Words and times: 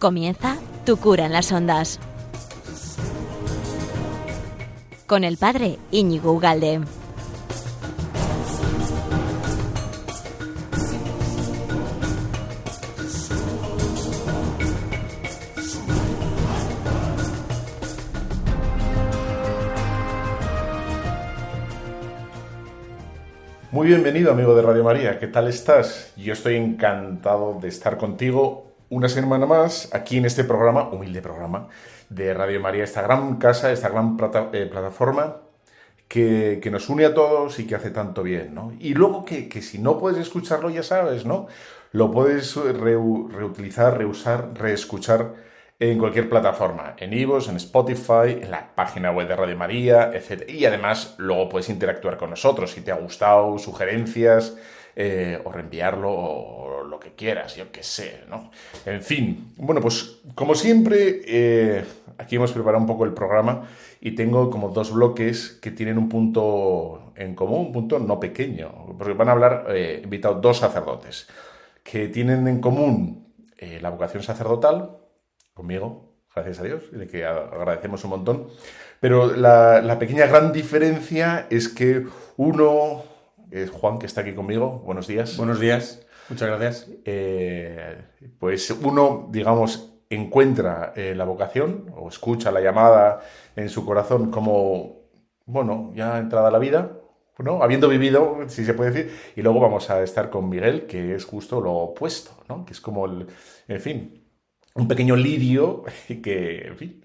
Comienza 0.00 0.56
Tu 0.86 0.96
cura 0.96 1.26
en 1.26 1.32
las 1.34 1.52
ondas. 1.52 2.00
Con 5.06 5.24
el 5.24 5.36
padre 5.36 5.78
Íñigo 5.90 6.32
Ugalde. 6.32 6.80
Muy 23.70 23.86
bienvenido, 23.86 24.32
amigo 24.32 24.54
de 24.54 24.62
Radio 24.62 24.82
María. 24.82 25.18
¿Qué 25.18 25.26
tal 25.26 25.46
estás? 25.46 26.14
Yo 26.16 26.32
estoy 26.32 26.56
encantado 26.56 27.58
de 27.60 27.68
estar 27.68 27.98
contigo 27.98 28.69
una 28.90 29.08
semana 29.08 29.46
más 29.46 29.88
aquí 29.94 30.18
en 30.18 30.26
este 30.26 30.44
programa, 30.44 30.88
humilde 30.90 31.22
programa 31.22 31.68
de 32.08 32.34
Radio 32.34 32.60
María, 32.60 32.84
esta 32.84 33.02
gran 33.02 33.36
casa, 33.36 33.72
esta 33.72 33.88
gran 33.88 34.16
plata- 34.16 34.50
eh, 34.52 34.66
plataforma 34.66 35.38
que, 36.08 36.58
que 36.62 36.70
nos 36.70 36.88
une 36.88 37.04
a 37.06 37.14
todos 37.14 37.58
y 37.60 37.66
que 37.66 37.76
hace 37.76 37.90
tanto 37.90 38.22
bien, 38.22 38.54
¿no? 38.54 38.72
Y 38.80 38.94
luego 38.94 39.24
que, 39.24 39.48
que 39.48 39.62
si 39.62 39.78
no 39.78 39.98
puedes 39.98 40.18
escucharlo, 40.20 40.70
ya 40.70 40.82
sabes, 40.82 41.24
¿no? 41.24 41.46
Lo 41.92 42.10
puedes 42.10 42.56
reu- 42.56 43.28
reutilizar, 43.30 43.96
reusar, 43.96 44.50
reescuchar 44.54 45.34
en 45.78 45.98
cualquier 45.98 46.28
plataforma, 46.28 46.94
en 46.98 47.12
Ivos, 47.14 47.48
en 47.48 47.56
Spotify, 47.56 48.38
en 48.42 48.50
la 48.50 48.74
página 48.74 49.12
web 49.12 49.28
de 49.28 49.36
Radio 49.36 49.56
María, 49.56 50.10
etc. 50.12 50.48
Y 50.48 50.64
además 50.66 51.14
luego 51.18 51.48
puedes 51.48 51.68
interactuar 51.70 52.16
con 52.18 52.30
nosotros 52.30 52.72
si 52.72 52.82
te 52.82 52.90
ha 52.92 52.96
gustado, 52.96 53.56
sugerencias, 53.58 54.56
eh, 54.96 55.40
o 55.44 55.52
reenviarlo 55.52 56.10
o 56.10 56.84
lo 56.84 56.98
que 56.98 57.12
quieras, 57.12 57.56
yo 57.56 57.70
qué 57.70 57.82
sé, 57.82 58.24
¿no? 58.28 58.50
En 58.84 59.02
fin, 59.02 59.52
bueno, 59.56 59.80
pues 59.80 60.20
como 60.34 60.54
siempre, 60.54 61.22
eh, 61.26 61.84
aquí 62.18 62.36
hemos 62.36 62.52
preparado 62.52 62.80
un 62.80 62.86
poco 62.86 63.04
el 63.04 63.12
programa 63.12 63.68
y 64.00 64.12
tengo 64.12 64.50
como 64.50 64.70
dos 64.70 64.92
bloques 64.92 65.58
que 65.62 65.70
tienen 65.70 65.98
un 65.98 66.08
punto 66.08 67.12
en 67.16 67.34
común, 67.34 67.66
un 67.66 67.72
punto 67.72 67.98
no 67.98 68.18
pequeño, 68.18 68.94
porque 68.98 69.12
van 69.14 69.28
a 69.28 69.32
hablar, 69.32 69.66
eh, 69.70 70.00
invitados 70.02 70.40
dos 70.40 70.58
sacerdotes 70.58 71.28
que 71.82 72.08
tienen 72.08 72.46
en 72.48 72.60
común 72.60 73.26
eh, 73.58 73.78
la 73.80 73.90
vocación 73.90 74.22
sacerdotal, 74.22 74.96
conmigo, 75.54 76.14
gracias 76.34 76.60
a 76.60 76.64
Dios, 76.64 76.84
y 76.92 76.96
de 76.96 77.06
que 77.06 77.24
agradecemos 77.24 78.04
un 78.04 78.10
montón. 78.10 78.48
Pero 79.00 79.34
la, 79.34 79.82
la 79.82 79.98
pequeña 79.98 80.26
gran 80.26 80.52
diferencia 80.52 81.46
es 81.50 81.68
que 81.68 82.06
uno, 82.36 83.02
es 83.50 83.70
Juan, 83.70 83.98
que 83.98 84.06
está 84.06 84.20
aquí 84.22 84.32
conmigo, 84.32 84.82
buenos 84.84 85.06
días. 85.06 85.36
Buenos 85.36 85.60
días, 85.60 86.06
muchas 86.28 86.48
gracias. 86.48 86.88
Eh, 87.04 87.96
pues 88.38 88.70
uno, 88.70 89.28
digamos, 89.30 89.94
encuentra 90.08 90.92
eh, 90.96 91.14
la 91.14 91.24
vocación 91.24 91.92
o 91.96 92.08
escucha 92.08 92.50
la 92.50 92.60
llamada 92.60 93.20
en 93.56 93.68
su 93.68 93.84
corazón 93.84 94.30
como, 94.30 95.02
bueno, 95.46 95.92
ya 95.94 96.18
entrada 96.18 96.50
la 96.50 96.58
vida, 96.58 96.96
¿no? 97.38 97.62
Habiendo 97.62 97.88
vivido, 97.88 98.38
si 98.48 98.64
se 98.64 98.74
puede 98.74 98.90
decir, 98.90 99.16
y 99.36 99.42
luego 99.42 99.60
vamos 99.60 99.88
a 99.90 100.02
estar 100.02 100.30
con 100.30 100.48
Miguel, 100.48 100.86
que 100.86 101.14
es 101.14 101.24
justo 101.24 101.60
lo 101.60 101.72
opuesto, 101.72 102.32
¿no? 102.48 102.64
Que 102.64 102.72
es 102.72 102.80
como 102.80 103.06
el, 103.06 103.26
en 103.68 103.80
fin, 103.80 104.24
un 104.74 104.88
pequeño 104.88 105.16
lirio 105.16 105.84
que, 106.22 106.66
en 106.66 106.76
fin. 106.76 107.04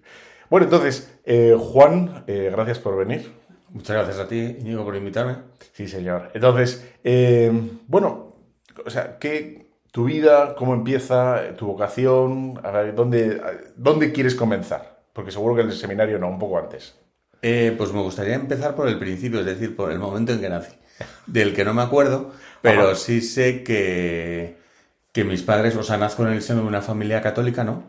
Bueno, 0.49 0.65
entonces, 0.65 1.19
eh, 1.25 1.55
Juan, 1.57 2.23
eh, 2.27 2.49
gracias 2.51 2.79
por 2.79 2.97
venir. 2.97 3.31
Muchas 3.69 3.95
gracias 3.95 4.19
a 4.19 4.27
ti, 4.27 4.57
Íñigo, 4.59 4.83
por 4.83 4.95
invitarme. 4.95 5.35
Sí, 5.73 5.87
señor. 5.87 6.31
Entonces, 6.33 6.87
eh, 7.03 7.51
bueno, 7.87 8.35
o 8.85 8.89
sea, 8.89 9.17
¿qué, 9.19 9.71
tu 9.91 10.05
vida, 10.05 10.55
cómo 10.55 10.73
empieza, 10.73 11.55
tu 11.57 11.67
vocación, 11.67 12.59
a 12.63 12.71
ver, 12.71 12.95
¿dónde, 12.95 13.41
¿dónde 13.75 14.11
quieres 14.11 14.35
comenzar? 14.35 15.03
Porque 15.13 15.31
seguro 15.31 15.55
que 15.55 15.61
el 15.61 15.71
seminario 15.71 16.19
no, 16.19 16.27
un 16.27 16.39
poco 16.39 16.59
antes. 16.59 16.95
Eh, 17.41 17.73
pues 17.77 17.93
me 17.93 18.01
gustaría 18.01 18.35
empezar 18.35 18.75
por 18.75 18.87
el 18.87 18.99
principio, 18.99 19.39
es 19.39 19.45
decir, 19.45 19.75
por 19.75 19.91
el 19.91 19.99
momento 19.99 20.33
en 20.33 20.41
que 20.41 20.49
nací, 20.49 20.75
del 21.27 21.53
que 21.53 21.63
no 21.63 21.73
me 21.73 21.81
acuerdo, 21.81 22.33
pero 22.61 22.87
Ajá. 22.87 22.95
sí 22.95 23.21
sé 23.21 23.63
que, 23.63 24.57
que 25.11 25.23
mis 25.23 25.43
padres, 25.43 25.75
o 25.75 25.83
sea, 25.83 25.97
nazco 25.97 26.23
en 26.23 26.33
el 26.33 26.41
seno 26.41 26.61
de 26.61 26.67
una 26.67 26.81
familia 26.81 27.21
católica, 27.21 27.63
¿no? 27.63 27.83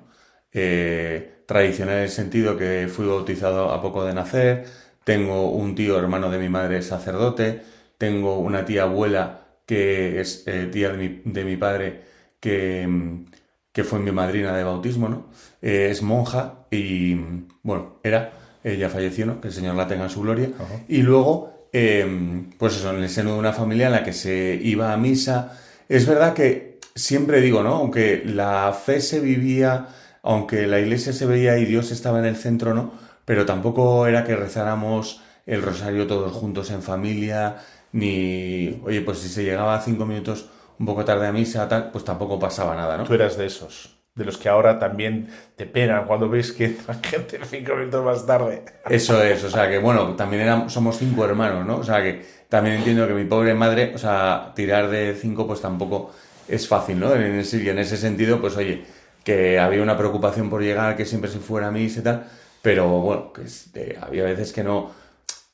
Eh, 0.53 1.43
tradicional 1.47 1.97
en 1.97 2.03
el 2.03 2.09
sentido 2.11 2.57
que 2.57 2.89
fui 2.89 3.07
bautizado 3.07 3.73
a 3.73 3.83
poco 3.83 4.05
de 4.05 4.15
nacer, 4.15 4.67
tengo 5.07 5.53
un 5.53 5.77
tío 5.77 5.97
hermano 6.01 6.33
de 6.33 6.39
mi 6.39 6.49
madre 6.49 6.83
sacerdote, 6.83 7.63
tengo 7.97 8.41
una 8.41 8.65
tía 8.65 8.83
abuela 8.83 9.47
que 9.65 10.21
es 10.21 10.43
eh, 10.47 10.69
tía 10.73 10.91
de 10.91 10.99
mi, 10.99 11.23
de 11.25 11.45
mi 11.45 11.57
padre 11.57 12.03
que, 12.41 12.85
mm, 12.85 13.27
que 13.71 13.85
fue 13.85 14.01
mi 14.01 14.11
madrina 14.11 14.57
de 14.57 14.65
bautismo, 14.65 15.09
¿no? 15.09 15.29
Eh, 15.63 15.91
es 15.93 16.03
monja 16.03 16.67
y, 16.73 17.15
mm, 17.15 17.49
bueno, 17.63 18.01
era, 18.03 18.33
ella 18.65 18.89
falleció, 18.89 19.27
¿no? 19.27 19.41
Que 19.41 19.47
el 19.47 19.55
Señor 19.55 19.77
la 19.77 19.87
tenga 19.87 20.03
en 20.03 20.11
su 20.11 20.23
gloria. 20.23 20.51
Ajá. 20.59 20.83
Y 20.89 21.03
luego, 21.03 21.69
eh, 21.73 22.43
pues 22.59 22.75
eso, 22.75 22.91
en 22.91 23.01
el 23.01 23.09
seno 23.09 23.35
de 23.35 23.39
una 23.39 23.53
familia 23.53 23.87
en 23.87 23.93
la 23.93 24.03
que 24.03 24.13
se 24.13 24.59
iba 24.61 24.93
a 24.93 24.97
misa. 24.97 25.57
Es 25.89 26.05
verdad 26.09 26.35
que 26.35 26.81
siempre 26.97 27.41
digo, 27.41 27.63
¿no? 27.63 27.77
Aunque 27.77 28.25
la 28.27 28.73
fe 28.73 29.01
se 29.01 29.21
vivía, 29.21 29.87
aunque 30.25 30.67
la 30.67 30.81
iglesia 30.81 31.13
se 31.13 31.27
veía 31.27 31.59
y 31.59 31.65
Dios 31.65 31.93
estaba 31.93 32.19
en 32.19 32.25
el 32.25 32.35
centro, 32.35 32.75
¿no? 32.75 33.06
Pero 33.27 33.45
tampoco 33.45 34.07
era 34.07 34.25
que 34.25 34.35
rezáramos 34.35 35.21
el 35.45 35.61
rosario 35.61 36.07
todos 36.07 36.33
juntos 36.33 36.71
en 36.71 36.83
familia, 36.83 37.57
ni, 37.93 38.81
oye, 38.85 39.03
pues 39.03 39.19
si 39.19 39.29
se 39.29 39.45
llegaba 39.45 39.79
cinco 39.81 40.07
minutos 40.07 40.49
un 40.79 40.87
poco 40.87 41.05
tarde 41.05 41.27
a 41.27 41.33
misa, 41.33 41.69
tal, 41.69 41.91
pues 41.91 42.05
tampoco 42.05 42.39
pasaba 42.39 42.75
nada, 42.75 42.97
¿no? 42.97 43.05
Tú 43.05 43.15
eras 43.15 43.37
de 43.37 43.47
esos, 43.47 43.99
de 44.15 44.25
los 44.25 44.39
que 44.39 44.49
ahora 44.49 44.79
también 44.79 45.29
te 45.57 45.67
penan 45.67 46.05
cuando 46.07 46.29
ves 46.29 46.53
que 46.53 46.67
entra 46.67 46.95
gente 47.03 47.39
cinco 47.51 47.75
minutos 47.75 48.05
más 48.05 48.27
tarde. 48.27 48.65
Eso 48.89 49.23
es, 49.23 49.45
o 49.45 49.51
sea 49.51 49.69
que 49.69 49.79
bueno, 49.79 50.15
también 50.15 50.43
éramos, 50.43 50.73
somos 50.73 50.97
cinco 50.97 51.25
hermanos, 51.25 51.67
¿no? 51.67 51.79
O 51.79 51.85
sea 51.85 52.03
que 52.03 52.25
también 52.49 52.77
entiendo 52.77 53.07
que 53.07 53.15
mi 53.15 53.25
pobre 53.25 53.55
madre, 53.55 53.93
o 53.95 53.99
sea, 53.99 54.53
tirar 54.55 54.89
de 54.89 55.15
cinco 55.15 55.47
pues 55.47 55.61
tampoco 55.61 56.13
es 56.49 56.69
fácil, 56.69 57.01
¿no? 57.01 57.15
En 57.15 57.39
ese, 57.41 57.63
y 57.63 57.69
en 57.69 57.79
ese 57.79 57.97
sentido, 57.97 58.41
pues 58.41 58.57
oye, 58.57 58.85
que 59.25 59.59
había 59.59 59.83
una 59.83 59.97
preocupación 59.97 60.49
por 60.49 60.63
llegar, 60.63 60.97
que 60.97 61.05
siempre 61.05 61.31
se 61.31 61.39
fuera 61.39 61.69
a 61.69 61.71
misa 61.73 62.01
y 62.01 62.03
tal, 62.05 62.27
pero 62.67 62.89
bueno, 63.01 63.33
que 63.33 63.43
este, 63.43 63.97
había 64.01 64.25
veces 64.25 64.53
que 64.53 64.65
no... 64.65 64.93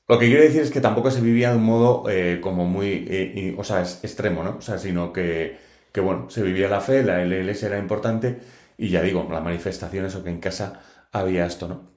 Lo 0.08 0.18
que 0.18 0.26
quiero 0.28 0.42
decir 0.42 0.62
es 0.62 0.70
que 0.70 0.80
tampoco 0.80 1.10
se 1.10 1.20
vivía 1.22 1.50
de 1.50 1.56
un 1.58 1.64
modo 1.64 2.08
eh, 2.10 2.40
como 2.42 2.66
muy, 2.66 3.06
eh, 3.08 3.32
y- 3.36 3.54
o 3.58 3.64
sea, 3.64 3.82
es- 3.82 4.00
extremo, 4.04 4.42
¿no? 4.44 4.56
O 4.58 4.62
sea, 4.62 4.78
sino 4.78 5.12
que, 5.12 5.58
que 5.92 6.00
bueno, 6.00 6.30
se 6.30 6.42
vivía 6.42 6.68
la 6.68 6.80
fe, 6.80 7.02
la 7.04 7.24
iglesia 7.24 7.68
era 7.68 7.78
importante 7.78 8.40
y 8.78 8.90
ya 8.90 9.02
digo, 9.02 9.28
las 9.30 9.42
manifestaciones 9.44 10.14
o 10.16 10.24
que 10.24 10.30
en 10.30 10.40
casa 10.40 10.82
había 11.12 11.46
esto, 11.46 11.68
¿no? 11.68 11.90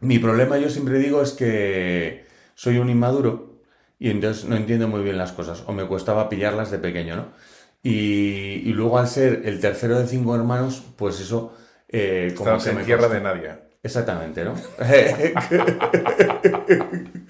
Mi 0.00 0.18
problema, 0.18 0.58
yo 0.58 0.68
siempre 0.68 0.98
digo, 0.98 1.22
es 1.22 1.32
que 1.32 2.26
soy 2.54 2.78
un 2.78 2.90
inmaduro 2.90 3.60
y 3.98 4.10
entonces 4.10 4.44
no 4.46 4.56
entiendo 4.56 4.88
muy 4.88 5.02
bien 5.02 5.16
las 5.18 5.32
cosas, 5.32 5.62
o 5.66 5.72
me 5.72 5.86
costaba 5.86 6.28
pillarlas 6.28 6.70
de 6.72 6.78
pequeño, 6.78 7.14
¿no? 7.16 7.26
Y, 7.84 8.62
y 8.68 8.72
luego 8.72 8.98
al 8.98 9.06
ser 9.08 9.42
el 9.44 9.60
tercero 9.60 9.98
de 9.98 10.06
cinco 10.06 10.34
hermanos, 10.34 10.82
pues 10.96 11.20
eso... 11.20 11.54
Eh, 11.88 12.34
como 12.36 12.60
Estabas 12.60 12.62
que 12.62 12.72
en 12.72 12.78
me 12.78 12.84
tierra 12.84 13.08
costó. 13.08 13.14
de 13.14 13.20
nadie. 13.20 13.50
Exactamente, 13.82 14.44
¿no? 14.44 14.54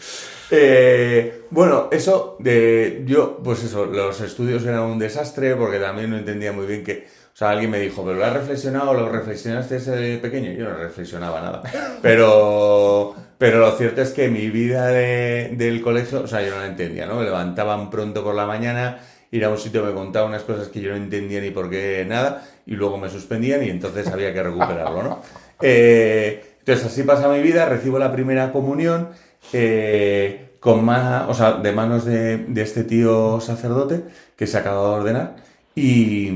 Eh, 0.54 1.44
bueno, 1.50 1.88
eso 1.90 2.36
de 2.38 3.04
yo, 3.06 3.38
pues 3.42 3.64
eso, 3.64 3.86
los 3.86 4.20
estudios 4.20 4.62
eran 4.66 4.82
un 4.82 4.98
desastre 4.98 5.56
porque 5.56 5.78
también 5.78 6.10
no 6.10 6.18
entendía 6.18 6.52
muy 6.52 6.66
bien 6.66 6.84
que, 6.84 7.06
o 7.32 7.36
sea, 7.36 7.50
alguien 7.50 7.70
me 7.70 7.80
dijo, 7.80 8.04
pero 8.04 8.18
lo 8.18 8.24
has 8.26 8.34
reflexionado, 8.34 8.92
lo 8.92 9.08
reflexionaste 9.08 9.76
desde 9.76 10.18
pequeño, 10.18 10.52
yo 10.52 10.68
no 10.68 10.74
reflexionaba 10.76 11.40
nada, 11.40 11.62
pero, 12.02 13.14
pero 13.38 13.60
lo 13.60 13.72
cierto 13.78 14.02
es 14.02 14.10
que 14.10 14.28
mi 14.28 14.50
vida 14.50 14.88
de- 14.88 15.54
del 15.56 15.80
colegio, 15.80 16.20
o 16.22 16.26
sea, 16.26 16.42
yo 16.42 16.50
no 16.54 16.60
la 16.60 16.66
entendía, 16.66 17.06
¿no? 17.06 17.14
Me 17.16 17.24
levantaban 17.24 17.88
pronto 17.88 18.22
por 18.22 18.34
la 18.34 18.44
mañana, 18.44 18.98
ir 19.30 19.46
a 19.46 19.48
un 19.48 19.56
sitio 19.56 19.82
me 19.82 19.94
contaba 19.94 20.26
unas 20.26 20.42
cosas 20.42 20.68
que 20.68 20.82
yo 20.82 20.90
no 20.90 20.96
entendía 20.96 21.40
ni 21.40 21.50
por 21.50 21.70
qué 21.70 22.04
nada, 22.06 22.46
y 22.66 22.72
luego 22.74 22.98
me 22.98 23.08
suspendían 23.08 23.64
y 23.64 23.70
entonces 23.70 24.06
había 24.08 24.34
que 24.34 24.42
recuperarlo, 24.42 25.02
¿no? 25.02 25.22
Eh, 25.62 26.56
entonces 26.60 26.86
así 26.86 27.02
pasa 27.02 27.28
mi 27.28 27.40
vida, 27.40 27.66
recibo 27.66 27.98
la 27.98 28.12
primera 28.12 28.52
comunión 28.52 29.08
eh, 29.52 30.56
con 30.60 30.84
más, 30.84 31.28
o 31.28 31.34
sea, 31.34 31.54
de 31.54 31.72
manos 31.72 32.04
de, 32.04 32.46
este 32.56 32.84
tío 32.84 33.40
sacerdote 33.40 34.04
que 34.36 34.46
se 34.46 34.58
acaba 34.58 34.82
de 34.82 34.94
ordenar 35.00 35.36
y 35.74 36.30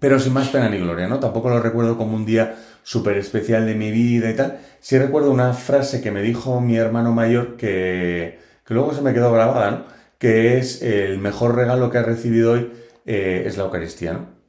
pero 0.00 0.18
sin 0.18 0.32
más 0.34 0.48
pena 0.48 0.68
ni 0.68 0.78
gloria, 0.78 1.06
¿no? 1.08 1.18
Tampoco 1.20 1.48
lo 1.48 1.60
recuerdo 1.60 1.96
como 1.96 2.16
un 2.16 2.26
día 2.26 2.56
súper 2.82 3.16
especial 3.16 3.64
de 3.66 3.74
mi 3.74 3.90
vida 3.90 4.30
y 4.30 4.34
tal. 4.36 4.58
Sí 4.80 4.98
recuerdo 4.98 5.30
una 5.30 5.54
frase 5.54 6.02
que 6.02 6.10
me 6.10 6.20
dijo 6.20 6.60
mi 6.60 6.76
hermano 6.76 7.12
mayor 7.12 7.56
que, 7.56 8.38
que 8.66 8.74
luego 8.74 8.92
se 8.92 9.02
me 9.02 9.14
quedó 9.14 9.32
grabada, 9.32 9.70
¿no? 9.70 9.84
Que 10.18 10.58
es 10.58 10.82
el 10.82 11.18
mejor 11.18 11.56
regalo 11.56 11.90
que 11.90 11.98
he 11.98 12.02
recibido 12.02 12.52
hoy 12.52 12.72
eh, 13.06 13.44
es 13.46 13.56
la 13.56 13.64
Eucaristía, 13.64 14.12
¿no? 14.14 14.43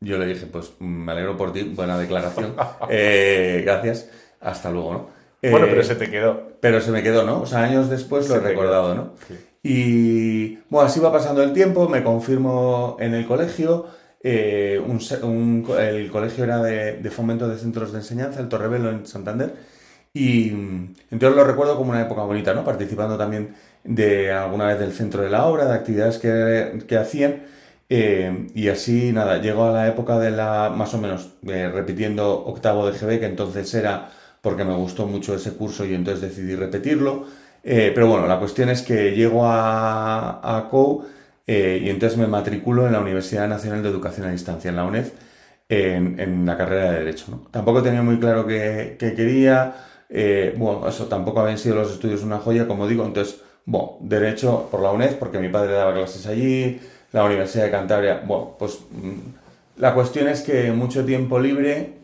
Yo 0.00 0.18
le 0.18 0.26
dije, 0.26 0.46
pues 0.46 0.72
me 0.80 1.12
alegro 1.12 1.36
por 1.36 1.52
ti, 1.52 1.62
buena 1.64 1.98
declaración. 1.98 2.54
Eh, 2.88 3.62
gracias, 3.64 4.10
hasta 4.40 4.70
luego, 4.70 4.92
¿no? 4.92 5.10
Bueno, 5.48 5.66
Eh, 5.66 5.70
pero 5.70 5.82
se 5.84 5.94
te 5.96 6.10
quedó. 6.10 6.58
pero 6.60 6.80
se 6.80 6.90
me 6.90 7.02
quedó, 7.02 7.24
¿no? 7.24 7.42
O 7.42 7.46
sea, 7.46 7.62
años 7.64 7.88
después 7.90 8.28
lo 8.28 8.36
he 8.36 8.40
recordado, 8.40 8.94
quedó. 8.94 8.94
¿no? 8.94 9.14
Sí. 9.28 9.34
Y 9.62 10.56
bueno, 10.68 10.86
así 10.86 11.00
va 11.00 11.12
pasando 11.12 11.42
el 11.42 11.52
tiempo, 11.52 11.88
me 11.88 12.02
confirmo 12.04 12.96
en 13.00 13.14
el 13.14 13.26
colegio, 13.26 13.86
eh, 14.22 14.80
un 14.84 15.00
un 15.22 15.66
el 15.78 16.10
colegio 16.10 16.44
era 16.44 16.62
de, 16.62 16.94
de 16.98 17.10
fomento 17.10 17.48
de 17.48 17.58
centros 17.58 17.92
de 17.92 17.98
enseñanza, 17.98 18.40
el 18.40 18.48
Torrevelo 18.48 18.90
en 18.90 19.06
Santander, 19.06 19.54
y 20.12 20.50
entonces 21.10 21.36
lo 21.36 21.44
recuerdo 21.44 21.76
como 21.76 21.90
una 21.90 22.02
época 22.02 22.22
bonita, 22.22 22.54
¿no? 22.54 22.64
Participando 22.64 23.18
también 23.18 23.54
de 23.84 24.32
alguna 24.32 24.66
vez 24.68 24.78
del 24.78 24.92
centro 24.92 25.22
de 25.22 25.30
la 25.30 25.46
obra, 25.46 25.66
de 25.66 25.74
actividades 25.74 26.18
que, 26.18 26.84
que 26.86 26.96
hacían, 26.96 27.42
eh, 27.88 28.48
y 28.54 28.68
así, 28.68 29.12
nada, 29.12 29.40
llego 29.40 29.64
a 29.64 29.72
la 29.72 29.88
época 29.88 30.18
de 30.18 30.30
la, 30.32 30.70
más 30.70 30.92
o 30.94 30.98
menos, 30.98 31.34
eh, 31.46 31.68
repitiendo 31.72 32.44
octavo 32.44 32.90
de 32.90 32.98
GB, 32.98 33.20
que 33.20 33.26
entonces 33.26 33.72
era 33.74 34.10
porque 34.40 34.64
me 34.64 34.74
gustó 34.74 35.06
mucho 35.06 35.34
ese 35.34 35.52
curso 35.54 35.84
y 35.84 35.94
entonces 35.94 36.22
decidí 36.22 36.56
repetirlo. 36.56 37.26
Eh, 37.62 37.92
pero 37.94 38.08
bueno, 38.08 38.26
la 38.26 38.38
cuestión 38.38 38.68
es 38.70 38.82
que 38.82 39.12
llego 39.12 39.44
a, 39.44 40.40
a 40.42 40.70
y 41.48 41.90
entonces 41.90 42.18
me 42.18 42.26
matriculo 42.26 42.86
en 42.86 42.92
la 42.92 43.00
Universidad 43.00 43.48
Nacional 43.48 43.82
de 43.82 43.88
Educación 43.90 44.26
a 44.26 44.32
Distancia, 44.32 44.68
en 44.68 44.76
la 44.76 44.84
UNED, 44.84 45.06
en, 45.68 46.46
la 46.46 46.56
carrera 46.56 46.92
de 46.92 46.98
Derecho. 47.00 47.48
Tampoco 47.52 47.82
tenía 47.82 48.02
muy 48.02 48.18
claro 48.18 48.46
qué, 48.46 48.96
qué 48.98 49.14
quería, 49.14 49.76
bueno, 50.56 50.88
eso 50.88 51.06
tampoco 51.06 51.40
habían 51.40 51.58
sido 51.58 51.76
los 51.76 51.92
estudios 51.92 52.22
una 52.22 52.38
joya, 52.38 52.66
como 52.66 52.88
digo, 52.88 53.04
entonces, 53.04 53.42
bueno, 53.64 53.98
Derecho 54.00 54.68
por 54.70 54.80
la 54.82 54.90
UNED, 54.90 55.16
porque 55.18 55.38
mi 55.38 55.48
padre 55.48 55.74
daba 55.74 55.94
clases 55.94 56.26
allí, 56.26 56.80
la 57.12 57.24
Universidad 57.24 57.64
de 57.64 57.70
Cantabria, 57.70 58.22
bueno, 58.26 58.56
pues 58.58 58.80
mm, 58.90 59.80
la 59.80 59.94
cuestión 59.94 60.28
es 60.28 60.42
que 60.42 60.72
mucho 60.72 61.04
tiempo 61.04 61.38
libre, 61.38 61.98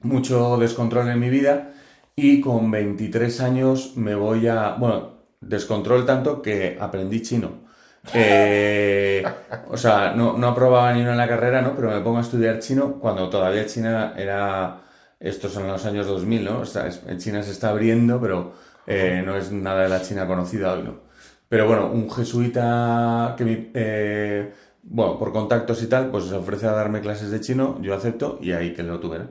mucho 0.00 0.56
descontrol 0.58 1.08
en 1.08 1.20
mi 1.20 1.30
vida 1.30 1.72
y 2.14 2.40
con 2.40 2.70
23 2.70 3.40
años 3.40 3.96
me 3.96 4.14
voy 4.14 4.48
a, 4.48 4.74
bueno, 4.78 5.16
descontrol 5.40 6.06
tanto 6.06 6.42
que 6.42 6.78
aprendí 6.80 7.22
chino. 7.22 7.66
Eh, 8.14 9.24
o 9.68 9.76
sea, 9.76 10.12
no, 10.14 10.38
no 10.38 10.46
aprobaba 10.46 10.92
ni 10.92 11.00
una 11.00 11.12
en 11.12 11.16
la 11.18 11.26
carrera, 11.26 11.60
¿no? 11.60 11.74
Pero 11.74 11.90
me 11.90 12.00
pongo 12.00 12.18
a 12.18 12.20
estudiar 12.20 12.60
chino 12.60 13.00
cuando 13.00 13.28
todavía 13.28 13.66
China 13.66 14.14
era, 14.16 14.82
estos 15.18 15.52
son 15.52 15.66
los 15.66 15.84
años 15.86 16.06
2000, 16.06 16.44
¿no? 16.44 16.60
O 16.60 16.64
sea, 16.64 16.88
China 17.18 17.42
se 17.42 17.50
está 17.50 17.70
abriendo, 17.70 18.20
pero 18.20 18.52
eh, 18.86 19.22
no 19.26 19.36
es 19.36 19.50
nada 19.50 19.82
de 19.82 19.88
la 19.88 20.02
China 20.02 20.24
conocida 20.24 20.74
hoy, 20.74 20.84
¿no? 20.84 21.05
Pero 21.48 21.66
bueno, 21.66 21.90
un 21.92 22.10
jesuita 22.10 23.34
que 23.36 23.44
mi- 23.44 23.70
eh, 23.74 24.52
bueno, 24.82 25.18
por 25.18 25.32
contactos 25.32 25.82
y 25.82 25.86
tal, 25.88 26.10
pues 26.10 26.24
se 26.26 26.34
ofrece 26.34 26.66
a 26.66 26.72
darme 26.72 27.00
clases 27.00 27.30
de 27.30 27.40
chino, 27.40 27.78
yo 27.82 27.94
acepto 27.94 28.38
y 28.40 28.52
ahí 28.52 28.72
que 28.74 28.82
lo 28.82 28.98
tuve, 29.00 29.18
¿no? 29.20 29.28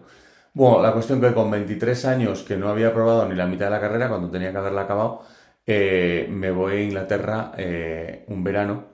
Bueno, 0.53 0.81
la 0.81 0.93
cuestión 0.93 1.19
que 1.21 1.33
con 1.33 1.51
23 1.51 2.05
años, 2.05 2.43
que 2.43 2.55
no 2.57 2.69
había 2.69 2.89
aprobado 2.89 3.27
ni 3.27 3.35
la 3.35 3.45
mitad 3.45 3.65
de 3.65 3.71
la 3.71 3.81
carrera, 3.81 4.07
cuando 4.09 4.29
tenía 4.31 4.51
que 4.51 4.57
haberla 4.57 4.81
acabado, 4.83 5.21
eh, 5.65 6.27
me 6.31 6.51
voy 6.51 6.73
a 6.73 6.81
Inglaterra 6.83 7.51
eh, 7.57 8.23
un 8.29 8.43
verano 8.43 8.85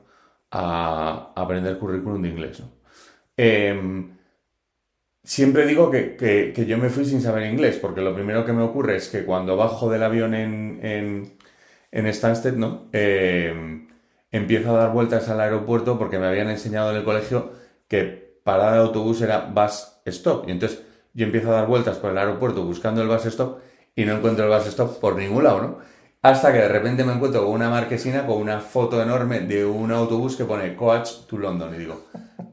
a, 0.52 1.34
aprender 1.36 1.78
currículum 1.78 2.22
de 2.22 2.30
inglés, 2.30 2.60
¿no? 2.62 2.68
Em, 3.38 4.12
Siempre 5.24 5.68
digo 5.68 5.92
que, 5.92 6.16
que- 6.18 6.66
yo 6.66 6.78
me 6.78 6.90
fui 6.90 7.06
sin 7.06 7.22
saber 7.22 7.46
inglés, 7.52 7.78
porque 7.78 8.02
lo 8.02 8.14
primero 8.16 8.44
que 8.46 8.54
me 8.54 8.64
ocurre 8.64 8.96
es 8.96 9.08
que 9.10 9.24
cuando 9.24 9.56
bajo 9.56 9.90
del 9.90 10.02
avión 10.04 10.34
en, 10.34 10.80
en 11.92 12.12
Stansted, 12.14 12.56
¿no? 12.56 12.88
Eh, 12.94 13.88
empiezo 14.32 14.76
a 14.76 14.80
dar 14.80 14.92
vueltas 14.94 15.28
al 15.30 15.42
aeropuerto 15.42 16.00
porque 16.00 16.18
me 16.18 16.28
habían 16.28 16.50
enseñado 16.50 16.92
en 16.92 16.98
el 16.98 17.04
colegio 17.04 17.52
que 17.88 18.40
parada 18.44 18.74
de 18.74 18.80
autobús 18.80 19.22
era 19.22 19.52
bus 19.54 19.88
stop. 20.06 20.48
Y 20.48 20.52
entonces 20.52 20.82
yo 21.14 21.26
empiezo 21.26 21.50
a 21.52 21.56
dar 21.56 21.68
vueltas 21.68 21.98
por 21.98 22.12
el 22.12 22.18
aeropuerto 22.18 22.64
buscando 22.64 23.02
el 23.02 23.08
bus 23.08 23.26
stop 23.26 23.60
y 23.96 24.06
no 24.06 24.16
encuentro 24.16 24.46
el 24.46 24.58
bus 24.58 24.68
stop 24.68 25.00
por 25.00 25.16
ningún 25.16 25.44
lado, 25.44 25.62
¿no? 25.62 25.78
Hasta 26.22 26.54
que 26.54 26.60
de 26.60 26.68
repente 26.68 27.04
me 27.04 27.14
encuentro 27.14 27.44
con 27.44 27.54
una 27.54 27.70
marquesina 27.70 28.28
con 28.28 28.38
una 28.38 28.60
foto 28.60 29.02
enorme 29.02 29.40
de 29.42 29.66
un 29.66 29.92
autobús 29.92 30.36
que 30.36 30.46
pone 30.46 30.76
Coach 30.76 31.26
to 31.28 31.38
London. 31.38 31.74
Y 31.74 31.80
digo, 31.80 32.06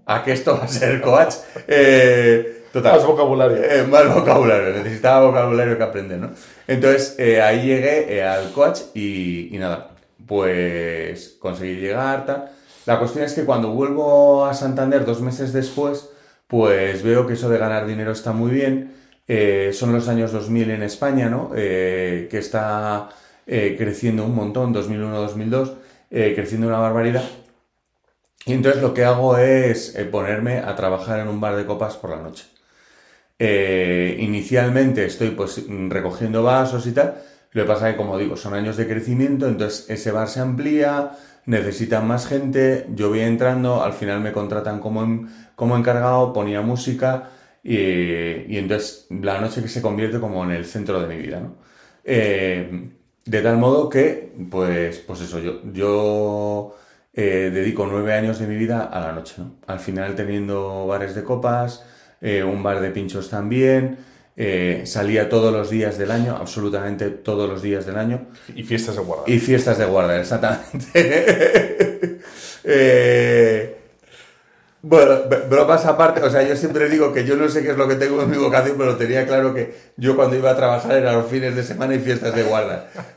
¿a 0.07 0.25
qué 0.25 0.33
esto 0.33 0.57
va 0.57 0.65
a 0.65 0.69
ser 0.69 1.03
Coach? 1.03 1.35
Eh, 1.67 2.58
total. 2.73 2.97
Más 2.97 3.07
vocabulario. 3.07 3.57
Eh, 3.57 3.85
más 3.85 4.15
vocabulario, 4.15 4.73
necesitaba 4.75 5.27
vocabulario 5.27 5.77
que 5.77 5.85
aprender, 5.85 6.19
¿no? 6.19 6.31
Entonces, 6.67 7.15
eh, 7.19 7.41
ahí 7.41 7.67
llegué 7.67 8.15
eh, 8.15 8.25
al 8.25 8.53
coach 8.53 8.81
y, 8.95 9.55
y 9.55 9.59
nada, 9.59 9.91
pues 10.27 11.37
conseguí 11.41 11.77
llegar, 11.77 12.27
tal. 12.27 12.51
La 12.87 12.99
cuestión 12.99 13.25
es 13.25 13.35
que 13.35 13.45
cuando 13.45 13.71
vuelvo 13.71 14.47
a 14.47 14.55
Santander 14.55 15.05
dos 15.05 15.21
meses 15.21 15.53
después, 15.53 16.11
pues 16.47 17.03
veo 17.03 17.27
que 17.27 17.35
eso 17.35 17.49
de 17.49 17.59
ganar 17.59 17.87
dinero 17.87 18.13
está 18.13 18.33
muy 18.33 18.51
bien. 18.51 18.95
Eh, 19.27 19.71
son 19.75 19.93
los 19.93 20.09
años 20.09 20.33
2000 20.33 20.71
en 20.71 20.83
España, 20.83 21.29
¿no? 21.29 21.51
Que 21.53 22.29
está 22.31 23.11
creciendo 23.47 24.25
un 24.25 24.35
montón, 24.35 24.75
2001-2002, 24.75 25.75
eh, 26.11 26.33
creciendo 26.35 26.67
una 26.67 26.79
barbaridad. 26.79 27.25
Y 28.47 28.53
entonces 28.55 28.81
lo 28.81 28.95
que 28.95 29.05
hago 29.05 29.37
es 29.37 29.97
ponerme 30.11 30.59
a 30.59 30.75
trabajar 30.75 31.21
en 31.21 31.29
un 31.29 31.41
bar 31.41 31.57
de 31.57 31.67
copas 31.67 31.97
por 31.97 32.11
la 32.11 32.23
noche. 32.23 32.45
Eh, 33.39 34.17
inicialmente 34.21 35.05
estoy 35.05 35.31
pues 35.31 35.65
recogiendo 35.89 36.43
vasos 36.43 36.87
y 36.87 36.93
tal. 36.93 37.23
Lo 37.53 37.63
que 37.63 37.69
pasa 37.69 37.89
es 37.89 37.95
que, 37.95 37.99
como 37.99 38.19
digo, 38.19 38.37
son 38.37 38.55
años 38.55 38.77
de 38.77 38.87
crecimiento, 38.87 39.47
entonces 39.49 39.89
ese 39.89 40.11
bar 40.13 40.29
se 40.29 40.41
amplía, 40.41 41.13
necesitan 41.47 42.07
más 42.07 42.27
gente, 42.27 42.87
yo 42.95 43.09
voy 43.09 43.21
entrando, 43.21 43.83
al 43.83 43.95
final 43.95 44.21
me 44.21 44.33
contratan 44.33 44.81
como, 44.81 45.27
como 45.55 45.77
encargado, 45.77 46.33
ponía 46.33 46.61
música 46.61 47.31
y, 47.63 47.75
y 47.77 48.59
entonces 48.59 49.07
la 49.11 49.41
noche 49.41 49.63
que 49.63 49.69
se 49.69 49.81
convierte 49.83 50.21
como 50.21 50.45
en 50.45 50.51
el 50.53 50.67
centro 50.67 51.01
de 51.01 51.09
mi 51.09 51.21
vida, 51.23 51.41
¿no? 51.41 51.57
Eh, 52.05 52.91
de 53.25 53.43
tal 53.43 53.59
modo 53.59 53.89
que, 53.89 54.33
pues, 54.51 54.99
pues 55.01 55.21
eso, 55.21 55.39
yo, 55.41 55.61
yo 55.73 56.77
eh, 57.13 57.51
dedico 57.53 57.87
nueve 57.87 58.15
años 58.15 58.39
de 58.39 58.47
mi 58.47 58.57
vida 58.57 58.85
a 58.85 59.01
la 59.01 59.13
noche, 59.13 59.35
¿no? 59.39 59.57
Al 59.67 59.81
final 59.81 60.15
teniendo 60.15 60.87
bares 60.87 61.15
de 61.15 61.25
copas, 61.25 61.85
eh, 62.21 62.43
un 62.43 62.63
bar 62.63 62.81
de 62.81 62.91
pinchos 62.91 63.31
también, 63.31 63.99
eh, 64.41 64.83
salía 64.85 65.29
todos 65.29 65.53
los 65.53 65.69
días 65.69 65.99
del 65.99 66.13
año, 66.13 66.37
absolutamente 66.37 67.11
todos 67.11 67.49
los 67.49 67.61
días 67.61 67.87
del 67.87 67.97
año, 67.97 68.29
Y 68.55 68.63
fiestas 68.63 68.95
de 68.95 69.03
guarda. 69.03 69.25
y 69.27 69.41
fiestas 69.41 69.79
de 69.79 69.85
guarda, 69.85 70.21
exactamente. 70.21 72.19
Eh, 72.71 73.77
bueno, 74.83 75.21
bromas 75.49 75.87
aparte, 75.87 76.21
o 76.21 76.29
sea, 76.29 76.47
yo 76.47 76.55
siempre 76.55 76.91
digo 76.91 77.15
que 77.15 77.25
yo 77.25 77.35
no 77.35 77.49
sé 77.49 77.63
qué 77.63 77.71
es 77.71 77.79
lo 77.79 77.89
que 77.89 77.95
tengo 77.95 78.21
en 78.21 78.31
mi 78.31 78.37
vocación, 78.37 78.77
pero 78.77 78.97
tenía 78.97 79.27
claro 79.27 79.55
que 79.55 79.75
yo 79.97 80.15
cuando 80.15 80.37
iba 80.37 80.51
a 80.51 80.57
trabajar 80.57 80.97
era 80.97 81.15
los 81.15 81.31
fines 81.31 81.57
de 81.57 81.63
semana 81.63 81.95
y 81.95 81.99
fiestas 82.01 82.35
de 82.35 82.43
guarda. 82.43 82.91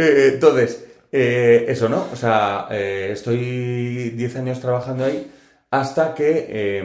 Eh, 0.00 0.30
entonces, 0.34 0.84
eso, 1.10 1.88
¿no? 1.88 2.06
O 2.12 2.16
sea, 2.16 2.68
estoy 2.70 4.10
10 4.10 4.36
años 4.36 4.60
trabajando 4.60 5.04
ahí 5.04 5.28
hasta 5.70 6.14
que... 6.14 6.46
eh, 6.48 6.84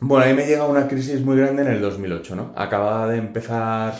bueno, 0.00 0.24
ahí 0.26 0.34
me 0.34 0.46
llega 0.46 0.66
una 0.66 0.86
crisis 0.88 1.20
muy 1.22 1.36
grande 1.38 1.62
en 1.62 1.68
el 1.68 1.80
2008, 1.80 2.36
¿no? 2.36 2.52
Acababa 2.56 3.08
de 3.08 3.16
empezar 3.18 3.94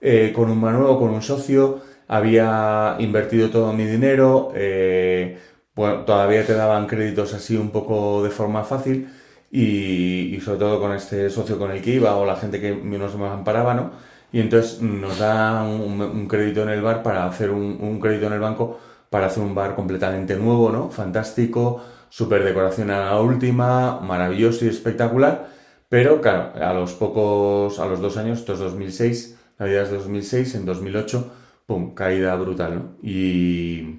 eh, 0.00 0.32
con 0.34 0.50
un 0.50 0.60
bar 0.60 0.74
nuevo, 0.74 0.98
con 0.98 1.10
un 1.10 1.20
socio, 1.22 1.82
había 2.08 2.96
invertido 2.98 3.50
todo 3.50 3.72
mi 3.74 3.84
dinero, 3.84 4.52
eh, 4.54 5.38
bueno, 5.74 6.04
todavía 6.04 6.46
te 6.46 6.54
daban 6.54 6.86
créditos 6.86 7.34
así 7.34 7.56
un 7.56 7.70
poco 7.70 8.22
de 8.22 8.30
forma 8.30 8.64
fácil 8.64 9.08
y, 9.50 10.38
sobre 10.42 10.58
todo 10.58 10.80
con 10.80 10.92
este 10.92 11.28
socio 11.30 11.58
con 11.58 11.70
el 11.72 11.82
que 11.82 11.90
iba 11.90 12.16
o 12.16 12.24
la 12.24 12.36
gente 12.36 12.60
que 12.60 12.74
nos 12.74 13.14
me 13.16 13.26
amparaba, 13.28 13.74
¿no? 13.74 13.90
Y 14.32 14.40
entonces 14.40 14.80
nos 14.80 15.18
dan 15.18 15.66
un, 15.66 16.00
un 16.00 16.26
crédito 16.28 16.62
en 16.62 16.70
el 16.70 16.80
bar 16.82 17.02
para 17.02 17.26
hacer 17.26 17.50
un 17.50 18.00
crédito 18.00 18.26
en 18.26 18.32
el 18.32 18.40
banco 18.40 18.78
para 19.10 19.26
hacer 19.26 19.42
un 19.44 19.54
bar 19.54 19.74
completamente 19.76 20.34
nuevo, 20.36 20.70
¿no? 20.72 20.90
Fantástico, 20.90 21.82
super 22.14 22.44
decoración 22.44 22.92
a 22.92 23.06
la 23.06 23.20
última, 23.20 23.98
maravilloso 23.98 24.64
y 24.64 24.68
espectacular. 24.68 25.48
Pero 25.88 26.20
claro, 26.20 26.52
a 26.64 26.72
los 26.72 26.92
pocos, 26.92 27.80
a 27.80 27.86
los 27.86 28.00
dos 28.00 28.16
años, 28.16 28.38
esto 28.38 28.52
es 28.52 28.60
2006, 28.60 29.36
Navidad 29.58 29.82
es 29.82 29.90
2006, 29.90 30.54
en 30.54 30.64
2008, 30.64 31.32
pum, 31.66 31.92
caída 31.92 32.36
brutal, 32.36 32.74
¿no? 32.76 32.96
Y, 33.02 33.98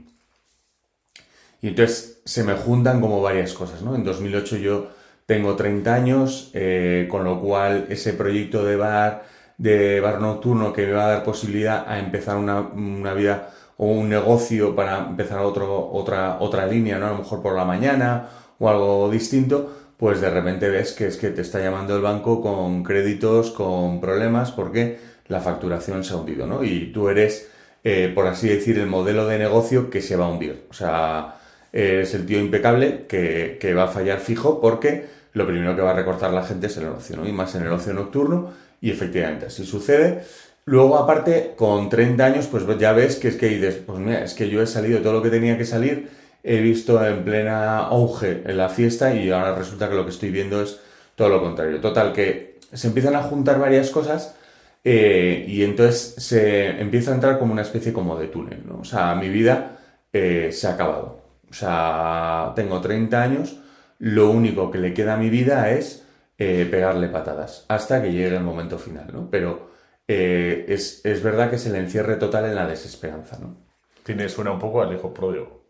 y 1.62 1.68
entonces 1.68 2.22
se 2.24 2.46
me 2.46 2.54
juntan 2.54 3.02
como 3.02 3.22
varias 3.22 3.52
cosas, 3.52 3.82
¿no? 3.82 3.96
En 3.96 4.06
2008 4.06 4.58
yo 4.58 4.88
tengo 5.26 5.58
30 5.58 5.94
años, 5.94 6.52
eh, 6.54 7.10
con 7.12 7.26
lo 7.26 7.42
cual 7.42 7.88
ese 7.90 8.14
proyecto 8.14 8.64
de 8.64 8.78
bar, 8.78 9.26
de 9.58 10.00
bar 10.00 10.22
nocturno 10.22 10.72
que 10.72 10.86
me 10.86 10.94
va 10.94 11.08
a 11.08 11.10
dar 11.10 11.24
posibilidad 11.26 11.84
a 11.86 12.00
empezar 12.00 12.38
una, 12.38 12.62
una 12.62 13.14
vida 13.14 13.52
o 13.78 13.88
un 13.88 14.10
negocio 14.10 14.76
para 14.76 15.00
empezar 15.00 15.40
otro, 15.40 15.90
otra, 15.92 16.38
otra 16.40 16.66
línea, 16.66 16.98
¿no? 16.98 17.08
A 17.08 17.12
lo 17.12 17.18
mejor 17.20 17.42
por 17.42 17.56
la 17.56 17.66
mañana 17.66 18.28
o 18.60 18.70
algo 18.70 19.10
distinto, 19.10 19.72
pues 19.98 20.22
de 20.22 20.30
repente 20.30 20.70
ves 20.70 20.94
que 20.94 21.08
es 21.08 21.18
que 21.18 21.30
te 21.30 21.42
está 21.42 21.60
llamando 21.60 21.96
el 21.96 22.02
banco 22.02 22.42
con 22.42 22.84
créditos, 22.84 23.52
con 23.52 24.00
problemas, 24.00 24.52
porque 24.52 25.00
la 25.28 25.42
facturación 25.42 26.04
se 26.04 26.14
ha 26.14 26.18
hundido, 26.18 26.48
¿no? 26.48 26.64
Y 26.64 26.92
tú 26.92 27.10
eres, 27.10 27.50
eh, 27.84 28.12
por 28.14 28.28
así 28.28 28.48
decir, 28.48 28.78
el 28.80 28.88
modelo 28.88 29.28
de 29.28 29.40
negocio 29.40 29.90
que 29.90 30.02
se 30.02 30.16
va 30.16 30.26
a 30.26 30.30
hundir. 30.30 30.66
O 30.70 30.74
sea, 30.74 31.36
eres 31.74 32.14
el 32.14 32.26
tío 32.26 32.40
impecable 32.40 33.06
que, 33.08 33.58
que 33.60 33.74
va 33.74 33.84
a 33.84 33.88
fallar 33.88 34.20
fijo 34.20 34.62
porque 34.62 35.06
lo 35.34 35.46
primero 35.46 35.76
que 35.76 35.82
va 35.82 35.92
a 35.92 35.96
recortar 35.96 36.32
la 36.32 36.44
gente 36.44 36.68
es 36.68 36.78
el 36.78 36.88
ocio, 36.88 37.18
¿no? 37.18 37.28
Y 37.28 37.32
más 37.34 37.56
en 37.56 37.64
el 37.64 37.72
ocio 37.72 37.94
nocturno, 37.94 38.54
y 38.82 38.92
efectivamente 38.92 39.48
así 39.48 39.66
sucede. 39.66 40.24
Luego, 40.66 40.98
aparte, 40.98 41.54
con 41.56 41.90
30 41.90 42.26
años, 42.26 42.48
pues 42.48 42.66
ya 42.80 42.92
ves 42.94 43.18
que 43.18 43.28
es 43.28 43.36
que 43.38 43.48
dices, 43.50 43.76
pues 43.86 44.00
mira, 44.00 44.24
es 44.24 44.34
que 44.34 44.50
yo 44.50 44.62
he 44.62 44.68
salido 44.68 45.00
todo 45.02 45.14
lo 45.14 45.22
que 45.22 45.30
tenía 45.30 45.58
que 45.58 45.66
salir, 45.66 46.10
he 46.44 46.60
visto 46.60 47.04
en 47.06 47.24
plena 47.24 47.80
auge 47.80 48.42
en 48.46 48.58
la 48.58 48.70
fiesta 48.70 49.14
y 49.14 49.30
ahora 49.32 49.56
resulta 49.56 49.90
que 49.90 49.96
lo 49.96 50.06
que 50.06 50.12
estoy 50.12 50.32
viendo 50.32 50.62
es 50.62 50.80
todo 51.16 51.30
lo 51.30 51.42
contrario. 51.42 51.80
Total, 51.82 52.14
que 52.14 52.60
se 52.74 52.88
empiezan 52.88 53.16
a 53.16 53.24
juntar 53.24 53.60
varias 53.60 53.92
cosas 53.92 54.36
eh, 54.84 55.46
y 55.48 55.64
entonces 55.64 56.16
se 56.18 56.80
empieza 56.82 57.12
a 57.12 57.16
entrar 57.16 57.40
como 57.40 57.54
una 57.54 57.62
especie 57.64 57.94
como 57.94 58.18
de 58.18 58.28
túnel, 58.28 58.64
¿no? 58.68 58.80
O 58.80 58.86
sea, 58.86 59.16
mi 59.16 59.30
vida 59.30 59.78
eh, 60.14 60.50
se 60.52 60.68
ha 60.68 60.72
acabado. 60.74 61.22
O 61.50 61.54
sea, 61.54 62.54
tengo 62.56 62.82
30 62.82 63.22
años, 63.22 63.60
lo 64.00 64.32
único 64.32 64.72
que 64.72 64.80
le 64.80 64.94
queda 64.94 65.14
a 65.16 65.18
mi 65.18 65.30
vida 65.30 65.72
es 65.72 66.06
eh, 66.38 66.68
pegarle 66.70 67.08
patadas 67.10 67.66
hasta 67.68 68.02
que 68.02 68.12
llegue 68.12 68.36
el 68.36 68.44
momento 68.44 68.78
final, 68.80 69.08
¿no? 69.14 69.30
Pero 69.30 69.75
es, 70.08 71.02
es 71.04 71.24
verdad 71.24 71.50
que 71.50 71.56
es 71.56 71.66
el 71.66 71.76
encierre 71.76 72.16
total 72.16 72.46
en 72.46 72.56
la 72.56 72.68
desesperanza, 72.68 73.40
¿no? 73.40 73.58
Tiene, 74.04 74.30
suena 74.30 74.52
un 74.52 74.60
poco 74.60 74.82
al 74.82 74.94
hijo 74.94 75.14
pródigo. 75.14 75.66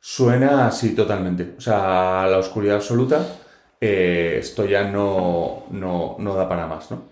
Suena 0.00 0.66
así 0.66 0.94
totalmente. 0.94 1.54
O 1.58 1.60
sea, 1.60 2.26
la 2.28 2.38
oscuridad 2.38 2.76
absoluta, 2.76 3.26
eh, 3.80 4.36
esto 4.38 4.64
ya 4.64 4.88
no, 4.90 5.64
no, 5.70 6.16
no, 6.18 6.34
da 6.34 6.48
para 6.48 6.66
más, 6.66 6.90
¿no? 6.90 7.02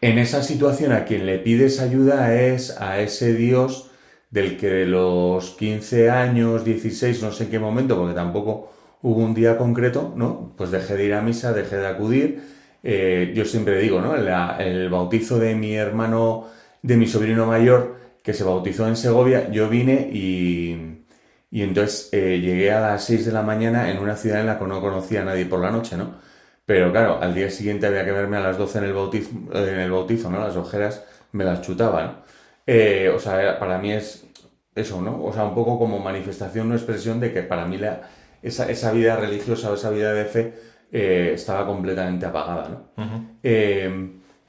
En 0.00 0.18
esa 0.18 0.42
situación 0.42 0.92
a 0.92 1.04
quien 1.04 1.26
le 1.26 1.38
pides 1.38 1.80
ayuda 1.80 2.34
es 2.34 2.80
a 2.80 3.00
ese 3.00 3.34
Dios 3.34 3.90
del 4.30 4.56
que 4.58 4.68
de 4.68 4.86
los 4.86 5.50
15 5.50 6.10
años, 6.10 6.64
16, 6.64 7.22
no 7.22 7.32
sé 7.32 7.44
en 7.44 7.50
qué 7.50 7.58
momento, 7.58 7.96
porque 7.96 8.14
tampoco 8.14 8.72
hubo 9.02 9.22
un 9.22 9.34
día 9.34 9.56
concreto, 9.56 10.12
¿no? 10.16 10.52
Pues 10.56 10.70
dejé 10.70 10.96
de 10.96 11.04
ir 11.04 11.14
a 11.14 11.22
misa, 11.22 11.52
dejé 11.52 11.76
de 11.76 11.86
acudir. 11.86 12.55
Eh, 12.82 13.32
yo 13.34 13.44
siempre 13.44 13.78
digo, 13.78 14.00
¿no? 14.00 14.14
el 14.14 14.88
bautizo 14.90 15.38
de 15.38 15.54
mi 15.54 15.74
hermano, 15.74 16.46
de 16.82 16.96
mi 16.96 17.06
sobrino 17.06 17.46
mayor, 17.46 17.96
que 18.22 18.32
se 18.32 18.44
bautizó 18.44 18.88
en 18.88 18.96
Segovia, 18.96 19.50
yo 19.50 19.68
vine 19.68 20.08
y, 20.12 21.04
y 21.50 21.62
entonces 21.62 22.08
eh, 22.12 22.40
llegué 22.40 22.72
a 22.72 22.80
las 22.80 23.04
6 23.04 23.26
de 23.26 23.32
la 23.32 23.42
mañana 23.42 23.90
en 23.90 23.98
una 23.98 24.16
ciudad 24.16 24.40
en 24.40 24.46
la 24.46 24.58
que 24.58 24.64
no 24.66 24.80
conocía 24.80 25.22
a 25.22 25.24
nadie 25.24 25.46
por 25.46 25.60
la 25.60 25.70
noche, 25.70 25.96
¿no? 25.96 26.16
Pero 26.64 26.90
claro, 26.92 27.18
al 27.22 27.34
día 27.34 27.50
siguiente 27.50 27.86
había 27.86 28.04
que 28.04 28.12
verme 28.12 28.36
a 28.36 28.40
las 28.40 28.58
12 28.58 28.78
en 28.78 28.84
el 28.84 28.92
bautizo, 28.92 29.30
en 29.52 29.78
el 29.80 29.90
bautizo 29.90 30.30
¿no? 30.30 30.40
Las 30.40 30.56
ojeras 30.56 31.04
me 31.32 31.44
las 31.44 31.62
chutaban. 31.62 32.22
Eh, 32.66 33.10
o 33.14 33.18
sea, 33.20 33.58
para 33.58 33.78
mí 33.78 33.92
es 33.92 34.26
eso, 34.74 35.00
¿no? 35.00 35.24
O 35.24 35.32
sea, 35.32 35.44
un 35.44 35.54
poco 35.54 35.78
como 35.78 35.98
manifestación 36.00 36.70
o 36.72 36.74
expresión 36.74 37.20
de 37.20 37.32
que 37.32 37.42
para 37.42 37.66
mí 37.66 37.78
la, 37.78 38.02
esa, 38.42 38.68
esa 38.70 38.92
vida 38.92 39.16
religiosa 39.16 39.70
o 39.70 39.74
esa 39.74 39.90
vida 39.90 40.12
de 40.12 40.24
fe 40.24 40.54
eh, 40.92 41.32
estaba 41.34 41.66
completamente 41.66 42.26
apagada, 42.26 42.68
¿no? 42.68 43.36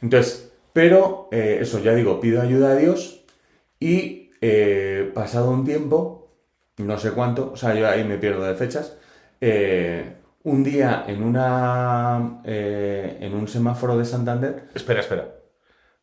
entonces, 0.01 0.53
pero 0.73 1.27
eso, 1.31 1.79
ya 1.79 1.93
digo, 1.93 2.19
pido 2.19 2.41
ayuda 2.41 2.71
a 2.71 2.75
Dios 2.75 3.17
y 3.79 4.27
eh, 4.41 5.11
pasado 5.13 5.51
un 5.51 5.65
tiempo, 5.65 6.31
no 6.77 6.97
sé 6.99 7.11
cuánto, 7.11 7.51
o 7.53 7.55
sea, 7.55 7.73
yo 7.73 7.87
ahí 7.87 8.03
me 8.03 8.17
pierdo 8.17 8.43
de 8.43 8.55
fechas, 8.55 8.97
eh, 9.41 10.15
un 10.43 10.63
día 10.63 11.05
en 11.07 11.23
una 11.23 12.41
eh, 12.43 13.17
en 13.19 13.33
un 13.33 13.47
semáforo 13.47 13.97
de 13.97 14.05
Santander. 14.05 14.69
Espera, 14.73 15.01
espera. 15.01 15.27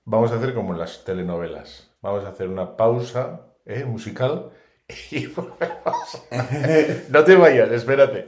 Vamos 0.05 0.33
a 0.33 0.37
hacer 0.37 0.53
como 0.53 0.73
en 0.73 0.81
las 0.81 1.05
telenovelas. 1.05 1.91
Vamos 2.03 2.25
a 2.25 2.29
hacer 2.29 2.49
una 2.49 2.76
pausa 2.76 3.41
musical 3.87 4.50
y 5.11 5.26
volvemos. 5.26 6.26
no 7.09 7.25
te 7.25 7.37
vayas, 7.37 7.71
espérate. 7.71 8.25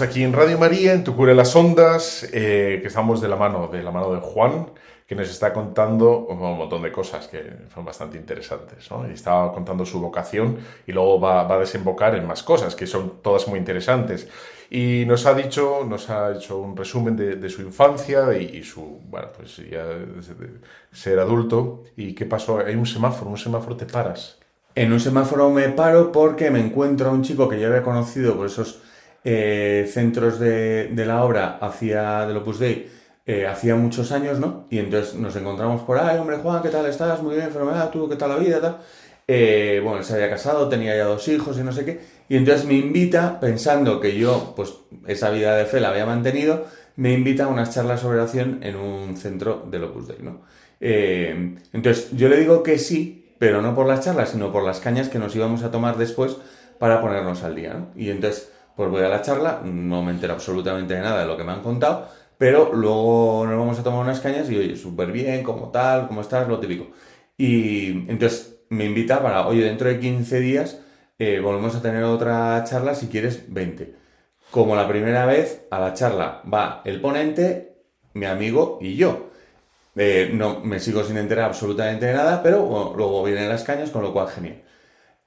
Aquí 0.00 0.22
en 0.22 0.32
Radio 0.32 0.58
María, 0.58 0.92
en 0.92 1.04
Tu 1.04 1.14
Cura 1.14 1.34
las 1.34 1.54
Ondas, 1.56 2.28
eh, 2.32 2.78
que 2.80 2.88
estamos 2.88 3.20
de 3.20 3.28
la 3.28 3.36
mano, 3.36 3.68
de 3.68 3.82
la 3.82 3.90
mano 3.90 4.12
de 4.12 4.20
Juan, 4.20 4.66
que 5.06 5.14
nos 5.14 5.30
está 5.30 5.52
contando 5.52 6.26
un 6.26 6.58
montón 6.58 6.82
de 6.82 6.92
cosas 6.92 7.28
que 7.28 7.42
son 7.72 7.84
bastante 7.84 8.18
interesantes, 8.18 8.90
¿no? 8.90 9.08
Y 9.08 9.12
estaba 9.12 9.52
contando 9.52 9.86
su 9.86 10.00
vocación 10.00 10.58
y 10.86 10.92
luego 10.92 11.18
va, 11.18 11.52
a 11.52 11.58
desembocar 11.58 12.14
en 12.14 12.26
más 12.26 12.42
cosas, 12.42 12.74
que 12.74 12.86
son 12.86 13.22
todas 13.22 13.48
muy 13.48 13.58
interesantes. 13.58 14.28
Y 14.70 15.04
nos 15.06 15.24
ha 15.24 15.34
dicho, 15.34 15.86
nos 15.88 16.10
ha 16.10 16.34
hecho 16.34 16.58
un 16.58 16.76
resumen 16.76 17.16
de, 17.16 17.48
su 17.48 17.62
infancia 17.62 18.36
y, 18.36 18.62
su, 18.62 19.00
bueno, 19.08 19.28
pues 19.34 19.56
ya 19.56 19.84
ser 20.92 21.18
adulto. 21.18 21.84
¿Y 21.96 22.14
qué 22.14 22.26
pasó? 22.26 22.58
Hay 22.58 22.74
un 22.74 22.86
semáforo, 22.86 23.30
un 23.30 23.38
semáforo 23.38 23.76
te 23.76 23.86
paras. 23.86 24.38
En 24.74 24.92
un 24.92 25.00
semáforo 25.00 25.50
me 25.50 25.70
paro 25.70 26.12
porque 26.12 26.50
me 26.50 26.60
encuentro 26.60 27.08
a 27.08 27.12
un 27.12 27.22
chico 27.22 27.48
que 27.48 27.58
yo 27.58 27.68
había 27.68 27.82
conocido 27.82 28.36
por 28.36 28.46
esos 28.46 28.82
eh, 29.30 29.86
centros 29.86 30.40
de, 30.40 30.90
la 31.04 31.22
obra 31.22 31.58
hacia 31.60 32.24
del 32.26 32.38
Opus 32.38 32.58
Dei 32.58 32.88
eh, 33.26 33.46
hacía 33.46 33.76
muchos 33.76 34.10
años, 34.10 34.38
¿no? 34.38 34.64
Y 34.70 34.78
entonces 34.78 35.16
nos 35.16 35.36
encontramos 35.36 35.82
por 35.82 35.98
ahí, 35.98 36.16
hombre 36.16 36.38
Juan, 36.38 36.62
¿qué 36.62 36.70
tal 36.70 36.86
estás? 36.86 37.22
Muy 37.22 37.34
bien, 37.34 37.48
enfermedad, 37.48 37.90
¿tú 37.90 38.08
qué 38.08 38.16
tal 38.16 38.30
la 38.30 38.36
vida? 38.36 38.58
Tal? 38.58 38.78
Eh, 39.26 39.82
bueno, 39.84 40.02
se 40.02 40.14
había 40.14 40.30
casado, 40.30 40.70
tenía 40.70 40.96
ya 40.96 41.04
dos 41.04 41.28
hijos 41.28 41.58
y 41.58 41.62
no 41.62 41.72
sé 41.72 41.84
qué. 41.84 42.00
Y 42.30 42.38
entonces 42.38 42.64
me 42.64 42.72
invita, 42.72 43.38
pensando 43.38 44.00
que 44.00 44.18
yo, 44.18 44.54
pues, 44.56 44.72
esa 45.06 45.28
vida 45.28 45.54
de 45.56 45.66
fe 45.66 45.78
la 45.80 45.90
había 45.90 46.06
mantenido, 46.06 46.64
me 46.96 47.12
invita 47.12 47.44
a 47.44 47.48
unas 47.48 47.74
charlas 47.74 48.00
sobre 48.00 48.20
oración 48.20 48.60
en 48.62 48.76
un 48.76 49.14
centro 49.18 49.66
del 49.70 49.84
Opus 49.84 50.08
Dei, 50.08 50.22
¿no? 50.22 50.40
entonces, 50.80 52.12
yo 52.12 52.30
le 52.30 52.38
digo 52.38 52.62
que 52.62 52.78
sí, 52.78 53.34
pero 53.38 53.60
no 53.60 53.74
por 53.74 53.86
las 53.86 54.04
charlas, 54.06 54.30
sino 54.30 54.50
por 54.52 54.64
las 54.64 54.80
cañas 54.80 55.10
que 55.10 55.18
nos 55.18 55.36
íbamos 55.36 55.64
a 55.64 55.70
tomar 55.70 55.98
después 55.98 56.38
para 56.78 57.02
ponernos 57.02 57.42
al 57.42 57.56
día, 57.56 57.74
¿no? 57.74 57.88
Y 57.96 58.10
entonces 58.10 58.52
pues 58.78 58.90
voy 58.92 59.02
a 59.02 59.08
la 59.08 59.22
charla, 59.22 59.60
no 59.64 60.04
me 60.04 60.12
entero 60.12 60.34
absolutamente 60.34 60.94
de 60.94 61.00
nada 61.00 61.22
de 61.22 61.26
lo 61.26 61.36
que 61.36 61.42
me 61.42 61.50
han 61.50 61.62
contado, 61.62 62.08
pero 62.38 62.72
luego 62.72 63.44
nos 63.44 63.58
vamos 63.58 63.76
a 63.76 63.82
tomar 63.82 64.02
unas 64.02 64.20
cañas 64.20 64.48
y 64.48 64.56
oye, 64.56 64.76
súper 64.76 65.10
bien, 65.10 65.42
como 65.42 65.72
tal, 65.72 66.06
cómo 66.06 66.20
estás, 66.20 66.46
lo 66.46 66.60
típico. 66.60 66.86
Y 67.36 68.08
entonces 68.08 68.60
me 68.68 68.84
invita 68.84 69.20
para, 69.20 69.48
oye, 69.48 69.64
dentro 69.64 69.88
de 69.88 69.98
15 69.98 70.38
días 70.38 70.80
eh, 71.18 71.40
volvemos 71.40 71.74
a 71.74 71.82
tener 71.82 72.04
otra 72.04 72.62
charla, 72.62 72.94
si 72.94 73.08
quieres, 73.08 73.52
20. 73.52 73.94
Como 74.52 74.76
la 74.76 74.86
primera 74.86 75.26
vez, 75.26 75.66
a 75.72 75.80
la 75.80 75.92
charla 75.94 76.42
va 76.52 76.82
el 76.84 77.00
ponente, 77.00 77.82
mi 78.14 78.26
amigo 78.26 78.78
y 78.80 78.94
yo. 78.94 79.30
Eh, 79.96 80.30
no 80.32 80.60
me 80.60 80.78
sigo 80.78 81.02
sin 81.02 81.16
enterar 81.16 81.46
absolutamente 81.46 82.06
de 82.06 82.14
nada, 82.14 82.44
pero 82.44 82.94
luego 82.96 83.24
vienen 83.24 83.48
las 83.48 83.64
cañas, 83.64 83.90
con 83.90 84.02
lo 84.02 84.12
cual 84.12 84.28
genial. 84.28 84.62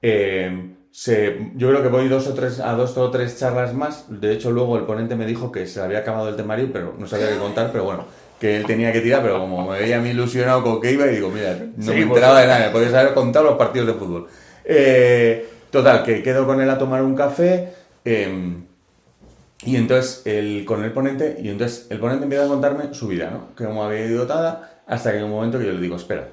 Eh, 0.00 0.74
yo 0.92 1.68
creo 1.68 1.82
que 1.82 1.88
voy 1.88 2.08
dos 2.08 2.26
o 2.26 2.34
tres, 2.34 2.60
a 2.60 2.74
dos 2.74 2.96
o 2.98 3.10
tres 3.10 3.38
charlas 3.38 3.72
más. 3.72 4.04
De 4.08 4.32
hecho, 4.32 4.50
luego 4.50 4.76
el 4.76 4.84
ponente 4.84 5.16
me 5.16 5.26
dijo 5.26 5.50
que 5.50 5.66
se 5.66 5.80
había 5.80 5.98
acabado 5.98 6.28
el 6.28 6.36
temario, 6.36 6.68
pero 6.72 6.94
no 6.98 7.06
sabía 7.06 7.30
qué 7.30 7.38
contar, 7.38 7.70
pero 7.72 7.84
bueno, 7.84 8.04
que 8.38 8.56
él 8.56 8.66
tenía 8.66 8.92
que 8.92 9.00
tirar, 9.00 9.22
pero 9.22 9.38
como 9.38 9.70
me 9.70 9.78
veía 9.78 9.98
a 9.98 10.00
mí 10.00 10.10
ilusionado 10.10 10.62
con 10.62 10.80
que 10.80 10.92
iba, 10.92 11.06
y 11.06 11.14
digo, 11.14 11.30
mira, 11.30 11.56
no 11.76 11.92
me 11.92 12.02
enteraba 12.02 12.40
de 12.40 12.46
nada, 12.46 12.66
me 12.66 12.72
podías 12.72 12.92
haber 12.92 13.14
contado 13.14 13.46
los 13.46 13.56
partidos 13.56 13.88
de 13.88 13.94
fútbol. 13.94 14.28
Eh, 14.64 15.48
total, 15.70 16.02
que 16.02 16.22
quedo 16.22 16.46
con 16.46 16.60
él 16.60 16.68
a 16.68 16.76
tomar 16.76 17.02
un 17.02 17.14
café. 17.14 17.72
Em, 18.04 18.64
y 19.64 19.76
entonces, 19.76 20.22
el, 20.26 20.64
con 20.66 20.84
el 20.84 20.92
ponente, 20.92 21.38
y 21.40 21.48
entonces 21.48 21.86
el 21.88 22.00
ponente 22.00 22.24
empieza 22.24 22.44
a 22.44 22.48
contarme 22.48 22.92
su 22.92 23.08
vida, 23.08 23.30
¿no? 23.30 23.54
Que 23.54 23.64
como 23.64 23.82
había 23.84 24.04
ido 24.04 24.20
dotada, 24.22 24.82
hasta 24.86 25.12
que 25.12 25.18
en 25.18 25.24
un 25.24 25.30
momento 25.30 25.58
que 25.58 25.66
yo 25.66 25.72
le 25.72 25.80
digo, 25.80 25.96
espera, 25.96 26.28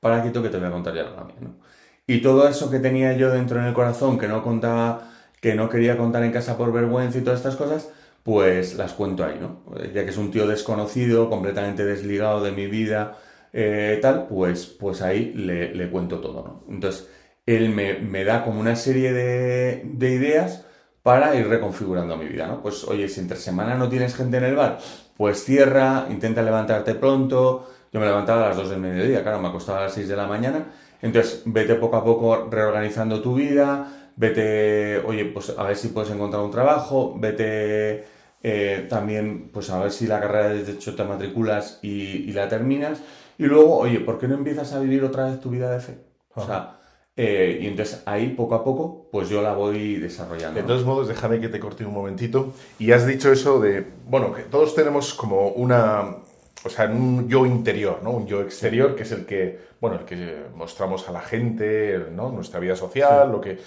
para 0.00 0.22
quito 0.22 0.42
que 0.42 0.50
te 0.50 0.58
voy 0.58 0.66
a 0.66 0.70
contar 0.70 0.94
ya 0.94 1.04
la 1.04 1.24
mía, 1.24 1.36
¿no? 1.40 1.71
Y 2.06 2.20
todo 2.20 2.48
eso 2.48 2.70
que 2.70 2.78
tenía 2.80 3.12
yo 3.16 3.30
dentro 3.30 3.60
en 3.60 3.66
el 3.66 3.74
corazón, 3.74 4.18
que 4.18 4.28
no 4.28 4.42
contaba, 4.42 5.10
que 5.40 5.54
no 5.54 5.68
quería 5.68 5.96
contar 5.96 6.24
en 6.24 6.32
casa 6.32 6.56
por 6.56 6.72
vergüenza 6.72 7.18
y 7.18 7.22
todas 7.22 7.40
estas 7.40 7.56
cosas, 7.56 7.88
pues 8.22 8.74
las 8.74 8.92
cuento 8.92 9.24
ahí, 9.24 9.38
¿no? 9.40 9.62
Ya 9.92 10.04
que 10.04 10.10
es 10.10 10.16
un 10.16 10.30
tío 10.30 10.46
desconocido, 10.46 11.28
completamente 11.30 11.84
desligado 11.84 12.42
de 12.42 12.52
mi 12.52 12.66
vida, 12.66 13.18
eh, 13.52 13.98
tal, 14.02 14.26
pues, 14.28 14.66
pues 14.66 15.02
ahí 15.02 15.32
le, 15.34 15.90
cuento 15.90 16.20
todo, 16.20 16.42
¿no? 16.42 16.74
Entonces, 16.74 17.08
él 17.46 17.70
me, 17.70 18.24
da 18.24 18.44
como 18.44 18.60
una 18.60 18.76
serie 18.76 19.12
de, 19.12 19.82
de, 19.84 20.10
ideas 20.10 20.64
para 21.02 21.34
ir 21.34 21.48
reconfigurando 21.48 22.16
mi 22.16 22.26
vida, 22.26 22.46
¿no? 22.46 22.62
Pues, 22.62 22.84
oye, 22.84 23.08
si 23.08 23.20
entre 23.20 23.36
semana 23.36 23.74
no 23.74 23.88
tienes 23.88 24.14
gente 24.14 24.36
en 24.38 24.44
el 24.44 24.56
bar, 24.56 24.78
pues 25.16 25.44
cierra, 25.44 26.06
intenta 26.10 26.42
levantarte 26.42 26.94
pronto. 26.94 27.68
Yo 27.92 28.00
me 28.00 28.06
levantaba 28.06 28.44
a 28.46 28.48
las 28.48 28.56
2 28.56 28.70
del 28.70 28.80
mediodía, 28.80 29.22
claro, 29.22 29.40
me 29.40 29.48
acostaba 29.48 29.80
a 29.80 29.82
las 29.82 29.94
6 29.94 30.08
de 30.08 30.16
la 30.16 30.26
mañana 30.26 30.66
entonces, 31.02 31.42
vete 31.44 31.74
poco 31.74 31.96
a 31.96 32.04
poco 32.04 32.48
reorganizando 32.48 33.20
tu 33.20 33.34
vida, 33.34 34.12
vete, 34.16 34.98
oye, 34.98 35.24
pues 35.26 35.52
a 35.58 35.64
ver 35.64 35.76
si 35.76 35.88
puedes 35.88 36.10
encontrar 36.10 36.42
un 36.42 36.52
trabajo, 36.52 37.16
vete 37.18 38.04
eh, 38.42 38.86
también, 38.88 39.50
pues 39.52 39.68
a 39.70 39.80
ver 39.80 39.90
si 39.90 40.06
la 40.06 40.20
carrera 40.20 40.48
de 40.50 40.64
derecho 40.64 40.94
te 40.94 41.04
matriculas 41.04 41.80
y, 41.82 42.32
la 42.32 42.48
terminas. 42.48 43.02
Y 43.36 43.44
luego, 43.44 43.78
oye, 43.78 43.98
¿por 43.98 44.18
qué 44.18 44.28
no 44.28 44.34
empiezas 44.34 44.72
a 44.72 44.78
vivir 44.78 45.02
otra 45.02 45.26
vez 45.26 45.40
tu 45.40 45.50
vida 45.50 45.70
de 45.72 45.80
fe? 45.80 45.98
O 46.34 46.46
sea, 46.46 46.78
eh, 47.16 47.58
y 47.60 47.66
entonces 47.66 48.02
ahí 48.06 48.28
poco 48.28 48.54
a 48.54 48.64
poco, 48.64 49.08
pues 49.10 49.28
yo 49.28 49.42
la 49.42 49.54
voy 49.54 49.96
desarrollando. 49.96 50.60
De 50.60 50.66
todos 50.66 50.84
modos, 50.84 51.08
déjame 51.08 51.40
que 51.40 51.48
te 51.48 51.58
corte 51.58 51.84
un 51.84 51.94
momentito. 51.94 52.52
Y 52.78 52.92
has 52.92 53.06
dicho 53.06 53.32
eso 53.32 53.58
de, 53.60 53.86
bueno, 54.06 54.32
que 54.32 54.42
todos 54.42 54.74
tenemos 54.74 55.14
como 55.14 55.48
una, 55.48 56.16
o 56.64 56.68
sea, 56.68 56.86
un 56.86 57.28
yo 57.28 57.44
interior, 57.44 58.00
¿no? 58.02 58.12
Un 58.12 58.26
yo 58.26 58.40
exterior, 58.40 58.94
que 58.94 59.02
es 59.02 59.12
el 59.12 59.26
que, 59.26 59.58
bueno, 59.80 59.98
el 60.00 60.04
que 60.04 60.44
mostramos 60.54 61.08
a 61.08 61.12
la 61.12 61.20
gente, 61.20 62.06
¿no? 62.12 62.30
Nuestra 62.30 62.60
vida 62.60 62.76
social, 62.76 63.30
lo 63.30 63.40
que... 63.40 63.58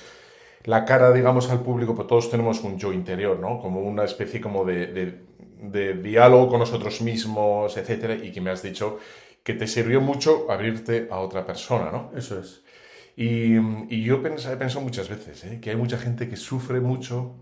La 0.64 0.84
cara, 0.84 1.12
digamos, 1.12 1.50
al 1.52 1.62
público, 1.62 1.94
pues 1.94 2.08
todos 2.08 2.32
tenemos 2.32 2.62
un 2.62 2.78
yo 2.80 2.92
interior, 2.92 3.38
¿no? 3.40 3.60
Como 3.60 3.82
una 3.82 4.04
especie 4.04 4.42
como 4.42 4.66
de, 4.66 4.88
de, 5.62 5.94
diálogo 5.94 6.50
con 6.50 6.60
nosotros 6.60 7.02
mismos, 7.02 7.78
etcétera, 7.78 8.16
y 8.16 8.32
que 8.32 8.42
me 8.42 8.50
has 8.50 8.64
dicho 8.64 8.98
que 9.44 9.54
te 9.54 9.68
sirvió 9.68 10.02
mucho 10.02 10.50
abrirte 10.50 11.08
a 11.12 11.20
otra 11.20 11.46
persona, 11.46 11.92
¿no? 11.92 12.12
Eso 12.18 12.40
es. 12.40 12.64
Y, 13.16 13.56
y 13.94 14.04
yo 14.04 14.16
he 14.16 14.56
pensado 14.58 14.82
muchas 14.82 15.08
veces 15.08 15.44
¿eh? 15.44 15.60
que 15.62 15.70
hay 15.70 15.76
mucha 15.76 15.98
gente 16.00 16.28
que 16.28 16.36
sufre 16.36 16.80
mucho, 16.80 17.36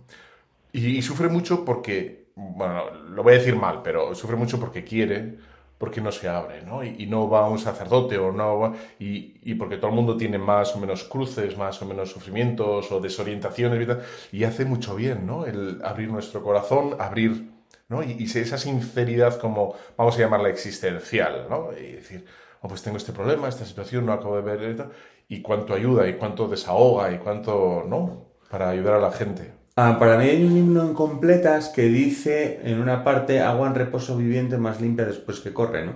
y 0.73 1.01
sufre 1.01 1.29
mucho 1.29 1.63
porque 1.63 2.22
bueno, 2.35 2.89
lo 2.91 3.23
voy 3.23 3.33
a 3.33 3.37
decir 3.37 3.55
mal, 3.55 3.81
pero 3.83 4.15
sufre 4.15 4.35
mucho 4.35 4.59
porque 4.59 4.83
quiere, 4.83 5.37
porque 5.77 6.01
no 6.01 6.11
se 6.11 6.29
abre, 6.29 6.61
¿no? 6.61 6.83
Y, 6.83 7.05
no 7.07 7.29
va 7.29 7.45
a 7.45 7.49
un 7.49 7.59
sacerdote 7.59 8.17
o 8.17 8.31
no 8.31 8.59
va, 8.59 8.73
y, 8.99 9.39
y, 9.43 9.55
porque 9.55 9.77
todo 9.77 9.89
el 9.89 9.95
mundo 9.95 10.15
tiene 10.17 10.37
más 10.37 10.75
o 10.75 10.79
menos 10.79 11.03
cruces, 11.03 11.57
más 11.57 11.81
o 11.81 11.85
menos 11.85 12.09
sufrimientos 12.11 12.91
o 12.91 12.99
desorientaciones 12.99 13.87
y, 14.31 14.37
y 14.37 14.43
hace 14.45 14.65
mucho 14.65 14.95
bien, 14.95 15.27
¿no? 15.27 15.45
El 15.45 15.81
abrir 15.83 16.09
nuestro 16.09 16.41
corazón, 16.41 16.95
abrir, 16.99 17.51
¿no? 17.89 18.01
Y, 18.01 18.23
esa 18.23 18.57
sinceridad 18.57 19.39
como, 19.39 19.75
vamos 19.97 20.15
a 20.15 20.19
llamarla 20.19 20.49
existencial, 20.49 21.47
¿no? 21.49 21.71
Y 21.73 21.93
decir, 21.93 22.25
oh, 22.61 22.67
pues 22.67 22.81
tengo 22.81 22.97
este 22.97 23.11
problema, 23.11 23.49
esta 23.49 23.65
situación, 23.65 24.05
no 24.05 24.13
acabo 24.13 24.37
de 24.37 24.41
ver, 24.41 24.89
y 25.27 25.41
cuánto 25.41 25.73
ayuda, 25.73 26.07
y 26.07 26.13
cuánto 26.13 26.47
desahoga, 26.47 27.11
y 27.11 27.17
cuánto, 27.17 27.83
¿no? 27.87 28.27
Para 28.49 28.69
ayudar 28.69 28.95
a 28.95 28.99
la 28.99 29.11
gente. 29.11 29.62
Ah, 29.75 29.97
para 29.99 30.17
mí 30.19 30.25
hay 30.25 30.43
un 30.45 30.55
himno 30.55 30.83
en 30.83 30.93
completas 30.93 31.69
que 31.69 31.83
dice 31.83 32.59
en 32.63 32.79
una 32.79 33.03
parte 33.03 33.39
agua 33.39 33.67
en 33.67 33.73
reposo 33.75 34.15
viviente 34.15 34.57
más 34.57 34.79
limpia 34.79 35.05
después 35.05 35.39
que 35.39 35.51
corre, 35.53 35.83
¿no? 35.85 35.93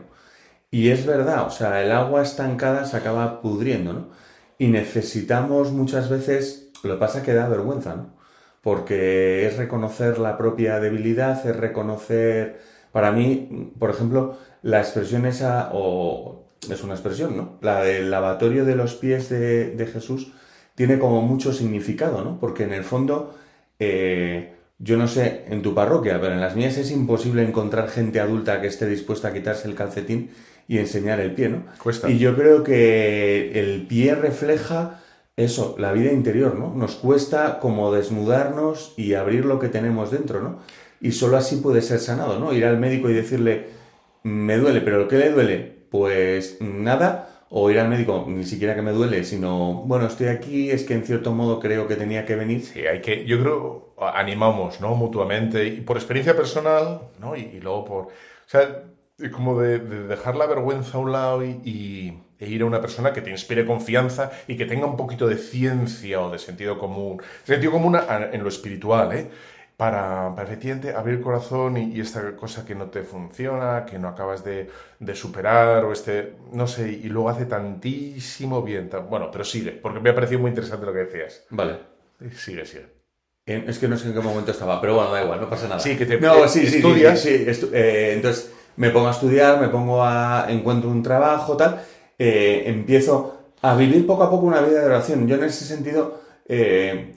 Y 0.71 0.89
es 0.89 1.05
verdad, 1.05 1.47
o 1.47 1.51
sea, 1.51 1.83
el 1.83 1.91
agua 1.91 2.23
estancada 2.23 2.85
se 2.85 2.97
acaba 2.97 3.41
pudriendo, 3.41 3.93
¿no? 3.93 4.09
Y 4.59 4.67
necesitamos 4.69 5.71
muchas 5.73 6.09
veces, 6.09 6.71
lo 6.83 6.95
que 6.95 6.99
pasa 6.99 7.19
es 7.19 7.25
que 7.25 7.33
da 7.35 7.49
vergüenza, 7.49 7.95
¿no? 7.95 8.15
Porque 8.61 9.47
es 9.47 9.57
reconocer 9.57 10.19
la 10.19 10.37
propia 10.37 10.79
debilidad, 10.79 11.45
es 11.47 11.55
reconocer, 11.55 12.61
para 12.91 13.11
mí, 13.11 13.73
por 13.79 13.91
ejemplo, 13.91 14.37
la 14.63 14.79
expresión 14.81 15.25
esa, 15.27 15.71
o 15.73 16.45
es 16.69 16.83
una 16.83 16.93
expresión, 16.95 17.37
¿no? 17.37 17.59
La 17.61 17.83
del 17.83 18.11
lavatorio 18.11 18.65
de 18.65 18.75
los 18.75 18.95
pies 18.95 19.29
de, 19.29 19.71
de 19.75 19.85
Jesús 19.87 20.33
tiene 20.75 20.99
como 20.99 21.21
mucho 21.21 21.53
significado, 21.53 22.23
¿no? 22.23 22.39
Porque 22.39 22.63
en 22.63 22.73
el 22.73 22.83
fondo 22.83 23.35
eh, 23.79 24.53
yo 24.79 24.97
no 24.97 25.07
sé 25.07 25.45
en 25.49 25.61
tu 25.61 25.73
parroquia, 25.73 26.19
pero 26.21 26.33
en 26.33 26.41
las 26.41 26.55
mías 26.55 26.77
es 26.77 26.91
imposible 26.91 27.43
encontrar 27.43 27.89
gente 27.89 28.19
adulta 28.19 28.61
que 28.61 28.67
esté 28.67 28.87
dispuesta 28.87 29.29
a 29.29 29.33
quitarse 29.33 29.67
el 29.67 29.75
calcetín 29.75 30.29
y 30.67 30.77
enseñar 30.77 31.19
el 31.19 31.33
pie, 31.33 31.49
¿no? 31.49 31.63
Cuesta. 31.81 32.09
Y 32.09 32.19
yo 32.19 32.35
creo 32.35 32.63
que 32.63 33.59
el 33.59 33.87
pie 33.87 34.15
refleja 34.15 35.01
eso, 35.35 35.75
la 35.77 35.93
vida 35.93 36.11
interior, 36.11 36.55
¿no? 36.55 36.73
Nos 36.75 36.95
cuesta 36.95 37.59
como 37.59 37.93
desnudarnos 37.93 38.93
y 38.97 39.13
abrir 39.13 39.45
lo 39.45 39.59
que 39.59 39.69
tenemos 39.69 40.11
dentro, 40.11 40.41
¿no? 40.41 40.59
Y 40.99 41.11
solo 41.11 41.37
así 41.37 41.57
puede 41.57 41.81
ser 41.81 41.99
sanado, 41.99 42.39
¿no? 42.39 42.53
Ir 42.53 42.65
al 42.65 42.79
médico 42.79 43.09
y 43.09 43.13
decirle, 43.13 43.67
me 44.23 44.57
duele, 44.57 44.81
pero 44.81 44.97
¿lo 44.97 45.07
que 45.07 45.17
le 45.17 45.31
duele? 45.31 45.77
Pues 45.89 46.57
nada, 46.59 47.26
o 47.49 47.69
ir 47.71 47.79
al 47.79 47.89
médico, 47.89 48.25
ni 48.27 48.43
siquiera 48.43 48.75
que 48.75 48.81
me 48.81 48.91
duele, 48.91 49.23
sino, 49.23 49.83
bueno, 49.85 50.07
estoy 50.07 50.27
aquí, 50.27 50.69
es 50.69 50.83
que 50.83 50.93
en 50.93 51.05
cierto 51.05 51.31
modo 51.31 51.59
creo 51.59 51.87
que 51.87 51.95
tenía 51.95 52.25
que 52.25 52.35
venir. 52.35 52.63
Sí, 52.65 52.85
hay 52.85 53.01
que, 53.01 53.25
yo 53.25 53.39
creo, 53.41 53.93
animamos, 53.97 54.81
¿no? 54.81 54.95
Mutuamente, 54.95 55.65
y 55.65 55.81
por 55.81 55.97
experiencia 55.97 56.35
personal, 56.35 57.01
¿no? 57.19 57.35
Y, 57.35 57.59
luego 57.61 57.85
por, 57.85 58.03
o 58.05 58.11
sea, 58.45 58.83
como 59.31 59.59
de, 59.59 59.79
dejar 59.79 60.35
la 60.35 60.45
vergüenza 60.45 60.97
a 60.97 61.01
un 61.01 61.11
lado 61.11 61.43
y, 61.43 62.19
e 62.39 62.47
ir 62.47 62.61
a 62.61 62.65
una 62.65 62.81
persona 62.81 63.13
que 63.13 63.21
te 63.21 63.31
inspire 63.31 63.65
confianza 63.65 64.31
y 64.47 64.57
que 64.57 64.65
tenga 64.65 64.85
un 64.85 64.97
poquito 64.97 65.27
de 65.27 65.37
ciencia 65.37 66.21
o 66.21 66.29
de 66.29 66.39
sentido 66.39 66.77
común. 66.77 67.21
Sentido 67.43 67.71
común 67.71 67.97
en 68.31 68.43
lo 68.43 68.49
espiritual, 68.49 69.13
¿eh? 69.13 69.29
Para, 69.77 70.33
para 70.35 70.47
efectivamente 70.47 70.91
abrir 70.93 71.17
el 71.17 71.21
corazón 71.21 71.77
y, 71.77 71.99
esta 72.01 72.35
cosa 72.35 72.65
que 72.65 72.73
no 72.73 72.89
te 72.89 73.03
funciona, 73.03 73.85
que 73.85 73.99
no 73.99 74.07
acabas 74.07 74.43
de, 74.43 74.69
de, 74.99 75.15
superar 75.15 75.85
o 75.85 75.93
este, 75.93 76.33
no 76.51 76.65
sé, 76.65 76.91
y 76.91 77.03
luego 77.03 77.29
hace 77.29 77.45
tantísimo 77.45 78.63
bien. 78.63 78.89
bueno, 79.07 79.29
pero 79.31 79.43
sigue, 79.43 79.71
porque 79.71 79.99
me 79.99 80.09
ha 80.09 80.15
parecido 80.15 80.41
muy 80.41 80.49
interesante 80.49 80.85
lo 80.85 80.93
que 80.93 80.99
decías. 80.99 81.45
Vale. 81.51 81.77
Sigue, 82.35 82.65
sigue. 82.65 82.97
Es 83.45 83.79
que 83.79 83.87
no 83.87 83.97
sé 83.97 84.07
en 84.07 84.13
qué 84.13 84.19
momento 84.19 84.51
estaba, 84.51 84.81
pero 84.81 84.95
bueno, 84.95 85.11
da 85.11 85.23
igual, 85.23 85.39
no 85.39 85.49
pasa 85.49 85.67
nada. 85.67 85.79
Sí, 85.79 85.95
que 85.95 86.05
te 86.05 86.19
no, 86.19 86.47
sí, 86.49 86.65
estudias. 86.65 87.21
Sí, 87.21 87.45
eh, 87.71 88.11
entonces 88.15 88.51
me 88.75 88.89
pongo 88.89 89.07
a 89.07 89.11
estudiar, 89.11 89.61
me 89.61 89.69
pongo 89.69 90.03
a. 90.03 90.47
encuentro 90.49 90.89
un 90.89 91.01
trabajo, 91.01 91.55
tal. 91.55 91.81
Eh, 92.19 92.63
empiezo 92.65 93.53
a 93.61 93.75
vivir 93.77 94.05
poco 94.05 94.23
a 94.23 94.29
poco 94.29 94.47
una 94.47 94.59
vida 94.59 94.81
de 94.81 94.87
oración. 94.87 95.27
Yo 95.27 95.35
en 95.35 95.45
ese 95.45 95.63
sentido. 95.63 96.19
Eh, 96.45 97.13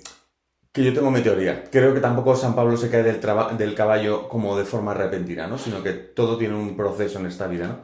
que 0.73 0.85
yo 0.85 0.95
tengo 0.95 1.11
mi 1.11 1.21
teoría. 1.21 1.65
Creo 1.71 1.93
que 1.93 2.01
tampoco 2.01 2.37
San 2.37 2.55
Pablo 2.55 2.77
se 2.77 2.91
cae 2.91 3.03
del, 3.03 3.21
del 3.59 3.75
caballo 3.75 4.29
como 4.29 4.57
de 4.57 4.65
forma 4.65 4.95
repentina, 4.95 5.49
¿no? 5.49 5.59
Sino 5.59 5.83
que 5.83 5.93
todo 5.93 6.39
tiene 6.39 6.55
un 6.55 6.77
proceso 6.77 7.19
en 7.19 7.27
esta 7.27 7.49
vida, 7.49 7.67
¿no? 7.67 7.79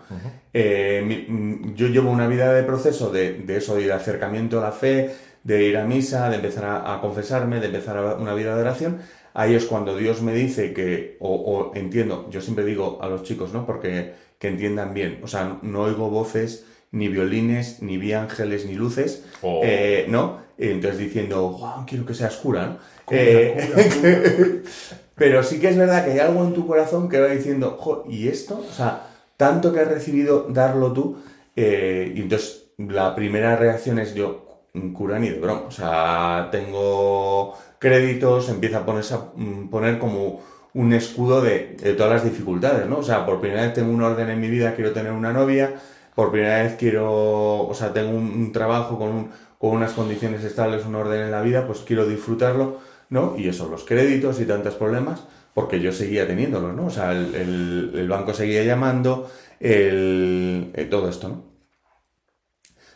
Eh, 0.53 1.27
mm, 1.29 1.75
yo 1.75 1.89
llevo 1.89 2.11
una 2.11 2.29
vida 2.29 2.53
de 2.53 2.63
proceso 2.63 3.11
de, 3.11 3.35
de, 3.35 3.57
eso, 3.57 3.75
de 3.75 3.93
acercamiento 3.93 4.61
a 4.61 4.63
la 4.63 4.73
fe, 4.73 5.17
de 5.43 5.65
ir 5.65 5.77
a 5.77 5.85
misa, 5.85 6.29
de 6.29 6.37
empezar 6.37 6.83
a, 6.87 7.01
confesarme, 7.01 7.61
de 7.61 7.67
empezar 7.67 8.19
una 8.21 8.35
vida 8.35 8.55
de 8.55 8.63
oración. 8.63 8.99
Ahí 9.35 9.55
es 9.55 9.67
cuando 9.67 9.97
Dios 9.97 10.23
me 10.23 10.33
dice 10.33 10.73
que, 10.73 11.17
o, 11.21 11.73
entiendo, 11.75 12.29
yo 12.31 12.41
siempre 12.41 12.65
digo 12.65 12.99
a 13.01 13.09
los 13.09 13.23
chicos, 13.23 13.53
¿no? 13.53 13.67
Porque 13.67 14.15
que 14.39 14.49
entiendan 14.49 14.93
bien. 14.95 15.21
O 15.23 15.29
sea, 15.29 15.59
no 15.63 15.83
oigo 15.83 16.11
voces, 16.11 16.67
ni 16.97 17.09
violines, 17.09 17.83
ni 17.83 17.99
vi 17.99 18.15
ángeles, 18.15 18.65
ni 18.65 18.75
luces, 18.75 19.25
oh. 19.43 19.61
eh, 19.63 20.07
¿no? 20.09 20.39
entonces 20.59 20.99
diciendo, 20.99 21.51
Juan, 21.51 21.85
quiero 21.85 22.07
que 22.07 22.15
seas 22.15 22.37
cura, 22.37 22.67
¿no? 22.67 22.79
Eh, 23.11 24.63
Pero 25.15 25.43
sí 25.43 25.61
que 25.61 25.69
es 25.69 25.77
verdad 25.77 26.05
que 26.05 26.13
hay 26.13 26.19
algo 26.19 26.43
en 26.45 26.55
tu 26.55 26.67
corazón 26.67 27.09
que 27.09 27.21
va 27.21 27.29
diciendo, 27.29 27.77
jo, 27.79 28.05
¿y 28.09 28.29
esto? 28.29 28.65
O 28.67 28.73
sea, 28.73 29.07
tanto 29.37 29.73
que 29.73 29.81
has 29.81 29.89
recibido, 29.89 30.47
darlo 30.49 30.93
tú. 30.93 31.19
eh, 31.55 32.13
y 32.15 32.23
entonces 32.23 32.69
la 32.79 33.15
primera 33.15 33.57
reacción 33.57 33.99
es 33.99 34.15
yo, 34.15 34.63
cura 34.95 35.19
ni 35.19 35.29
de 35.29 35.39
broma. 35.39 35.63
O 35.69 35.71
sea, 35.71 36.49
tengo 36.51 37.55
créditos, 37.79 38.49
empieza 38.49 38.79
a 38.79 38.87
ponerse 38.87 39.15
a 39.15 39.33
mm, 39.35 39.69
poner 39.69 39.99
como 39.99 40.41
un 40.75 40.93
escudo 40.93 41.41
de, 41.41 41.77
de 41.83 41.95
todas 41.95 42.13
las 42.13 42.25
dificultades, 42.25 42.87
¿no? 42.87 42.99
O 42.99 43.03
sea, 43.03 43.25
por 43.25 43.41
primera 43.41 43.63
vez 43.63 43.75
tengo 43.75 43.93
un 43.93 44.03
orden 44.03 44.29
en 44.29 44.41
mi 44.41 44.49
vida, 44.49 44.75
quiero 44.75 44.93
tener 44.93 45.13
una 45.13 45.33
novia, 45.33 45.75
por 46.17 46.33
primera 46.33 46.65
vez 46.65 46.77
quiero, 46.79 47.69
o 47.69 47.75
sea, 47.75 47.93
tengo 47.95 48.11
un, 48.11 48.25
un 48.33 48.53
trabajo 48.53 48.99
con, 48.99 49.11
un- 49.11 49.31
con 49.59 49.71
unas 49.73 49.93
condiciones 49.95 50.45
estables, 50.45 50.87
un 50.87 50.97
orden 50.97 51.23
en 51.23 51.31
la 51.33 51.43
vida, 51.43 51.67
pues 51.69 51.81
quiero 51.81 52.07
disfrutarlo, 52.09 52.81
¿no? 53.11 53.37
Y 53.39 53.49
eso, 53.49 53.69
los 53.69 53.85
créditos 53.85 54.41
y 54.41 54.47
tantos 54.47 54.77
problemas, 54.77 55.25
porque 55.55 55.81
yo 55.81 55.93
seguía 55.93 56.27
teniéndolos, 56.27 56.75
¿no? 56.77 56.87
O 56.87 56.91
sea, 56.91 57.13
el, 57.13 57.35
el- 57.37 57.93
el 57.97 58.09
banco 58.09 58.35
seguía 58.35 58.65
llamando, 58.65 59.31
el, 59.61 60.73
eh, 60.75 60.87
todo 60.91 61.09
esto, 61.11 61.29
¿no? 61.29 61.57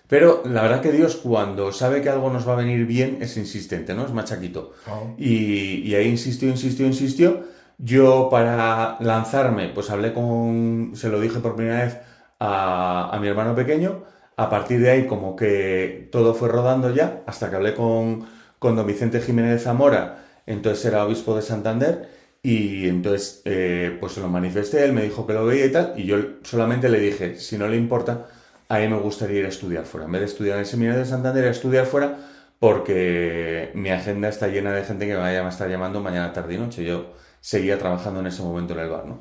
Pero 0.09 0.43
la 0.45 0.63
verdad 0.63 0.83
que 0.83 0.93
Dios, 0.93 1.17
cuando 1.17 1.73
sabe 1.73 2.03
que 2.03 2.09
algo 2.09 2.31
nos 2.33 2.49
va 2.49 2.55
a 2.55 2.57
venir 2.57 2.85
bien, 2.87 3.19
es 3.21 3.37
insistente, 3.37 3.95
¿no? 3.95 4.05
Es 4.05 4.13
machaquito. 4.13 4.73
Y, 5.17 5.83
y 5.89 5.95
ahí 5.95 6.09
insistió, 6.09 6.49
insistió, 6.49 6.87
insistió. 6.87 7.45
Yo 7.79 8.29
para 8.31 8.97
lanzarme, 9.01 9.69
pues 9.69 9.89
hablé 9.91 10.13
con, 10.13 10.93
se 10.95 11.09
lo 11.09 11.21
dije 11.21 11.39
por 11.41 11.57
primera 11.57 11.85
vez 11.85 11.99
a, 12.41 13.11
a 13.13 13.21
mi 13.21 13.29
hermano 13.29 13.55
pequeño. 13.55 14.05
A 14.37 14.49
partir 14.49 14.81
de 14.81 14.91
ahí 14.91 15.07
como 15.07 15.37
que 15.37 16.09
todo 16.11 16.35
fue 16.35 16.49
rodando 16.49 16.93
ya, 16.95 17.23
hasta 17.27 17.51
que 17.51 17.57
hablé 17.57 17.75
con, 17.75 18.27
con 18.59 18.75
don 18.75 18.87
Vicente 18.87 19.21
Jiménez 19.21 19.63
Zamora, 19.63 20.25
entonces 20.47 20.85
era 20.87 21.05
obispo 21.05 21.37
de 21.37 21.43
Santander, 21.43 22.09
y 22.43 22.89
entonces 22.89 23.43
eh, 23.45 23.99
pues 24.01 24.13
se 24.13 24.21
lo 24.21 24.29
manifesté, 24.29 24.83
él 24.85 24.95
me 24.95 25.03
dijo 25.03 25.27
que 25.27 25.35
lo 25.35 25.45
veía 25.45 25.67
y 25.67 25.73
tal, 25.73 25.93
y 25.97 26.07
yo 26.07 26.17
solamente 26.43 26.89
le 26.89 27.01
dije, 27.01 27.37
si 27.37 27.59
no 27.59 27.69
le 27.69 27.77
importa, 27.77 28.29
a 28.69 28.79
mí 28.79 28.89
me 28.89 28.99
gustaría 28.99 29.41
ir 29.41 29.45
a 29.47 29.49
estudiar 29.51 29.85
fuera. 29.85 30.07
En 30.07 30.13
vez 30.13 30.21
de 30.23 30.27
estudiar 30.29 30.55
en 30.57 30.61
el 30.61 30.67
seminario 30.67 31.01
de 31.01 31.07
Santander, 31.07 31.45
a 31.47 31.51
estudiar 31.51 31.85
fuera, 31.85 32.17
porque 32.59 33.71
mi 33.75 33.91
agenda 33.91 34.29
está 34.29 34.49
llena 34.49 34.73
de 34.73 34.85
gente 34.85 35.07
que 35.07 35.13
me 35.15 35.19
vaya 35.21 35.45
a 35.45 35.49
estar 35.49 35.69
llamando 35.69 36.01
mañana, 36.01 36.33
tarde 36.33 36.55
y 36.55 36.59
noche. 36.59 36.85
Yo 36.85 37.13
seguía 37.41 37.79
trabajando 37.79 38.21
en 38.21 38.27
ese 38.27 38.43
momento 38.43 38.75
en 38.75 38.81
el 38.81 38.89
bar, 38.91 39.07
¿no? 39.07 39.21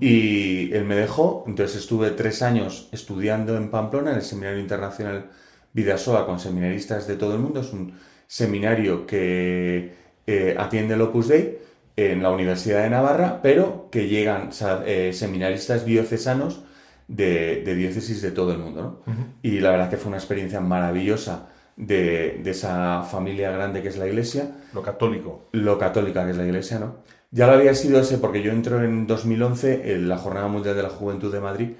Y 0.00 0.72
él 0.72 0.84
me 0.84 0.96
dejó, 0.96 1.44
entonces 1.46 1.76
estuve 1.78 2.10
tres 2.10 2.42
años 2.42 2.88
estudiando 2.92 3.56
en 3.56 3.70
Pamplona, 3.70 4.10
en 4.10 4.16
el 4.16 4.22
Seminario 4.22 4.58
Internacional 4.60 5.30
Vidasoa, 5.72 6.26
con 6.26 6.40
seminaristas 6.40 7.06
de 7.06 7.16
todo 7.16 7.34
el 7.34 7.38
mundo. 7.40 7.60
Es 7.60 7.72
un 7.72 7.94
seminario 8.26 9.06
que 9.06 9.94
eh, 10.26 10.54
atiende 10.58 10.94
el 10.94 11.02
Opus 11.02 11.28
Dei 11.28 11.58
en 11.96 12.22
la 12.22 12.30
Universidad 12.30 12.82
de 12.82 12.90
Navarra, 12.90 13.40
pero 13.42 13.88
que 13.90 14.08
llegan 14.08 14.50
eh, 14.86 15.12
seminaristas 15.12 15.84
diocesanos 15.84 16.62
de, 17.06 17.62
de 17.64 17.74
diócesis 17.74 18.20
de 18.22 18.30
todo 18.30 18.52
el 18.52 18.58
mundo, 18.58 19.02
¿no? 19.06 19.14
Y 19.42 19.60
la 19.60 19.70
verdad 19.70 19.90
que 19.90 19.96
fue 19.96 20.08
una 20.08 20.18
experiencia 20.18 20.60
maravillosa 20.60 21.48
de, 21.76 22.40
de 22.42 22.50
esa 22.50 23.02
familia 23.02 23.50
grande 23.50 23.82
que 23.82 23.88
es 23.88 23.96
la 23.96 24.06
Iglesia 24.06 24.50
Lo 24.72 24.82
católico. 24.82 25.48
lo 25.52 25.78
católica 25.78 26.24
que 26.24 26.32
es 26.32 26.36
la 26.36 26.44
iglesia, 26.46 26.78
¿no? 26.78 26.96
Ya 27.32 27.46
lo 27.46 27.52
había 27.52 27.74
sido 27.74 28.00
ese 28.00 28.18
porque 28.18 28.42
yo 28.42 28.50
entro 28.50 28.82
en 28.82 29.06
2011 29.06 29.92
en 29.94 30.08
la 30.08 30.18
Jornada 30.18 30.48
Mundial 30.48 30.74
de 30.74 30.82
la 30.82 30.90
Juventud 30.90 31.32
de 31.32 31.40
Madrid, 31.40 31.70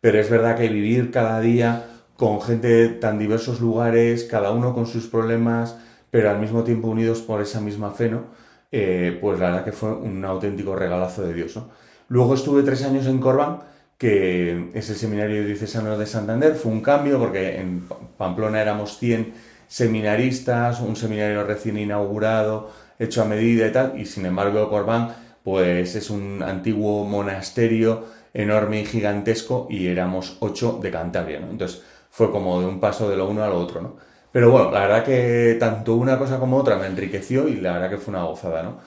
pero 0.00 0.20
es 0.20 0.30
verdad 0.30 0.56
que 0.56 0.68
vivir 0.68 1.10
cada 1.10 1.40
día 1.40 1.86
con 2.16 2.40
gente 2.40 2.68
de 2.68 2.88
tan 2.90 3.18
diversos 3.18 3.60
lugares, 3.60 4.24
cada 4.24 4.52
uno 4.52 4.72
con 4.72 4.86
sus 4.86 5.08
problemas, 5.08 5.76
pero 6.10 6.30
al 6.30 6.38
mismo 6.38 6.62
tiempo 6.62 6.88
unidos 6.88 7.22
por 7.22 7.40
esa 7.40 7.60
misma 7.60 7.90
fe, 7.90 8.08
¿no? 8.08 8.26
Eh, 8.70 9.18
pues 9.20 9.40
la 9.40 9.46
verdad 9.46 9.64
que 9.64 9.72
fue 9.72 9.92
un 9.92 10.24
auténtico 10.24 10.76
regalazo 10.76 11.22
de 11.22 11.34
Dios. 11.34 11.58
Luego 12.08 12.34
estuve 12.34 12.62
tres 12.62 12.84
años 12.84 13.06
en 13.06 13.18
Corbán, 13.18 13.60
que 13.98 14.70
es 14.74 14.90
el 14.90 14.96
seminario 14.96 15.44
diocesano 15.44 15.98
de 15.98 16.06
Santander, 16.06 16.54
fue 16.54 16.70
un 16.70 16.82
cambio 16.82 17.18
porque 17.18 17.56
en 17.58 17.82
Pamplona 18.16 18.62
éramos 18.62 18.98
100 18.98 19.34
seminaristas, 19.66 20.80
un 20.80 20.96
seminario 20.96 21.44
recién 21.44 21.78
inaugurado, 21.78 22.70
hecho 23.00 23.22
a 23.22 23.24
medida 23.24 23.66
y 23.66 23.72
tal, 23.72 23.98
y 23.98 24.06
sin 24.06 24.26
embargo 24.26 24.70
Corbán 24.70 25.16
pues 25.42 25.96
es 25.96 26.10
un 26.10 26.42
antiguo 26.42 27.04
monasterio 27.04 28.04
enorme 28.34 28.80
y 28.80 28.84
gigantesco 28.84 29.66
y 29.70 29.88
éramos 29.88 30.36
ocho 30.40 30.78
de 30.82 30.90
Cantabria, 30.90 31.40
¿no? 31.40 31.50
Entonces 31.50 31.82
fue 32.10 32.30
como 32.30 32.60
de 32.60 32.66
un 32.66 32.80
paso 32.80 33.08
de 33.08 33.16
lo 33.16 33.28
uno 33.28 33.42
a 33.42 33.48
lo 33.48 33.58
otro, 33.58 33.80
¿no? 33.80 33.96
Pero 34.32 34.50
bueno, 34.50 34.70
la 34.70 34.80
verdad 34.80 35.04
que 35.04 35.56
tanto 35.58 35.96
una 35.96 36.18
cosa 36.18 36.38
como 36.38 36.56
otra 36.58 36.76
me 36.76 36.86
enriqueció 36.86 37.48
y 37.48 37.56
la 37.56 37.72
verdad 37.72 37.90
que 37.90 37.98
fue 37.98 38.14
una 38.14 38.24
gozada, 38.24 38.62
¿no? 38.62 38.78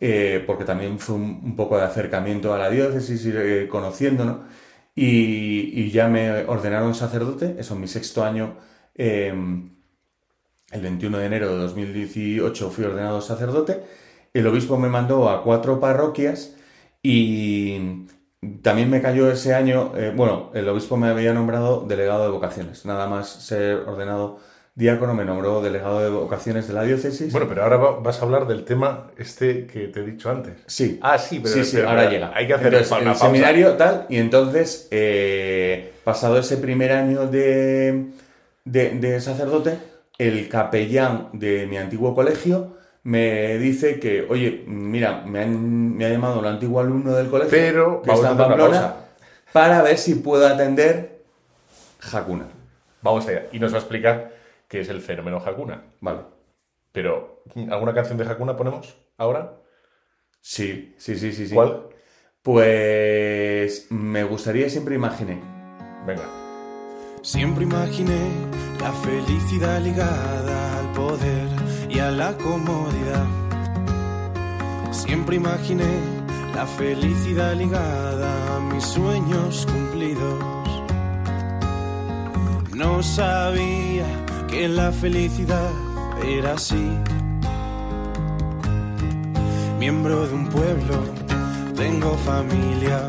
Eh, 0.00 0.42
porque 0.46 0.64
también 0.64 0.98
fue 0.98 1.16
un, 1.16 1.56
poco 1.56 1.76
de 1.78 1.84
acercamiento 1.84 2.54
a 2.54 2.58
la 2.58 2.70
diócesis, 2.70 3.24
ir 3.26 3.36
eh, 3.38 3.68
conociendo, 3.68 4.24
¿no? 4.24 4.44
Y, 4.94 5.90
ya 5.90 6.08
me 6.08 6.44
ordenaron 6.44 6.94
sacerdote, 6.94 7.56
eso 7.58 7.74
en 7.74 7.80
mi 7.80 7.88
sexto 7.88 8.24
año, 8.24 8.56
eh, 8.94 9.32
el 10.70 10.80
21 10.82 11.18
de 11.18 11.26
enero 11.26 11.48
de 11.50 11.58
2018 11.62 12.70
fui 12.70 12.84
ordenado 12.84 13.20
sacerdote. 13.20 13.82
El 14.32 14.46
obispo 14.46 14.78
me 14.78 14.88
mandó 14.88 15.28
a 15.28 15.42
cuatro 15.42 15.80
parroquias 15.80 16.54
y 17.02 18.06
también 18.62 18.88
me 18.90 19.02
cayó 19.02 19.30
ese 19.30 19.54
año, 19.54 19.92
eh, 19.96 20.12
bueno, 20.14 20.50
el 20.54 20.68
obispo 20.68 20.96
me 20.96 21.08
había 21.08 21.32
nombrado 21.34 21.84
delegado 21.86 22.24
de 22.24 22.30
vocaciones. 22.30 22.84
Nada 22.86 23.08
más 23.08 23.28
ser 23.28 23.76
ordenado 23.86 24.38
diácono 24.76 25.12
me 25.14 25.24
nombró 25.24 25.60
delegado 25.60 26.00
de 26.00 26.08
vocaciones 26.10 26.68
de 26.68 26.74
la 26.74 26.84
diócesis. 26.84 27.32
Bueno, 27.32 27.48
pero 27.48 27.64
ahora 27.64 27.76
va- 27.76 27.98
vas 28.00 28.20
a 28.20 28.24
hablar 28.24 28.46
del 28.46 28.64
tema 28.64 29.10
este 29.18 29.66
que 29.66 29.88
te 29.88 30.00
he 30.00 30.04
dicho 30.04 30.30
antes. 30.30 30.54
Sí. 30.66 30.98
Ah, 31.02 31.18
sí, 31.18 31.40
pero, 31.42 31.54
sí, 31.54 31.64
sí, 31.64 31.76
pero- 31.76 31.88
ahora 31.90 32.02
pero 32.02 32.12
llega. 32.12 32.32
Hay 32.34 32.46
que 32.46 32.54
hacer 32.54 32.66
Entonces, 32.68 32.90
una 32.92 32.98
el 33.00 33.04
pausa. 33.06 33.26
seminario 33.26 33.72
tal, 33.74 34.06
y 34.08 34.16
entonces, 34.18 34.88
eh, 34.90 35.92
pasado 36.04 36.38
ese 36.38 36.56
primer 36.56 36.92
año 36.92 37.26
de, 37.26 38.06
de, 38.64 38.90
de 38.90 39.20
sacerdote, 39.20 39.76
el 40.28 40.48
capellán 40.48 41.30
de 41.32 41.66
mi 41.66 41.76
antiguo 41.78 42.14
colegio 42.14 42.76
me 43.02 43.56
dice 43.58 43.98
que, 43.98 44.26
oye, 44.28 44.64
mira, 44.66 45.22
me, 45.26 45.40
han- 45.42 45.96
me 45.96 46.04
ha 46.04 46.10
llamado 46.10 46.38
un 46.38 46.46
antiguo 46.46 46.80
alumno 46.80 47.14
del 47.14 47.28
colegio 47.30 47.50
Pero 47.50 48.02
que 48.02 48.12
está 48.12 48.32
en 48.32 48.36
Pamplona 48.36 48.94
para 49.52 49.82
ver 49.82 49.96
si 49.98 50.16
puedo 50.16 50.46
atender 50.46 51.22
Hakuna. 52.12 52.46
Vamos 53.02 53.26
allá. 53.28 53.46
Y 53.52 53.58
nos 53.58 53.72
va 53.72 53.76
a 53.76 53.80
explicar 53.80 54.32
qué 54.68 54.80
es 54.80 54.88
el 54.90 55.00
fenómeno 55.00 55.38
Hakuna. 55.38 55.84
Vale. 56.00 56.20
Pero, 56.92 57.42
¿alguna 57.70 57.94
canción 57.94 58.18
de 58.18 58.24
Hakuna 58.24 58.56
ponemos 58.56 58.94
ahora? 59.16 59.54
Sí, 60.40 60.94
sí, 60.98 61.16
sí, 61.16 61.32
sí. 61.32 61.46
sí. 61.48 61.54
¿Cuál? 61.54 61.84
Pues 62.42 63.86
me 63.90 64.24
gustaría, 64.24 64.68
siempre 64.68 64.94
imaginé. 64.94 65.40
Venga. 66.06 66.24
Siempre 67.22 67.64
imaginé 67.64 68.30
la 68.80 68.92
felicidad 68.92 69.80
ligada 69.82 70.78
al 70.78 70.92
poder 70.92 71.48
y 71.90 71.98
a 71.98 72.10
la 72.10 72.36
comodidad. 72.38 73.26
Siempre 74.90 75.36
imaginé 75.36 76.00
la 76.54 76.66
felicidad 76.66 77.54
ligada 77.54 78.56
a 78.56 78.60
mis 78.60 78.84
sueños 78.84 79.66
cumplidos. 79.66 80.38
No 82.74 83.02
sabía 83.02 84.06
que 84.48 84.66
la 84.68 84.90
felicidad 84.90 85.70
era 86.24 86.54
así. 86.54 86.90
Miembro 89.78 90.26
de 90.26 90.34
un 90.34 90.48
pueblo, 90.48 91.04
tengo 91.76 92.16
familia, 92.24 93.08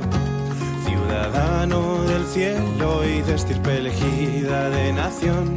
ciudadano 1.21 2.03
del 2.05 2.25
cielo 2.25 3.05
y 3.05 3.21
de 3.21 3.35
estirpe 3.35 3.77
elegida 3.77 4.69
de 4.69 4.91
nación, 4.91 5.55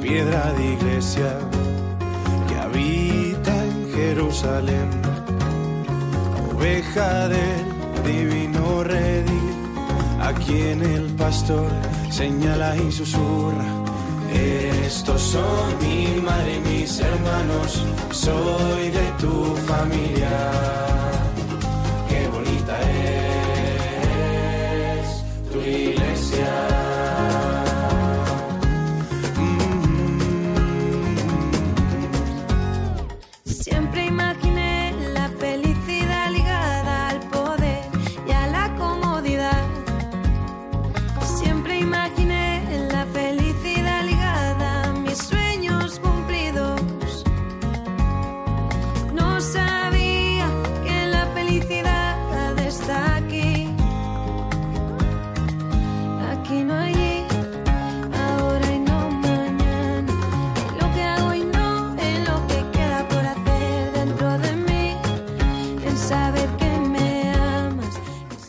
piedra 0.00 0.52
de 0.52 0.72
iglesia 0.74 1.38
que 2.48 2.54
habita 2.56 3.64
en 3.64 3.92
Jerusalén, 3.92 4.88
oveja 6.54 7.28
del 7.28 7.64
divino 8.04 8.84
redil, 8.84 9.54
a 10.20 10.32
quien 10.32 10.82
el 10.82 11.06
pastor 11.16 11.68
señala 12.10 12.76
y 12.76 12.92
susurra. 12.92 13.66
Estos 14.32 15.20
son 15.20 15.78
mi 15.80 16.20
madre 16.20 16.56
y 16.56 16.60
mis 16.60 17.00
hermanos, 17.00 17.84
soy 18.12 18.90
de 18.90 19.10
tu 19.18 19.56
familia. 19.66 20.95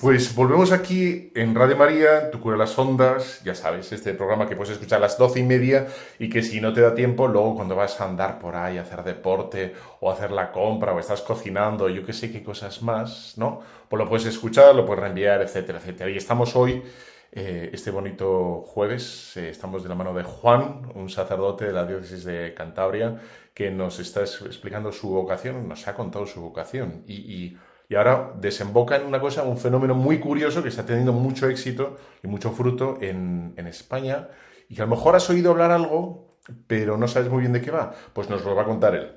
Pues 0.01 0.35
volvemos 0.35 0.71
aquí 0.71 1.31
en 1.33 1.55
Radio 1.55 1.75
María, 1.75 2.29
Tu 2.29 2.39
Cura 2.39 2.55
las 2.55 2.77
Ondas, 2.77 3.41
ya 3.43 3.55
sabes, 3.55 3.91
este 3.91 4.13
programa 4.13 4.47
que 4.47 4.55
puedes 4.55 4.73
escuchar 4.73 4.97
a 4.99 5.01
las 5.01 5.17
doce 5.17 5.39
y 5.39 5.43
media 5.43 5.87
y 6.19 6.29
que 6.29 6.43
si 6.43 6.61
no 6.61 6.71
te 6.71 6.81
da 6.81 6.93
tiempo, 6.93 7.27
luego 7.27 7.55
cuando 7.55 7.75
vas 7.75 7.99
a 7.99 8.05
andar 8.05 8.37
por 8.37 8.55
ahí, 8.55 8.77
a 8.77 8.83
hacer 8.83 9.03
deporte 9.03 9.73
o 9.99 10.11
a 10.11 10.13
hacer 10.13 10.29
la 10.31 10.51
compra 10.51 10.93
o 10.93 10.99
estás 10.99 11.21
cocinando, 11.21 11.89
yo 11.89 12.05
qué 12.05 12.13
sé 12.13 12.31
qué 12.31 12.43
cosas 12.43 12.83
más, 12.83 13.33
¿no? 13.37 13.59
Pues 13.89 13.97
lo 13.97 14.07
puedes 14.07 14.27
escuchar, 14.27 14.75
lo 14.75 14.85
puedes 14.85 15.01
reenviar, 15.01 15.41
etcétera, 15.41 15.79
etcétera. 15.79 16.11
Y 16.11 16.17
estamos 16.17 16.55
hoy, 16.55 16.83
eh, 17.31 17.71
este 17.73 17.89
bonito 17.89 18.61
jueves, 18.67 19.35
eh, 19.35 19.49
estamos 19.49 19.81
de 19.81 19.89
la 19.89 19.95
mano 19.95 20.13
de 20.13 20.21
Juan, 20.23 20.91
un 20.93 21.09
sacerdote 21.09 21.65
de 21.65 21.73
la 21.73 21.85
diócesis 21.87 22.23
de 22.23 22.53
Cantabria, 22.53 23.19
que 23.55 23.71
nos 23.71 23.97
está 23.99 24.21
es- 24.21 24.41
explicando 24.45 24.91
su 24.91 25.09
vocación, 25.09 25.67
nos 25.67 25.87
ha 25.87 25.95
contado 25.95 26.27
su 26.27 26.39
vocación 26.41 27.01
y... 27.07 27.13
y 27.15 27.57
y 27.89 27.95
ahora 27.95 28.33
desemboca 28.39 28.97
en 28.97 29.05
una 29.05 29.19
cosa, 29.19 29.43
un 29.43 29.57
fenómeno 29.57 29.95
muy 29.95 30.19
curioso 30.19 30.61
que 30.61 30.69
está 30.69 30.85
teniendo 30.85 31.13
mucho 31.13 31.47
éxito 31.49 31.97
y 32.23 32.27
mucho 32.27 32.51
fruto 32.51 32.97
en, 33.01 33.53
en 33.55 33.67
España 33.67 34.29
y 34.69 34.75
que 34.75 34.81
a 34.81 34.85
lo 34.85 34.95
mejor 34.95 35.15
has 35.15 35.29
oído 35.29 35.51
hablar 35.51 35.71
algo, 35.71 36.39
pero 36.67 36.97
no 36.97 37.07
sabes 37.07 37.29
muy 37.29 37.41
bien 37.41 37.53
de 37.53 37.61
qué 37.61 37.71
va. 37.71 37.93
Pues 38.13 38.29
nos 38.29 38.43
lo 38.43 38.55
va 38.55 38.63
a 38.63 38.65
contar 38.65 38.95
él. 38.95 39.11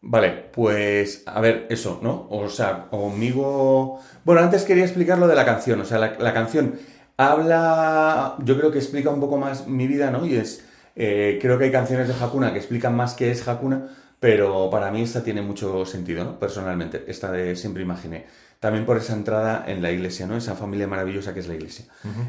Vale, 0.00 0.30
pues 0.52 1.24
a 1.26 1.40
ver, 1.40 1.66
eso, 1.70 1.98
¿no? 2.02 2.28
O 2.30 2.48
sea, 2.48 2.86
conmigo... 2.88 4.00
Bueno, 4.24 4.42
antes 4.42 4.64
quería 4.64 4.84
explicar 4.84 5.18
lo 5.18 5.26
de 5.26 5.34
la 5.34 5.44
canción. 5.44 5.80
O 5.80 5.84
sea, 5.84 5.98
la, 5.98 6.32
canción 6.32 6.78
habla, 7.16 8.36
yo 8.44 8.56
creo 8.56 8.70
que 8.70 8.78
explica 8.78 9.10
un 9.10 9.20
poco 9.20 9.38
más 9.38 9.66
mi 9.66 9.88
vida, 9.88 10.10
¿no? 10.12 10.24
Y 10.24 10.36
es, 10.36 10.64
eh, 10.94 11.38
creo 11.42 11.58
que 11.58 11.64
hay 11.64 11.72
canciones 11.72 12.06
de 12.06 12.14
Hakuna 12.14 12.52
que 12.52 12.58
explican 12.58 12.94
más 12.94 13.14
qué 13.14 13.32
es 13.32 13.46
Hakuna, 13.46 13.88
pero 14.20 14.68
para 14.70 14.90
mí 14.90 15.02
esta 15.02 15.22
tiene 15.22 15.42
mucho 15.42 15.84
sentido, 15.84 16.24
¿no? 16.24 16.38
Personalmente, 16.38 17.04
esta 17.06 17.30
de 17.30 17.54
Siempre 17.54 17.82
Imaginé. 17.82 18.26
También 18.58 18.84
por 18.84 18.96
esa 18.96 19.12
entrada 19.12 19.64
en 19.68 19.80
la 19.80 19.92
iglesia, 19.92 20.26
¿no? 20.26 20.36
Esa 20.36 20.56
familia 20.56 20.88
maravillosa 20.88 21.32
que 21.32 21.40
es 21.40 21.46
la 21.46 21.54
iglesia. 21.54 21.84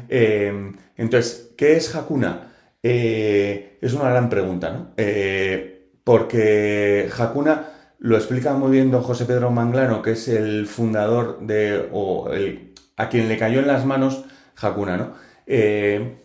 Eh, 0.08 0.72
entonces, 0.96 1.50
¿qué 1.56 1.76
es 1.76 1.92
Hakuna? 1.94 2.52
Eh, 2.82 3.78
es 3.80 3.92
una 3.92 4.10
gran 4.10 4.28
pregunta, 4.30 4.70
¿no? 4.70 4.92
Eh, 4.96 5.88
porque 6.04 7.10
Hakuna 7.18 7.70
lo 7.98 8.16
explica 8.16 8.54
muy 8.54 8.70
bien 8.70 8.92
don 8.92 9.02
José 9.02 9.24
Pedro 9.24 9.50
Manglano, 9.50 10.02
que 10.02 10.12
es 10.12 10.28
el 10.28 10.66
fundador 10.68 11.40
de, 11.40 11.88
o 11.92 12.30
el, 12.32 12.74
a 12.96 13.08
quien 13.08 13.28
le 13.28 13.36
cayó 13.36 13.58
en 13.58 13.66
las 13.66 13.84
manos 13.84 14.24
Hakuna, 14.60 14.96
¿no? 14.96 15.30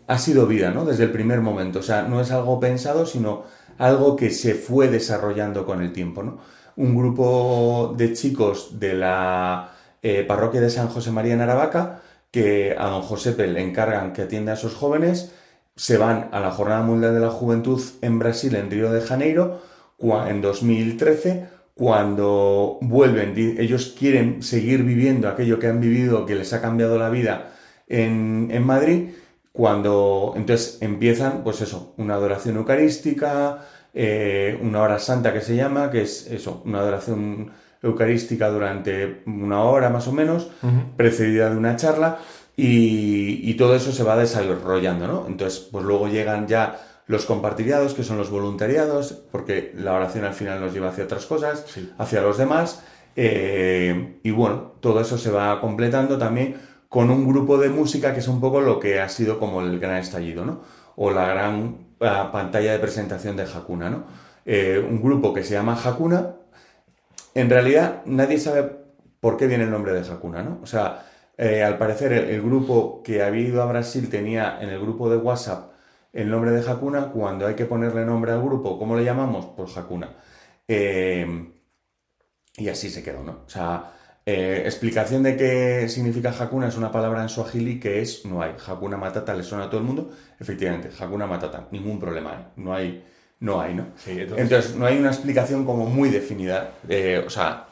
Ha 0.06 0.18
sido 0.18 0.46
vida, 0.46 0.70
¿no? 0.70 0.84
Desde 0.84 1.02
el 1.02 1.10
primer 1.10 1.40
momento. 1.40 1.80
O 1.80 1.82
sea, 1.82 2.02
no 2.02 2.20
es 2.20 2.30
algo 2.30 2.60
pensado, 2.60 3.06
sino 3.06 3.42
algo 3.78 4.16
que 4.16 4.30
se 4.30 4.54
fue 4.54 4.88
desarrollando 4.88 5.66
con 5.66 5.82
el 5.82 5.92
tiempo, 5.92 6.22
¿no? 6.22 6.38
Un 6.76 6.94
grupo 6.94 7.94
de 7.96 8.12
chicos 8.12 8.78
de 8.78 8.94
la 8.94 9.72
eh, 10.02 10.24
parroquia 10.24 10.60
de 10.60 10.70
San 10.70 10.88
José 10.88 11.10
María 11.10 11.34
en 11.34 11.40
Aravaca, 11.40 12.02
que 12.30 12.74
a 12.78 12.88
don 12.88 13.02
Josepe 13.02 13.46
le 13.46 13.62
encargan 13.62 14.12
que 14.12 14.22
atienda 14.22 14.52
a 14.52 14.56
esos 14.56 14.74
jóvenes, 14.74 15.32
se 15.74 15.98
van 15.98 16.28
a 16.32 16.40
la 16.40 16.50
Jornada 16.50 16.82
Mundial 16.82 17.14
de 17.14 17.20
la 17.20 17.30
Juventud 17.30 17.82
en 18.02 18.18
Brasil, 18.18 18.54
en 18.56 18.70
Río 18.70 18.92
de 18.92 19.00
Janeiro, 19.00 19.60
en 19.98 20.42
2013, 20.42 21.48
cuando 21.74 22.78
vuelven, 22.80 23.34
ellos 23.58 23.94
quieren 23.98 24.42
seguir 24.42 24.82
viviendo 24.82 25.28
aquello 25.28 25.58
que 25.58 25.66
han 25.66 25.80
vivido, 25.80 26.26
que 26.26 26.34
les 26.34 26.52
ha 26.52 26.60
cambiado 26.60 26.98
la 26.98 27.10
vida 27.10 27.52
en, 27.88 28.48
en 28.50 28.64
Madrid, 28.64 29.10
cuando 29.56 30.34
entonces 30.36 30.78
empiezan, 30.82 31.42
pues 31.42 31.62
eso, 31.62 31.94
una 31.96 32.14
adoración 32.14 32.56
eucarística, 32.58 33.58
eh, 33.94 34.58
una 34.62 34.82
hora 34.82 34.98
santa 34.98 35.32
que 35.32 35.40
se 35.40 35.56
llama, 35.56 35.90
que 35.90 36.02
es 36.02 36.26
eso, 36.26 36.62
una 36.66 36.80
adoración 36.80 37.50
eucarística 37.82 38.48
durante 38.50 39.22
una 39.26 39.62
hora 39.62 39.88
más 39.88 40.06
o 40.08 40.12
menos, 40.12 40.50
precedida 40.96 41.48
de 41.50 41.56
una 41.56 41.76
charla, 41.76 42.18
y, 42.56 43.40
y 43.50 43.54
todo 43.54 43.74
eso 43.76 43.92
se 43.92 44.02
va 44.02 44.16
desarrollando, 44.16 45.06
¿no? 45.06 45.24
Entonces, 45.26 45.60
pues 45.72 45.84
luego 45.84 46.08
llegan 46.08 46.46
ya 46.46 46.78
los 47.06 47.24
compartiriados, 47.24 47.94
que 47.94 48.02
son 48.02 48.18
los 48.18 48.30
voluntariados, 48.30 49.12
porque 49.30 49.72
la 49.76 49.94
oración 49.94 50.24
al 50.24 50.34
final 50.34 50.60
nos 50.60 50.72
lleva 50.74 50.88
hacia 50.88 51.04
otras 51.04 51.24
cosas, 51.24 51.64
Sí. 51.68 51.90
hacia 51.98 52.20
los 52.20 52.36
demás, 52.36 52.82
eh, 53.14 54.18
y 54.22 54.30
bueno, 54.32 54.72
todo 54.80 55.00
eso 55.00 55.16
se 55.16 55.30
va 55.30 55.60
completando 55.60 56.18
también 56.18 56.56
con 56.88 57.10
un 57.10 57.28
grupo 57.28 57.58
de 57.58 57.68
música 57.68 58.12
que 58.12 58.20
es 58.20 58.28
un 58.28 58.40
poco 58.40 58.60
lo 58.60 58.78
que 58.80 59.00
ha 59.00 59.08
sido 59.08 59.38
como 59.38 59.60
el 59.60 59.78
gran 59.78 59.96
estallido, 59.96 60.44
¿no? 60.44 60.60
O 60.96 61.10
la 61.10 61.26
gran 61.28 61.88
ah, 62.00 62.30
pantalla 62.32 62.72
de 62.72 62.78
presentación 62.78 63.36
de 63.36 63.44
Hakuna, 63.44 63.90
¿no? 63.90 64.04
Eh, 64.44 64.78
un 64.78 65.02
grupo 65.02 65.34
que 65.34 65.42
se 65.42 65.54
llama 65.54 65.78
Hakuna, 65.82 66.36
en 67.34 67.50
realidad 67.50 68.02
nadie 68.06 68.38
sabe 68.38 68.70
por 69.20 69.36
qué 69.36 69.46
viene 69.46 69.64
el 69.64 69.70
nombre 69.70 69.92
de 69.92 70.08
Hakuna, 70.08 70.42
¿no? 70.42 70.60
O 70.62 70.66
sea, 70.66 71.06
eh, 71.36 71.62
al 71.62 71.78
parecer 71.78 72.12
el, 72.12 72.40
grupo 72.42 73.02
que 73.02 73.22
había 73.22 73.48
ido 73.48 73.62
a 73.62 73.66
Brasil 73.66 74.08
tenía 74.08 74.58
en 74.60 74.70
el 74.70 74.80
grupo 74.80 75.10
de 75.10 75.16
WhatsApp 75.18 75.72
el 76.12 76.30
nombre 76.30 76.52
de 76.52 76.68
Hakuna, 76.68 77.08
cuando 77.12 77.46
hay 77.46 77.54
que 77.54 77.66
ponerle 77.66 78.06
nombre 78.06 78.32
al 78.32 78.42
grupo, 78.42 78.78
¿cómo 78.78 78.96
le 78.96 79.04
llamamos? 79.04 79.46
Pues 79.56 79.76
Hakuna. 79.76 80.16
Eh, 80.66 81.52
y 82.56 82.68
así 82.68 82.88
se 82.90 83.02
quedó, 83.02 83.22
¿no? 83.22 83.42
O 83.46 83.48
sea, 83.48 83.92
eh, 84.26 84.62
explicación 84.64 85.22
de 85.22 85.36
qué 85.36 85.88
significa 85.88 86.30
Hakuna 86.36 86.66
es 86.68 86.76
una 86.76 86.90
palabra 86.90 87.22
en 87.22 87.28
suajili 87.28 87.78
que 87.78 88.00
es 88.02 88.24
no 88.26 88.42
hay. 88.42 88.52
Hakuna 88.66 88.96
Matata 88.96 89.32
le 89.34 89.44
suena 89.44 89.64
a 89.64 89.70
todo 89.70 89.78
el 89.80 89.86
mundo. 89.86 90.10
Efectivamente, 90.40 90.90
Hakuna 90.98 91.26
Matata, 91.26 91.68
ningún 91.70 92.00
problema, 92.00 92.32
¿eh? 92.34 92.44
No 92.56 92.74
hay, 92.74 93.04
no 93.40 93.60
hay, 93.60 93.74
¿no? 93.74 93.86
Sí, 93.96 94.10
entonces- 94.12 94.38
entonces, 94.42 94.74
no 94.74 94.84
hay 94.86 94.98
una 94.98 95.08
explicación 95.10 95.64
como 95.64 95.86
muy 95.86 96.08
definida, 96.10 96.72
eh, 96.88 97.22
o 97.24 97.30
sea, 97.30 97.66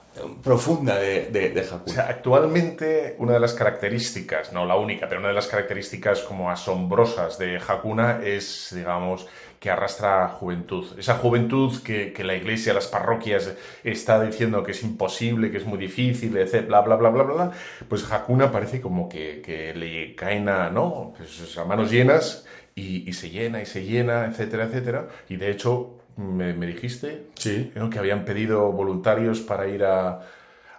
profunda 0.44 0.96
de, 0.96 1.28
de, 1.32 1.50
de 1.50 1.60
Hakuna. 1.62 1.82
O 1.86 1.88
sea, 1.88 2.06
actualmente 2.08 3.16
una 3.18 3.32
de 3.32 3.40
las 3.40 3.52
características, 3.54 4.52
no 4.52 4.64
la 4.64 4.76
única, 4.76 5.08
pero 5.08 5.18
una 5.20 5.30
de 5.30 5.34
las 5.34 5.48
características 5.48 6.20
como 6.20 6.50
asombrosas 6.52 7.36
de 7.36 7.56
Hakuna 7.66 8.20
es, 8.24 8.70
digamos, 8.72 9.26
que 9.64 9.70
arrastra 9.70 10.28
juventud. 10.28 10.84
Esa 10.98 11.14
juventud 11.14 11.72
que, 11.82 12.12
que 12.12 12.22
la 12.22 12.34
iglesia, 12.36 12.74
las 12.74 12.86
parroquias 12.86 13.50
está 13.82 14.22
diciendo 14.22 14.62
que 14.62 14.72
es 14.72 14.82
imposible, 14.82 15.50
que 15.50 15.56
es 15.56 15.64
muy 15.64 15.78
difícil, 15.78 16.36
etc., 16.36 16.66
bla, 16.66 16.82
bla, 16.82 16.96
bla, 16.96 17.08
bla, 17.08 17.22
bla, 17.22 17.50
pues 17.88 18.12
Hakuna 18.12 18.52
parece 18.52 18.82
como 18.82 19.08
que, 19.08 19.40
que 19.42 19.72
le 19.74 20.14
caen 20.16 20.50
a, 20.50 20.68
¿no? 20.68 21.14
Pues 21.16 21.56
a 21.56 21.64
manos 21.64 21.90
llenas 21.90 22.44
y, 22.74 23.08
y 23.08 23.14
se 23.14 23.30
llena 23.30 23.62
y 23.62 23.64
se 23.64 23.82
llena, 23.86 24.26
etcétera, 24.26 24.64
etcétera. 24.64 25.08
Y 25.30 25.36
de 25.36 25.50
hecho, 25.50 25.94
me, 26.18 26.52
me 26.52 26.66
dijiste 26.66 27.28
Sí. 27.34 27.72
¿no? 27.74 27.88
que 27.88 27.98
habían 27.98 28.26
pedido 28.26 28.70
voluntarios 28.70 29.40
para 29.40 29.66
ir 29.66 29.82
a... 29.84 30.20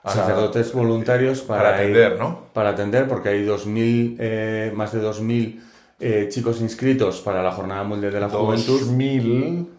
Sacerdotes 0.07 0.71
voluntarios 0.73 1.41
para, 1.41 1.63
para 1.63 1.75
atender, 1.77 2.11
ir- 2.13 2.19
¿no? 2.19 2.49
Para 2.53 2.69
atender, 2.69 3.07
porque 3.07 3.29
hay 3.29 3.43
2.000, 3.43 4.17
eh, 4.19 4.71
más 4.75 4.93
de 4.93 5.01
2.000 5.01 5.59
eh, 5.99 6.27
chicos 6.29 6.61
inscritos 6.61 7.21
para 7.21 7.43
la 7.43 7.51
Jornada 7.51 7.83
Mundial 7.83 8.11
de 8.13 8.19
la 8.19 8.29
Juventud 8.29 8.79
2000. 8.79 9.69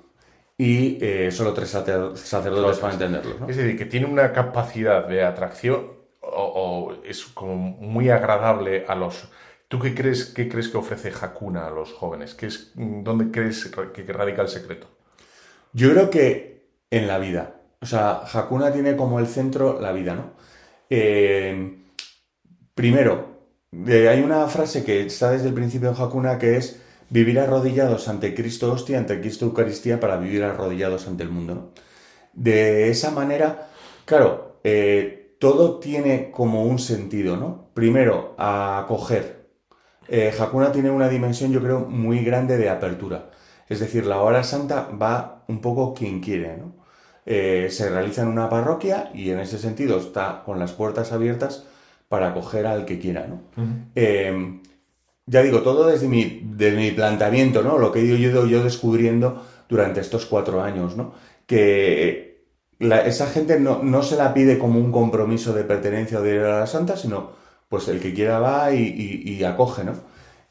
y 0.58 0.98
eh, 1.04 1.30
solo 1.32 1.52
tres 1.52 1.70
sacer- 1.74 2.16
sacerdotes 2.16 2.78
para 2.78 2.94
entenderlos. 2.94 3.40
¿no? 3.40 3.48
Es 3.48 3.56
decir, 3.56 3.76
que 3.76 3.84
tiene 3.86 4.06
una 4.06 4.32
capacidad 4.32 5.06
de 5.06 5.22
atracción 5.22 5.92
o, 6.20 6.90
o 6.90 7.04
es 7.04 7.24
como 7.26 7.56
muy 7.56 8.10
agradable 8.10 8.84
a 8.88 8.94
los... 8.94 9.28
¿Tú 9.68 9.80
qué 9.80 9.94
crees, 9.94 10.26
qué 10.26 10.48
crees 10.48 10.68
que 10.68 10.76
ofrece 10.78 11.12
Hakuna 11.20 11.66
a 11.66 11.70
los 11.70 11.92
jóvenes? 11.92 12.34
¿Qué 12.34 12.46
es, 12.46 12.72
¿Dónde 12.76 13.30
crees 13.30 13.66
que 13.94 14.04
que 14.04 14.12
radica 14.12 14.42
el 14.42 14.48
secreto? 14.48 14.86
Yo 15.72 15.90
creo 15.92 16.10
que 16.10 16.66
en 16.90 17.06
la 17.08 17.18
vida. 17.18 17.60
O 17.80 17.86
sea, 17.86 18.22
Hakuna 18.32 18.72
tiene 18.72 18.96
como 18.96 19.18
el 19.20 19.26
centro 19.26 19.80
la 19.80 19.92
vida, 19.92 20.14
¿no? 20.14 20.32
Eh, 20.88 21.84
primero, 22.74 23.35
hay 23.84 24.22
una 24.22 24.46
frase 24.48 24.84
que 24.84 25.02
está 25.02 25.30
desde 25.30 25.48
el 25.48 25.54
principio 25.54 25.90
en 25.90 25.96
Hakuna 26.00 26.38
que 26.38 26.56
es 26.56 26.80
vivir 27.10 27.38
arrodillados 27.38 28.08
ante 28.08 28.34
Cristo 28.34 28.72
hostia, 28.72 28.98
ante 28.98 29.20
Cristo 29.20 29.46
Eucaristía 29.46 30.00
para 30.00 30.16
vivir 30.16 30.44
arrodillados 30.44 31.06
ante 31.06 31.22
el 31.22 31.30
mundo. 31.30 31.72
De 32.32 32.90
esa 32.90 33.10
manera, 33.10 33.68
claro, 34.04 34.58
eh, 34.64 35.36
todo 35.38 35.78
tiene 35.78 36.30
como 36.30 36.64
un 36.64 36.78
sentido, 36.78 37.36
¿no? 37.36 37.70
Primero, 37.74 38.34
acoger. 38.38 39.46
Eh, 40.08 40.32
Hakuna 40.38 40.72
tiene 40.72 40.90
una 40.90 41.08
dimensión, 41.08 41.52
yo 41.52 41.60
creo, 41.62 41.80
muy 41.80 42.24
grande 42.24 42.56
de 42.58 42.70
apertura. 42.70 43.30
Es 43.68 43.80
decir, 43.80 44.06
la 44.06 44.20
hora 44.22 44.44
santa 44.44 44.88
va 44.90 45.44
un 45.48 45.60
poco 45.60 45.94
quien 45.94 46.20
quiere, 46.20 46.56
¿no? 46.56 46.76
Eh, 47.26 47.68
se 47.70 47.90
realiza 47.90 48.22
en 48.22 48.28
una 48.28 48.48
parroquia 48.48 49.10
y 49.12 49.30
en 49.30 49.40
ese 49.40 49.58
sentido 49.58 49.98
está 49.98 50.42
con 50.44 50.60
las 50.60 50.72
puertas 50.72 51.10
abiertas 51.12 51.66
para 52.08 52.28
acoger 52.28 52.66
al 52.66 52.84
que 52.84 52.98
quiera, 52.98 53.26
¿no? 53.26 53.40
Eh, 53.94 54.60
ya 55.26 55.42
digo, 55.42 55.62
todo 55.62 55.88
desde 55.88 56.06
mi, 56.08 56.40
desde 56.44 56.76
mi 56.76 56.90
planteamiento, 56.92 57.62
¿no? 57.62 57.78
Lo 57.78 57.90
que 57.90 58.00
he 58.00 58.04
ido 58.04 58.46
yo 58.46 58.62
descubriendo 58.62 59.42
durante 59.68 60.00
estos 60.00 60.26
cuatro 60.26 60.62
años, 60.62 60.96
¿no? 60.96 61.14
Que 61.46 62.44
la- 62.78 63.04
esa 63.06 63.26
gente 63.26 63.58
no, 63.58 63.82
no 63.82 64.02
se 64.02 64.16
la 64.16 64.32
pide 64.34 64.58
como 64.58 64.78
un 64.78 64.92
compromiso 64.92 65.52
de 65.52 65.64
pertenencia 65.64 66.20
o 66.20 66.22
de 66.22 66.34
ir 66.36 66.40
a 66.42 66.60
la 66.60 66.66
santa, 66.66 66.96
sino 66.96 67.30
pues 67.68 67.88
el 67.88 67.98
que 67.98 68.14
quiera 68.14 68.38
va 68.38 68.72
y, 68.72 68.82
y- 69.24 69.32
y 69.32 69.42
acoge, 69.44 69.82
¿no? 69.82 69.94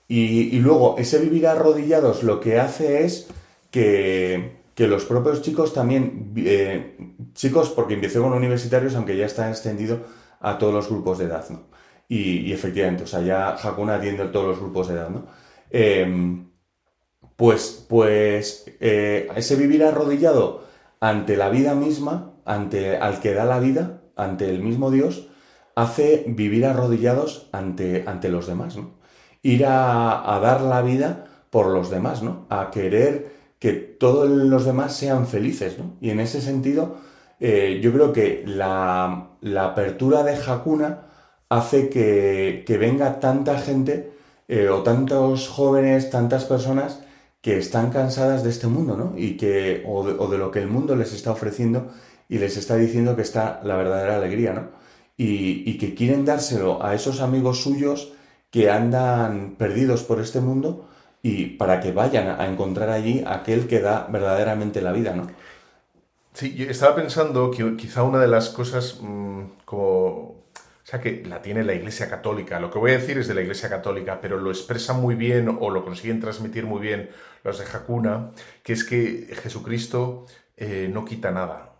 Y, 0.07 0.55
y 0.55 0.59
luego 0.59 0.95
ese 0.97 1.19
vivir 1.19 1.47
arrodillados 1.47 2.23
lo 2.23 2.39
que 2.39 2.59
hace 2.59 3.05
es 3.05 3.27
que 3.71 4.63
que 4.75 4.87
los 4.89 5.05
propios 5.05 5.41
chicos 5.41 5.73
también, 5.73 6.33
eh, 6.35 6.97
chicos 7.33 7.69
porque 7.69 7.93
empecé 7.93 8.19
con 8.19 8.33
universitarios, 8.33 8.93
aunque 8.95 9.15
ya 9.15 9.25
está 9.25 9.49
extendido 9.49 9.99
a 10.39 10.57
todos 10.57 10.73
los 10.73 10.89
grupos 10.89 11.19
de 11.19 11.25
edad, 11.25 11.45
¿no? 11.49 11.63
Y, 12.07 12.51
efectivamente, 12.51 13.03
o 13.03 13.07
sea, 13.07 13.21
ya 13.21 13.49
Hakuna 13.55 13.95
atiende 13.95 14.23
a 14.23 14.31
todos 14.31 14.47
los 14.47 14.59
grupos 14.59 14.87
de 14.87 14.93
edad, 14.95 15.09
¿no? 15.09 15.25
Em, 15.71 16.49
pues, 17.35 17.85
pues 17.89 18.65
eh, 18.79 19.27
ese 19.35 19.55
vivir 19.55 19.83
arrodillado 19.83 20.65
ante 20.99 21.37
la 21.37 21.49
vida 21.49 21.75
misma, 21.75 22.33
ante 22.45 22.97
al 22.97 23.19
que 23.19 23.33
da 23.33 23.45
la 23.45 23.59
vida, 23.59 24.01
ante 24.15 24.49
el 24.49 24.61
mismo 24.61 24.91
Dios, 24.91 25.29
hace 25.75 26.25
vivir 26.27 26.65
arrodillados 26.65 27.49
ante, 27.51 28.03
ante 28.07 28.29
los 28.29 28.47
demás, 28.47 28.77
¿no? 28.77 28.91
Ir 29.41 29.65
a, 29.65 30.35
a 30.35 30.39
dar 30.39 30.61
la 30.61 30.81
vida 30.81 31.25
por 31.49 31.67
los 31.67 31.89
demás, 31.89 32.23
¿no? 32.23 32.45
A 32.49 32.71
querer 32.71 33.35
que 33.59 33.73
todos 33.73 34.29
los 34.29 34.65
demás 34.65 34.95
sean 34.95 35.27
felices, 35.27 35.77
¿no? 35.79 35.95
Y 36.01 36.09
en 36.11 36.19
ese 36.19 36.41
sentido, 36.41 36.97
eh, 37.39 37.79
yo 37.81 37.91
creo 37.91 38.13
que 38.13 38.43
la, 38.45 39.29
la, 39.45 39.65
apertura 39.65 40.23
de 40.23 40.35
Hakuna 40.35 41.03
hace 41.49 41.89
que, 41.89 42.63
que 42.65 42.77
venga 42.77 43.19
tanta 43.19 43.59
gente 43.59 44.11
eh, 44.47 44.69
o 44.69 44.83
tantos 44.83 45.47
jóvenes, 45.47 46.09
tantas 46.09 46.45
personas 46.45 46.99
que 47.41 47.57
están 47.57 47.91
cansadas 47.91 48.43
de 48.43 48.49
este 48.49 48.67
mundo, 48.67 48.97
¿no? 48.97 49.13
Y 49.17 49.37
que, 49.37 49.83
o 49.87 50.03
de, 50.03 50.37
lo 50.37 50.51
que 50.51 50.59
el 50.59 50.67
mundo 50.67 50.95
les 50.95 51.13
está 51.13 51.31
ofreciendo 51.31 51.91
y 52.27 52.39
les 52.39 52.57
está 52.57 52.75
diciendo 52.75 53.15
que 53.15 53.21
está 53.21 53.61
la 53.63 53.75
verdadera 53.75 54.17
alegría, 54.17 54.53
¿no? 54.53 54.69
Y, 55.17 55.69
y 55.69 55.77
que 55.77 55.93
quieren 55.93 56.25
dárselo 56.25 56.83
a 56.83 56.95
esos 56.95 57.21
amigos 57.21 57.61
suyos 57.61 58.13
que 58.49 58.69
andan 58.71 59.55
perdidos 59.57 60.03
por 60.03 60.19
este 60.19 60.41
mundo 60.41 60.89
y 61.21 61.57
para 61.57 61.79
que 61.81 61.91
vayan 61.91 62.39
a 62.39 62.47
encontrar 62.47 62.89
allí 62.89 63.23
aquel 63.25 63.67
que 63.67 63.79
da 63.79 64.07
verdaderamente 64.11 64.81
la 64.81 64.91
vida, 64.91 65.13
¿no? 65.15 65.27
Sí, 66.35 66.53
yo 66.53 66.69
estaba 66.69 66.95
pensando 66.95 67.49
que 67.49 67.77
quizá 67.77 68.03
una 68.03 68.19
de 68.19 68.27
las 68.27 68.49
cosas 68.49 68.99
mmm, 69.01 69.45
como 69.63 70.45
o 70.85 70.87
sea, 70.87 71.01
que 71.01 71.23
la 71.25 71.41
tiene 71.41 71.63
la 71.63 71.73
Iglesia 71.73 72.07
Católica. 72.09 72.59
Lo 72.59 72.69
que 72.69 72.77
voy 72.77 72.91
a 72.91 72.99
decir 72.99 73.17
es 73.17 73.27
de 73.27 73.33
la 73.33 73.41
Iglesia 73.41 73.69
Católica, 73.69 74.19
pero 74.21 74.37
lo 74.37 74.51
expresa 74.51 74.93
muy 74.93 75.15
bien 75.15 75.57
o 75.59 75.71
lo 75.71 75.83
consiguen 75.83 76.19
transmitir 76.19 76.67
muy 76.67 76.79
bien 76.79 77.09
los 77.43 77.57
de 77.57 77.65
Hakuna, 77.65 78.33
que 78.61 78.73
es 78.73 78.83
que 78.83 79.35
Jesucristo 79.41 80.27
eh, 80.57 80.87
no 80.91 81.03
quita 81.03 81.31
nada. 81.31 81.73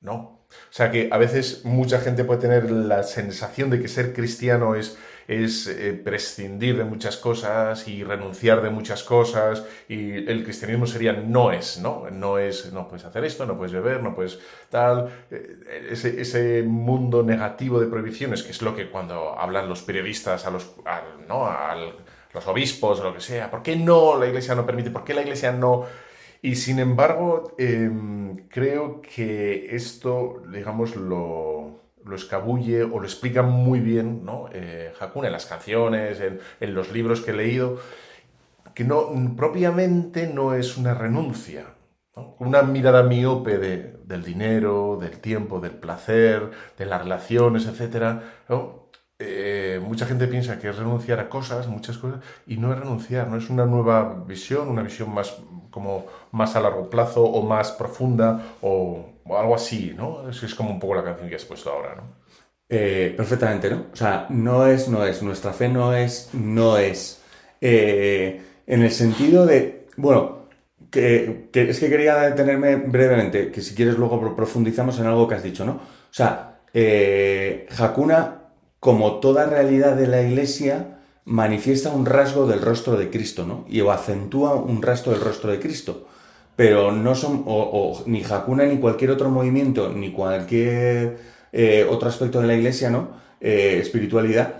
No. 0.00 0.14
O 0.48 0.72
sea 0.72 0.92
que 0.92 1.08
a 1.10 1.18
veces 1.18 1.64
mucha 1.64 2.00
gente 2.00 2.22
puede 2.24 2.40
tener 2.40 2.70
la 2.70 3.02
sensación 3.02 3.68
de 3.68 3.80
que 3.80 3.88
ser 3.88 4.12
cristiano 4.12 4.76
es 4.76 4.96
es 5.30 5.68
eh, 5.68 5.92
prescindir 5.92 6.76
de 6.76 6.82
muchas 6.82 7.16
cosas 7.16 7.86
y 7.86 8.02
renunciar 8.02 8.62
de 8.62 8.70
muchas 8.70 9.04
cosas 9.04 9.64
y 9.88 10.28
el 10.28 10.42
cristianismo 10.42 10.88
sería 10.88 11.12
no 11.12 11.52
es, 11.52 11.78
¿no? 11.78 12.10
No 12.10 12.38
es, 12.38 12.72
no 12.72 12.88
puedes 12.88 13.04
hacer 13.04 13.24
esto, 13.24 13.46
no 13.46 13.56
puedes 13.56 13.72
beber, 13.72 14.02
no 14.02 14.12
puedes 14.12 14.40
tal, 14.70 15.08
eh, 15.30 15.86
ese, 15.88 16.20
ese 16.20 16.64
mundo 16.64 17.22
negativo 17.22 17.78
de 17.78 17.86
prohibiciones 17.86 18.42
que 18.42 18.50
es 18.50 18.60
lo 18.60 18.74
que 18.74 18.90
cuando 18.90 19.38
hablan 19.38 19.68
los 19.68 19.82
periodistas 19.82 20.46
a 20.46 20.50
los, 20.50 20.74
¿no? 21.28 21.48
los 22.34 22.46
obispos 22.48 22.98
lo 22.98 23.14
que 23.14 23.20
sea, 23.20 23.52
¿por 23.52 23.62
qué 23.62 23.76
no 23.76 24.18
la 24.18 24.26
iglesia 24.26 24.56
no 24.56 24.66
permite? 24.66 24.90
¿Por 24.90 25.04
qué 25.04 25.14
la 25.14 25.22
iglesia 25.22 25.52
no...? 25.52 25.86
Y 26.42 26.56
sin 26.56 26.78
embargo, 26.78 27.54
eh, 27.58 27.88
creo 28.48 29.02
que 29.02 29.76
esto, 29.76 30.42
digamos, 30.50 30.96
lo, 30.96 31.79
lo 32.04 32.16
escabulle 32.16 32.82
o 32.82 32.98
lo 32.98 33.04
explica 33.04 33.42
muy 33.42 33.80
bien, 33.80 34.24
¿no? 34.24 34.48
Eh, 34.52 34.92
Hakuna 34.98 35.28
en 35.28 35.32
las 35.32 35.46
canciones, 35.46 36.20
en, 36.20 36.40
en, 36.60 36.74
los 36.74 36.92
libros 36.92 37.20
que 37.20 37.32
he 37.32 37.34
leído, 37.34 37.78
que 38.74 38.84
no, 38.84 39.08
propiamente 39.36 40.26
no 40.26 40.54
es 40.54 40.76
una 40.76 40.94
renuncia, 40.94 41.74
¿no? 42.16 42.36
una 42.38 42.62
mirada 42.62 43.02
miope 43.02 43.58
de, 43.58 43.96
del 44.04 44.24
dinero, 44.24 44.98
del 45.00 45.20
tiempo, 45.20 45.60
del 45.60 45.72
placer, 45.72 46.50
de 46.76 46.86
las 46.86 47.02
relaciones, 47.02 47.66
etc. 47.66 48.20
Eh, 49.22 49.78
mucha 49.84 50.06
gente 50.06 50.26
piensa 50.26 50.58
que 50.58 50.70
es 50.70 50.76
renunciar 50.76 51.20
a 51.20 51.28
cosas, 51.28 51.66
muchas 51.66 51.98
cosas, 51.98 52.20
y 52.46 52.56
no 52.56 52.72
es 52.72 52.78
renunciar, 52.78 53.28
no 53.28 53.36
es 53.36 53.50
una 53.50 53.66
nueva 53.66 54.24
visión, 54.26 54.68
una 54.68 54.82
visión 54.82 55.12
más 55.12 55.36
como 55.70 56.06
más 56.32 56.56
a 56.56 56.60
largo 56.60 56.88
plazo 56.88 57.22
o 57.22 57.46
más 57.46 57.70
profunda 57.72 58.54
o, 58.62 59.06
algo 59.26 59.54
así, 59.54 59.94
¿no? 59.94 60.28
Es 60.30 60.54
como 60.54 60.70
un 60.70 60.80
poco 60.80 60.94
la 60.94 61.04
canción 61.04 61.28
que 61.28 61.36
has 61.36 61.44
puesto 61.44 61.70
ahora, 61.70 61.96
¿no? 61.96 62.02
Eh, 62.68 63.12
perfectamente, 63.14 63.68
¿no? 63.70 63.86
O 63.92 63.96
sea, 63.96 64.26
no 64.30 64.66
es, 64.66 64.88
no 64.88 65.04
es, 65.04 65.22
nuestra 65.22 65.52
fe 65.52 65.68
no 65.68 65.94
es, 65.94 66.30
no 66.32 66.78
es. 66.78 67.22
Eh, 67.60 68.40
en 68.66 68.82
el 68.82 68.90
sentido 68.90 69.44
de, 69.44 69.86
bueno, 69.98 70.46
que, 70.90 71.50
es 71.52 71.78
que 71.78 71.90
quería 71.90 72.16
detenerme 72.22 72.76
brevemente, 72.76 73.50
que 73.52 73.60
si 73.60 73.74
quieres 73.74 73.98
luego 73.98 74.34
profundizamos 74.34 74.98
en 74.98 75.06
algo 75.06 75.28
que 75.28 75.34
has 75.34 75.42
dicho, 75.42 75.64
¿no? 75.66 75.72
O 75.72 76.12
sea, 76.12 76.60
Hakuna, 77.78 78.39
como 78.80 79.20
toda 79.20 79.46
realidad 79.46 79.94
de 79.94 80.06
la 80.06 80.22
iglesia, 80.22 80.98
manifiesta 81.24 81.90
un 81.92 82.06
rasgo 82.06 82.46
del 82.46 82.62
rostro 82.62 82.96
de 82.96 83.10
Cristo, 83.10 83.46
¿no? 83.46 83.64
Y 83.68 83.82
o 83.82 83.92
acentúa 83.92 84.54
un 84.54 84.82
rastro 84.82 85.12
del 85.12 85.20
rostro 85.20 85.52
de 85.52 85.60
Cristo. 85.60 86.06
Pero 86.56 86.90
no 86.92 87.14
son, 87.14 87.44
o, 87.46 87.60
o 87.62 88.02
ni 88.06 88.24
Hakuna 88.24 88.64
ni 88.64 88.78
cualquier 88.78 89.10
otro 89.12 89.30
movimiento, 89.30 89.90
ni 89.90 90.12
cualquier 90.12 91.18
eh, 91.52 91.86
otro 91.88 92.08
aspecto 92.08 92.40
de 92.40 92.46
la 92.46 92.54
iglesia, 92.54 92.90
¿no? 92.90 93.10
Eh, 93.40 93.78
espiritualidad, 93.80 94.54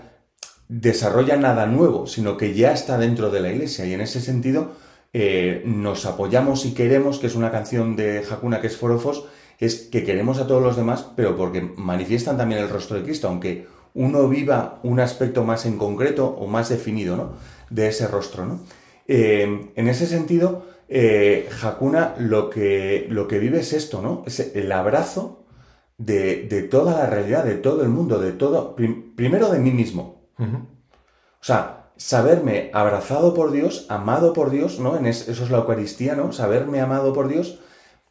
desarrolla 0.67 1.35
nada 1.37 1.65
nuevo, 1.65 2.07
sino 2.07 2.37
que 2.37 2.53
ya 2.53 2.71
está 2.71 2.97
dentro 2.97 3.29
de 3.29 3.41
la 3.41 3.51
iglesia. 3.51 3.85
Y 3.85 3.93
en 3.93 4.01
ese 4.01 4.21
sentido, 4.21 4.71
eh, 5.13 5.63
nos 5.65 6.05
apoyamos 6.05 6.65
y 6.65 6.73
queremos, 6.73 7.19
que 7.19 7.27
es 7.27 7.35
una 7.35 7.51
canción 7.51 7.95
de 7.95 8.23
Hakuna 8.29 8.61
que 8.61 8.67
es 8.67 8.77
Forofos, 8.77 9.25
es 9.59 9.75
que 9.75 10.03
queremos 10.03 10.39
a 10.39 10.47
todos 10.47 10.63
los 10.63 10.75
demás, 10.75 11.07
pero 11.15 11.35
porque 11.35 11.61
manifiestan 11.61 12.37
también 12.37 12.61
el 12.61 12.69
rostro 12.69 12.97
de 12.97 13.03
Cristo, 13.03 13.27
aunque 13.27 13.67
uno 13.93 14.27
viva 14.27 14.79
un 14.83 14.99
aspecto 14.99 15.43
más 15.43 15.65
en 15.65 15.77
concreto 15.77 16.27
o 16.27 16.47
más 16.47 16.69
definido, 16.69 17.17
¿no? 17.17 17.33
De 17.69 17.87
ese 17.87 18.07
rostro, 18.07 18.45
¿no? 18.45 18.59
Eh, 19.07 19.71
en 19.75 19.87
ese 19.87 20.07
sentido, 20.07 20.65
eh, 20.87 21.49
Hakuna 21.61 22.15
lo 22.17 22.49
que, 22.49 23.07
lo 23.09 23.27
que 23.27 23.39
vive 23.39 23.59
es 23.59 23.73
esto, 23.73 24.01
¿no? 24.01 24.23
Es 24.25 24.39
el 24.39 24.71
abrazo 24.71 25.45
de, 25.97 26.47
de, 26.47 26.63
toda 26.63 26.97
la 26.97 27.05
realidad, 27.05 27.43
de 27.43 27.55
todo 27.55 27.83
el 27.83 27.89
mundo, 27.89 28.19
de 28.19 28.31
todo, 28.31 28.75
prim, 28.75 29.15
primero 29.15 29.49
de 29.49 29.59
mí 29.59 29.71
mismo. 29.71 30.23
Uh 30.37 30.43
-huh. 30.43 30.65
O 31.41 31.43
sea, 31.43 31.91
saberme 31.97 32.71
abrazado 32.73 33.33
por 33.33 33.51
Dios, 33.51 33.85
amado 33.89 34.33
por 34.33 34.49
Dios, 34.49 34.79
¿no? 34.79 34.97
En 34.97 35.05
es, 35.05 35.27
eso 35.27 35.43
es 35.43 35.49
la 35.51 35.59
Eucaristía, 35.59 36.15
¿no? 36.15 36.31
Saberme 36.31 36.81
amado 36.81 37.13
por 37.13 37.27
Dios 37.27 37.59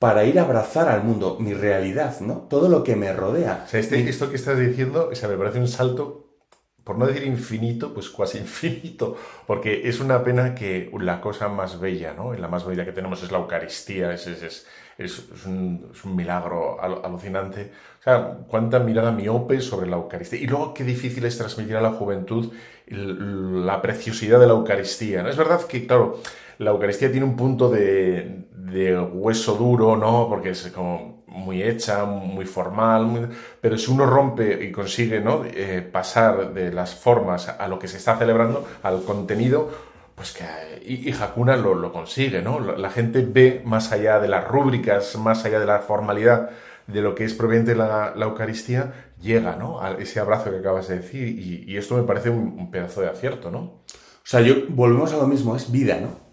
para 0.00 0.24
ir 0.24 0.38
a 0.38 0.44
abrazar 0.44 0.88
al 0.88 1.04
mundo, 1.04 1.36
mi 1.38 1.52
realidad, 1.52 2.20
¿no? 2.20 2.46
Todo 2.48 2.70
lo 2.70 2.82
que 2.82 2.96
me 2.96 3.12
rodea. 3.12 3.64
O 3.66 3.68
sea, 3.68 3.80
este, 3.80 4.08
esto 4.08 4.30
que 4.30 4.36
estás 4.36 4.58
diciendo, 4.58 5.10
o 5.12 5.14
sea, 5.14 5.28
me 5.28 5.36
parece 5.36 5.58
un 5.58 5.68
salto, 5.68 6.38
por 6.84 6.96
no 6.96 7.06
decir 7.06 7.24
infinito, 7.24 7.92
pues 7.92 8.08
cuasi 8.08 8.38
infinito, 8.46 9.18
porque 9.46 9.86
es 9.90 10.00
una 10.00 10.24
pena 10.24 10.54
que 10.54 10.90
la 10.98 11.20
cosa 11.20 11.48
más 11.48 11.78
bella, 11.78 12.14
¿no? 12.14 12.32
La 12.32 12.48
más 12.48 12.64
bella 12.64 12.86
que 12.86 12.92
tenemos 12.92 13.22
es 13.22 13.30
la 13.30 13.40
Eucaristía, 13.40 14.14
es, 14.14 14.26
es, 14.26 14.42
es, 14.42 14.66
es 14.96 15.44
un, 15.44 15.92
un, 16.02 16.16
milagro 16.16 16.80
al, 16.80 17.04
alucinante. 17.04 17.70
O 18.00 18.02
sea, 18.02 18.38
cuánta 18.48 18.78
mirada 18.78 19.12
miope 19.12 19.60
sobre 19.60 19.86
la 19.86 19.96
Eucaristía. 19.96 20.40
Y 20.40 20.46
luego 20.46 20.72
qué 20.72 20.82
difícil 20.82 21.26
es 21.26 21.36
transmitir 21.36 21.76
a 21.76 21.82
la 21.82 21.92
juventud 21.92 22.50
la 22.86 23.82
preciosidad 23.82 24.40
de 24.40 24.46
la 24.46 24.54
Eucaristía. 24.54 25.22
¿no? 25.22 25.28
Es 25.28 25.36
verdad 25.36 25.60
que, 25.66 25.86
claro, 25.86 26.20
la 26.56 26.70
Eucaristía 26.70 27.10
tiene 27.10 27.26
un 27.26 27.36
punto 27.36 27.70
de, 27.70 28.46
de 28.72 28.98
hueso 28.98 29.54
duro, 29.54 29.96
¿no? 29.96 30.26
Porque 30.28 30.50
es 30.50 30.70
como 30.74 31.20
muy 31.26 31.62
hecha, 31.62 32.04
muy 32.04 32.44
formal, 32.44 33.30
pero 33.60 33.78
si 33.78 33.90
uno 33.90 34.04
rompe 34.04 34.64
y 34.64 34.72
consigue 34.72 35.20
¿no? 35.20 35.44
Eh, 35.44 35.88
pasar 35.90 36.52
de 36.52 36.72
las 36.72 36.94
formas 36.94 37.48
a 37.48 37.68
lo 37.68 37.78
que 37.78 37.88
se 37.88 37.98
está 37.98 38.16
celebrando, 38.16 38.66
al 38.82 39.04
contenido, 39.04 39.70
pues 40.14 40.32
que 40.32 40.44
y, 40.84 41.08
y 41.08 41.12
Hakuna 41.12 41.56
lo, 41.56 41.74
lo, 41.74 41.92
consigue, 41.92 42.42
¿no? 42.42 42.60
La 42.60 42.90
gente 42.90 43.24
ve 43.26 43.62
más 43.64 43.92
allá 43.92 44.18
de 44.18 44.28
las 44.28 44.46
rúbricas, 44.46 45.16
más 45.16 45.44
allá 45.44 45.60
de 45.60 45.66
la 45.66 45.78
formalidad 45.80 46.50
de 46.86 47.00
lo 47.00 47.14
que 47.14 47.24
es 47.24 47.34
proveniente 47.34 47.74
la, 47.74 48.12
la 48.16 48.26
Eucaristía, 48.26 49.12
llega, 49.20 49.56
¿no? 49.56 49.80
A 49.80 49.92
ese 49.92 50.20
abrazo 50.20 50.50
que 50.50 50.58
acabas 50.58 50.88
de 50.88 50.98
decir 50.98 51.28
y, 51.28 51.64
y 51.66 51.76
esto 51.76 51.96
me 51.96 52.02
parece 52.02 52.30
un, 52.30 52.56
un, 52.58 52.70
pedazo 52.70 53.00
de 53.00 53.08
acierto, 53.08 53.50
¿no? 53.50 53.58
O 53.58 54.24
sea, 54.24 54.40
yo 54.40 54.54
volvemos 54.68 55.12
a 55.12 55.16
lo 55.16 55.26
mismo, 55.26 55.54
es 55.56 55.70
vida, 55.70 55.98
¿no? 56.00 56.29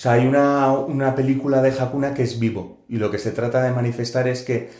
O 0.00 0.02
sea, 0.02 0.12
hay 0.12 0.26
una, 0.26 0.72
una 0.72 1.14
película 1.14 1.60
de 1.60 1.78
Hakuna 1.78 2.14
que 2.14 2.22
es 2.22 2.38
vivo 2.38 2.78
y 2.88 2.96
lo 2.96 3.10
que 3.10 3.18
se 3.18 3.32
trata 3.32 3.62
de 3.62 3.70
manifestar 3.70 4.28
es 4.28 4.40
que 4.40 4.70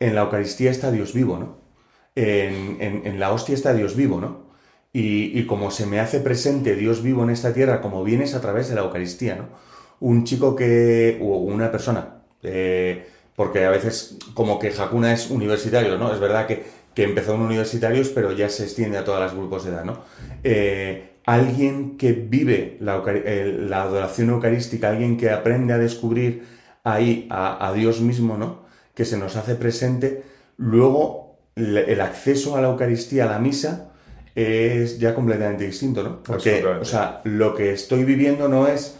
en 0.00 0.14
la 0.14 0.20
Eucaristía 0.20 0.70
está 0.70 0.90
Dios 0.90 1.14
vivo, 1.14 1.38
¿no? 1.38 1.56
En, 2.14 2.76
en, 2.82 3.18
la 3.18 3.32
hostia 3.32 3.54
está 3.54 3.72
Dios 3.72 3.96
vivo, 3.96 4.20
¿no? 4.20 4.50
Y, 4.92 5.38
y, 5.38 5.46
como 5.46 5.70
se 5.70 5.86
me 5.86 5.98
hace 5.98 6.20
presente 6.20 6.76
Dios 6.76 7.02
vivo 7.02 7.24
en 7.24 7.30
esta 7.30 7.54
tierra, 7.54 7.80
como 7.80 8.04
vienes 8.04 8.34
a 8.34 8.42
través 8.42 8.68
de 8.68 8.74
la 8.74 8.82
Eucaristía, 8.82 9.36
¿no? 9.36 9.48
Un 10.00 10.24
chico 10.24 10.54
que, 10.54 11.18
o 11.22 11.38
una 11.38 11.72
persona, 11.72 12.24
eh, 12.42 13.08
porque 13.34 13.64
a 13.64 13.70
veces 13.70 14.18
como 14.34 14.58
que 14.58 14.74
Hakuna 14.78 15.14
es 15.14 15.30
universitario, 15.30 15.96
¿no? 15.96 16.12
Es 16.12 16.20
verdad 16.20 16.46
que, 16.46 16.64
que 16.94 17.04
empezó 17.04 17.34
en 17.34 17.40
universitarios, 17.40 18.10
pero 18.10 18.30
ya 18.32 18.50
se 18.50 18.64
extiende 18.64 18.98
a 18.98 19.04
todos 19.06 19.22
los 19.22 19.32
grupos 19.32 19.64
de 19.64 19.70
edad, 19.70 19.84
¿no? 19.86 20.02
Eh, 20.44 21.15
alguien 21.26 21.98
que 21.98 22.12
vive 22.12 22.78
la, 22.80 23.02
la, 23.02 23.82
adoración 23.82 24.30
eucarística, 24.30 24.88
alguien 24.88 25.16
que 25.16 25.30
aprende 25.30 25.74
a 25.74 25.78
descubrir 25.78 26.44
ahí 26.84 27.26
a, 27.30 27.68
a 27.68 27.72
Dios 27.72 28.00
mismo, 28.00 28.38
¿no? 28.38 28.64
Que 28.94 29.04
se 29.04 29.18
nos 29.18 29.36
hace 29.36 29.56
presente, 29.56 30.22
luego 30.56 31.36
el 31.56 32.00
acceso 32.00 32.56
a 32.56 32.60
la 32.60 32.68
Eucaristía, 32.68 33.24
a 33.24 33.32
la 33.32 33.38
misa, 33.38 33.90
es 34.34 34.98
ya 34.98 35.14
completamente 35.14 35.64
distinto, 35.64 36.02
¿no? 36.02 36.22
Porque, 36.22 36.64
o 36.64 36.84
sea, 36.84 37.22
lo 37.24 37.54
que 37.54 37.72
estoy 37.72 38.04
viviendo 38.04 38.48
no 38.48 38.68
es 38.68 38.96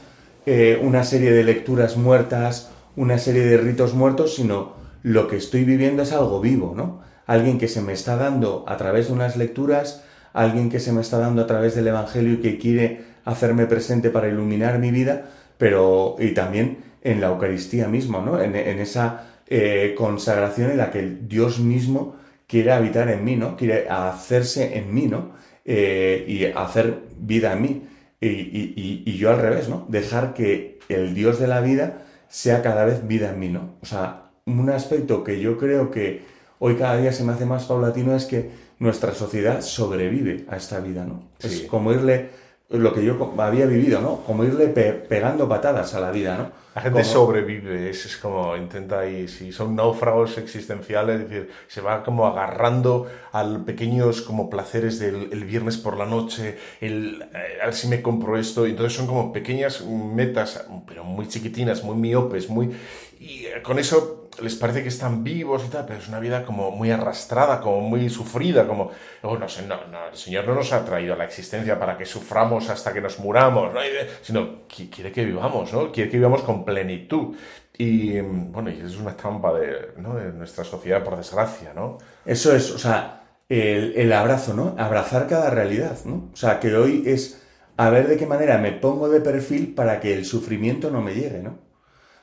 eh, 0.46 0.80
una 0.82 1.04
serie 1.04 1.30
de 1.30 1.44
lecturas 1.44 1.98
muertas, 1.98 2.70
una 2.96 3.18
serie 3.18 3.44
de 3.44 3.58
ritos 3.58 3.92
muertos, 3.92 4.34
sino 4.34 4.72
lo 5.02 5.28
que 5.28 5.36
estoy 5.36 5.64
viviendo 5.64 6.02
es 6.02 6.12
algo 6.12 6.40
vivo, 6.40 6.72
¿no? 6.74 7.02
Alguien 7.26 7.58
que 7.58 7.68
se 7.68 7.82
me 7.82 7.92
está 7.92 8.16
dando 8.16 8.64
a 8.66 8.78
través 8.78 9.08
de 9.08 9.12
unas 9.12 9.36
lecturas, 9.36 10.02
alguien 10.36 10.70
que 10.70 10.80
se 10.80 10.92
me 10.92 11.00
está 11.00 11.18
dando 11.18 11.42
a 11.42 11.46
través 11.46 11.74
del 11.74 11.88
Evangelio 11.88 12.34
y 12.34 12.36
que 12.38 12.58
quiere 12.58 13.00
hacerme 13.24 13.66
presente 13.66 14.10
para 14.10 14.28
iluminar 14.28 14.78
mi 14.78 14.90
vida, 14.90 15.30
pero 15.58 16.16
y 16.18 16.32
también 16.32 16.78
en 17.02 17.20
la 17.20 17.28
Eucaristía 17.28 17.88
mismo, 17.88 18.20
¿no? 18.20 18.40
En, 18.40 18.54
esa 18.56 19.24
eh, 19.48 19.94
consagración 19.96 20.70
en 20.70 20.76
la 20.78 20.90
que 20.90 21.02
Dios 21.22 21.58
mismo 21.60 22.16
quiere 22.46 22.72
habitar 22.72 23.08
en 23.08 23.24
mí, 23.24 23.36
¿no? 23.36 23.56
Quiere 23.56 23.88
hacerse 23.88 24.76
en 24.78 24.92
mí, 24.94 25.06
¿no? 25.06 25.30
Eh, 25.64 26.24
y 26.28 26.44
hacer 26.44 26.98
vida 27.18 27.52
en 27.52 27.62
mí. 27.62 27.82
Y- 28.20 28.28
y- 28.28 29.02
y 29.06 29.16
yo 29.18 29.30
al 29.30 29.40
revés, 29.40 29.68
¿no? 29.68 29.84
Dejar 29.88 30.34
que 30.34 30.78
el 30.88 31.14
Dios 31.14 31.38
de 31.38 31.46
la 31.48 31.60
vida 31.60 32.02
sea 32.28 32.62
cada 32.62 32.84
vez 32.84 33.06
vida 33.06 33.30
en 33.30 33.38
mí, 33.38 33.48
¿no? 33.48 33.74
O 33.82 33.86
sea, 33.86 34.30
un 34.46 34.70
aspecto 34.70 35.24
que 35.24 35.40
yo 35.40 35.58
creo 35.58 35.90
que 35.90 36.22
hoy 36.58 36.76
cada 36.76 36.96
día 36.98 37.12
se 37.12 37.24
me 37.24 37.32
hace 37.32 37.44
más 37.46 37.64
paulatino 37.64 38.14
es 38.14 38.24
que 38.26 38.50
nuestra 38.78 39.14
sociedad 39.14 39.60
sobrevive 39.60 40.44
a 40.48 40.56
esta 40.56 40.80
vida, 40.80 41.04
¿no? 41.04 41.22
Sí. 41.38 41.46
Es 41.48 41.60
como 41.62 41.92
irle, 41.92 42.30
lo 42.70 42.92
que 42.92 43.04
yo 43.04 43.32
había 43.38 43.66
vivido, 43.66 44.00
¿no? 44.00 44.22
Como 44.24 44.44
irle 44.44 44.66
pe- 44.68 44.92
pegando 44.92 45.48
patadas 45.48 45.94
a 45.94 46.00
la 46.00 46.10
vida, 46.10 46.36
¿no? 46.36 46.66
La 46.74 46.82
gente 46.82 47.00
Como- 47.00 47.10
sobrevive, 47.10 47.88
es, 47.88 48.04
es 48.04 48.18
como 48.18 48.54
intenta 48.54 49.06
y 49.08 49.28
si 49.28 49.50
son 49.50 49.74
náufragos 49.76 50.36
existenciales, 50.36 51.22
es 51.22 51.30
decir, 51.30 51.50
se 51.68 51.80
va 51.80 52.02
como 52.04 52.26
agarrando 52.26 53.06
a 53.32 53.46
pequeños 53.64 54.20
como 54.20 54.50
placeres 54.50 54.98
del 54.98 55.30
el 55.32 55.44
viernes 55.44 55.78
por 55.78 55.96
la 55.96 56.04
noche, 56.04 56.58
el 56.82 57.24
eh, 57.34 57.60
a 57.62 57.66
ver 57.66 57.74
si 57.74 57.88
me 57.88 58.02
compro 58.02 58.36
esto, 58.38 58.66
y 58.66 58.72
entonces 58.72 58.92
son 58.94 59.06
como 59.06 59.32
pequeñas 59.32 59.82
metas, 59.86 60.66
pero 60.86 61.02
muy 61.02 61.26
chiquitinas, 61.28 61.82
muy 61.82 61.96
miopes, 61.96 62.50
muy 62.50 62.72
y 63.18 63.46
eh, 63.46 63.62
con 63.62 63.78
eso 63.78 64.15
les 64.42 64.54
parece 64.56 64.82
que 64.82 64.88
están 64.88 65.24
vivos 65.24 65.64
y 65.66 65.68
tal, 65.70 65.84
pero 65.86 65.98
es 65.98 66.08
una 66.08 66.20
vida 66.20 66.44
como 66.44 66.70
muy 66.70 66.90
arrastrada, 66.90 67.60
como 67.60 67.80
muy 67.80 68.08
sufrida, 68.10 68.66
como, 68.66 68.90
oh, 69.22 69.36
no 69.38 69.46
no, 69.66 70.08
el 70.10 70.16
Señor 70.16 70.46
no 70.46 70.54
nos 70.54 70.72
ha 70.72 70.84
traído 70.84 71.14
a 71.14 71.16
la 71.16 71.24
existencia 71.24 71.78
para 71.78 71.96
que 71.96 72.06
suframos 72.06 72.68
hasta 72.68 72.92
que 72.92 73.00
nos 73.00 73.18
muramos, 73.18 73.72
¿no? 73.72 73.80
Sino 74.22 74.66
qui- 74.68 74.90
quiere 74.90 75.12
que 75.12 75.24
vivamos, 75.24 75.72
¿no? 75.72 75.90
Quiere 75.92 76.10
que 76.10 76.16
vivamos 76.18 76.42
con 76.42 76.64
plenitud. 76.64 77.36
Y 77.78 78.20
bueno, 78.20 78.70
y 78.70 78.80
es 78.80 78.96
una 78.96 79.16
trampa 79.16 79.52
de, 79.52 79.66
de 79.96 80.32
nuestra 80.32 80.64
sociedad, 80.64 81.04
por 81.04 81.16
desgracia, 81.16 81.72
¿no? 81.74 81.98
Eso 82.24 82.54
es, 82.54 82.70
o 82.72 82.78
sea, 82.78 83.22
el, 83.48 83.92
el 83.96 84.12
abrazo, 84.12 84.54
¿no? 84.54 84.74
Abrazar 84.78 85.26
cada 85.28 85.50
realidad, 85.50 85.98
¿no? 86.06 86.30
O 86.32 86.36
sea, 86.36 86.58
que 86.60 86.74
hoy 86.74 87.02
es 87.06 87.42
a 87.76 87.90
ver 87.90 88.08
de 88.08 88.16
qué 88.16 88.26
manera 88.26 88.56
me 88.58 88.72
pongo 88.72 89.08
de 89.10 89.20
perfil 89.20 89.74
para 89.74 90.00
que 90.00 90.14
el 90.14 90.24
sufrimiento 90.24 90.90
no 90.90 91.02
me 91.02 91.14
llegue, 91.14 91.40
¿no? 91.42 91.65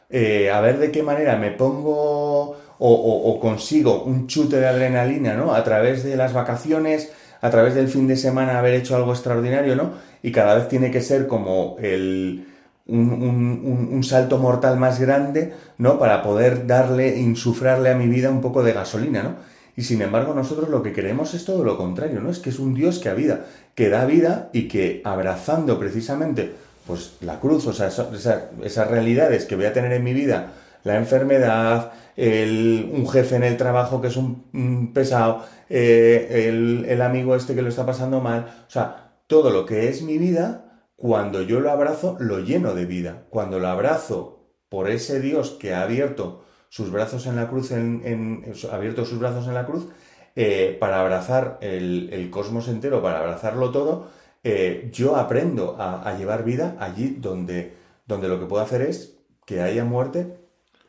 Eh, 0.10 0.52
a 0.52 0.62
ver 0.62 0.78
de 0.80 0.92
qué 0.92 1.02
manera 1.04 1.38
me 1.38 1.52
pongo 1.52 2.56
o, 2.80 3.40
consigo 3.42 4.04
un 4.04 4.28
chute 4.28 4.58
de 4.58 4.68
adrenalina, 4.68 5.36
¿no? 5.36 5.54
A 5.54 5.64
través 5.64 6.04
de 6.04 6.16
las 6.16 6.34
vacaciones, 6.34 7.12
a 7.42 7.50
través 7.50 7.76
del 7.76 7.88
fin 7.88 8.08
de 8.08 8.16
semana 8.18 8.60
haber 8.60 8.74
hecho 8.76 8.96
algo 8.96 9.12
extraordinario, 9.14 9.76
¿no? 9.76 9.94
Y 10.22 10.32
cada 10.32 10.56
vez 10.56 10.68
tiene 10.68 10.92
que 10.92 11.02
ser 11.02 11.28
como 11.28 11.78
el, 11.82 12.46
un, 12.88 13.90
un- 13.92 14.04
salto 14.04 14.38
mortal 14.38 14.78
más 14.78 15.00
grande, 15.00 15.54
¿no? 15.78 15.98
Para 16.00 16.22
poder 16.24 16.68
darle, 16.68 17.18
insufrarle 17.20 17.90
a 17.90 17.96
mi 17.96 18.08
vida 18.08 18.30
un 18.30 18.42
poco 18.42 18.64
de 18.64 18.74
gasolina, 18.74 19.24
¿no? 19.24 19.36
Y 19.76 19.84
sin 19.84 20.02
embargo, 20.02 20.34
nosotros 20.36 20.70
lo 20.70 20.84
que 20.84 20.94
queremos 20.94 21.34
es 21.34 21.46
todo 21.46 21.64
lo 21.64 21.78
contrario, 21.78 22.20
¿no? 22.22 22.30
Es 22.30 22.40
que 22.40 22.50
es 22.52 22.60
un 22.60 22.74
Dios 22.76 23.00
que 23.00 23.10
da 23.10 23.16
vida, 23.16 23.46
que 23.76 23.90
da 23.90 24.06
vida 24.06 24.50
y 24.54 24.68
que 24.68 25.02
abrazando 25.04 25.80
precisamente, 25.80 26.54
pues 26.86 27.14
la 27.22 27.40
cruz, 27.40 27.66
o 27.68 27.74
sea, 27.74 27.88
esas 27.88 28.88
realidades 28.90 29.46
que 29.46 29.56
voy 29.56 29.66
a 29.66 29.74
tener 29.74 29.92
en 29.94 30.04
mi 30.04 30.14
vida, 30.14 30.54
la 30.84 30.98
enfermedad, 30.98 31.94
el- 32.18 32.90
un 32.94 33.08
jefe 33.10 33.36
en 33.38 33.44
el 33.44 33.58
trabajo 33.58 34.02
que 34.02 34.08
es 34.08 34.18
un, 34.18 34.92
pesado, 34.94 35.44
eh, 35.70 36.48
el, 36.50 36.86
el 36.88 37.02
amigo 37.02 37.36
este 37.36 37.56
que 37.56 37.62
lo 37.62 37.70
está 37.70 37.86
pasando 37.86 38.20
mal, 38.22 38.66
o 38.68 38.70
sea, 38.70 39.14
todo 39.28 39.50
lo 39.50 39.66
que 39.66 39.88
es 39.90 40.02
mi 40.02 40.18
vida, 40.18 40.66
cuando 40.96 41.42
yo 41.42 41.60
lo 41.60 41.72
abrazo, 41.72 42.18
lo 42.20 42.40
lleno 42.40 42.74
de 42.76 42.86
vida. 42.86 43.24
Cuando 43.30 43.60
lo 43.60 43.68
abrazo 43.68 44.46
por 44.70 44.90
ese 44.90 45.20
Dios 45.20 45.52
que 45.52 45.74
ha 45.74 45.82
abierto 45.84 46.44
sus 46.70 46.92
brazos 46.92 47.26
en 47.28 47.36
la 47.36 47.48
cruz, 47.50 47.72
en, 47.72 48.44
abierto 48.72 49.06
sus 49.06 49.20
brazos 49.20 49.48
en 49.48 49.54
la 49.54 49.66
cruz, 49.66 49.88
eh, 50.36 50.78
para 50.80 51.00
abrazar 51.00 51.58
el, 51.62 52.10
el 52.12 52.30
cosmos 52.30 52.68
entero, 52.68 53.02
para 53.02 53.20
abrazarlo 53.20 53.72
todo, 53.72 54.08
eh, 54.44 54.90
yo 54.92 55.16
aprendo 55.16 55.78
a, 55.80 56.08
a 56.08 56.18
llevar 56.18 56.44
vida 56.44 56.76
allí 56.80 57.16
donde, 57.20 57.74
donde 58.06 58.28
lo 58.28 58.40
que 58.40 58.46
puedo 58.46 58.62
hacer 58.62 58.82
es 58.82 59.18
que 59.46 59.62
haya 59.62 59.86
muerte 59.86 60.38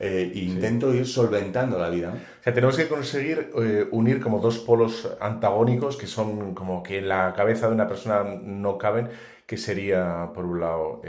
eh, 0.01 0.33
e 0.35 0.39
intento 0.41 0.93
ir 0.93 1.07
solventando 1.07 1.79
la 1.79 1.89
vida. 1.89 2.11
¿no? 2.11 2.17
O 2.17 2.43
sea, 2.43 2.53
tenemos 2.53 2.77
que 2.77 2.89
conseguir 2.89 3.53
eh, 3.57 3.87
unir 3.93 4.21
como 4.21 4.41
dos 4.41 4.59
polos 4.59 5.09
antagónicos 5.21 5.97
que 5.97 6.09
son 6.09 6.55
como 6.55 6.83
que 6.83 6.99
en 6.99 7.09
la 7.09 7.33
cabeza 7.33 7.69
de 7.69 7.75
una 7.75 7.87
persona 7.87 8.25
no 8.25 8.77
caben, 8.77 9.09
que 9.47 9.57
sería, 9.57 10.31
por 10.35 10.47
un 10.47 10.61
lado, 10.61 11.03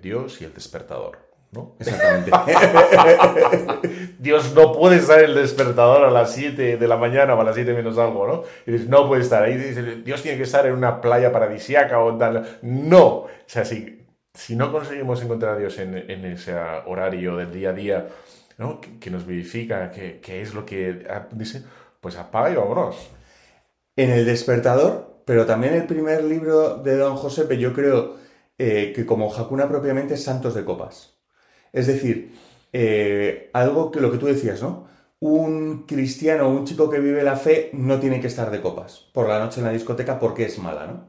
Dios 0.00 0.40
y 0.40 0.44
el 0.46 0.54
despertador, 0.54 1.18
¿no? 1.54 1.76
Exactamente. 1.78 2.30
Dios 4.18 4.52
no 4.54 4.72
puede 4.72 4.96
estar 4.96 5.22
el 5.22 5.34
despertador 5.34 6.04
a 6.04 6.10
las 6.10 6.32
7 6.34 6.76
de 6.76 6.88
la 6.88 6.96
mañana 6.96 7.34
o 7.34 7.40
a 7.40 7.44
las 7.44 7.54
7 7.54 7.72
menos 7.72 7.96
algo, 7.96 8.26
¿no? 8.26 8.42
No 8.88 9.08
puede 9.08 9.22
estar 9.22 9.42
ahí. 9.42 9.56
Dios 10.04 10.22
tiene 10.22 10.36
que 10.36 10.42
estar 10.42 10.66
en 10.66 10.74
una 10.74 11.00
playa 11.00 11.32
paradisiaca 11.32 12.00
o 12.00 12.16
tal. 12.16 12.58
No. 12.62 13.06
O 13.06 13.28
sea, 13.46 13.64
si, 13.64 14.04
si 14.34 14.56
no 14.56 14.72
conseguimos 14.72 15.22
encontrar 15.22 15.54
a 15.54 15.58
Dios 15.58 15.78
en, 15.78 15.94
ese 16.24 16.54
horario 16.86 17.36
del 17.36 17.52
día 17.52 17.70
a 17.70 17.72
día, 17.72 18.08
¿no? 18.58 18.80
Que, 18.80 19.10
nos 19.10 19.26
vivifica, 19.26 19.90
que, 19.90 20.20
que 20.20 20.42
es 20.42 20.54
lo 20.54 20.66
que 20.66 21.06
ah, 21.08 21.28
dice, 21.30 21.62
pues 22.00 22.16
apaga 22.16 22.50
y 22.50 22.56
vámonos. 22.56 22.96
En 23.96 24.10
el 24.10 24.26
despertador, 24.26 25.22
pero 25.24 25.46
también 25.46 25.74
el 25.74 25.86
primer 25.86 26.24
libro 26.24 26.76
de 26.78 26.96
Don 26.96 27.16
Josepe, 27.16 27.58
yo 27.58 27.72
creo 27.72 28.16
eh, 28.58 28.92
que 28.94 29.04
como 29.04 29.34
Hakuna 29.34 29.68
propiamente 29.68 30.14
es 30.14 30.24
Santos 30.24 30.54
de 30.54 30.64
Copas. 30.64 31.13
Es 31.74 31.88
decir, 31.88 32.32
eh, 32.72 33.50
algo 33.52 33.90
que 33.90 34.00
lo 34.00 34.12
que 34.12 34.18
tú 34.18 34.26
decías, 34.26 34.62
¿no? 34.62 34.86
Un 35.18 35.84
cristiano, 35.86 36.48
un 36.48 36.64
chico 36.64 36.88
que 36.88 37.00
vive 37.00 37.24
la 37.24 37.36
fe, 37.36 37.70
no 37.72 37.98
tiene 37.98 38.20
que 38.20 38.28
estar 38.28 38.50
de 38.50 38.60
copas 38.60 39.08
por 39.12 39.28
la 39.28 39.40
noche 39.40 39.58
en 39.60 39.66
la 39.66 39.72
discoteca 39.72 40.18
porque 40.20 40.44
es 40.44 40.58
mala, 40.58 40.86
¿no? 40.86 41.08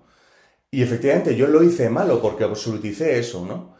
Y 0.71 0.81
efectivamente 0.81 1.35
yo 1.35 1.47
lo 1.47 1.63
hice 1.63 1.89
malo 1.89 2.19
porque 2.21 2.43
absoluticé 2.43 3.19
eso, 3.19 3.45
¿no? 3.45 3.75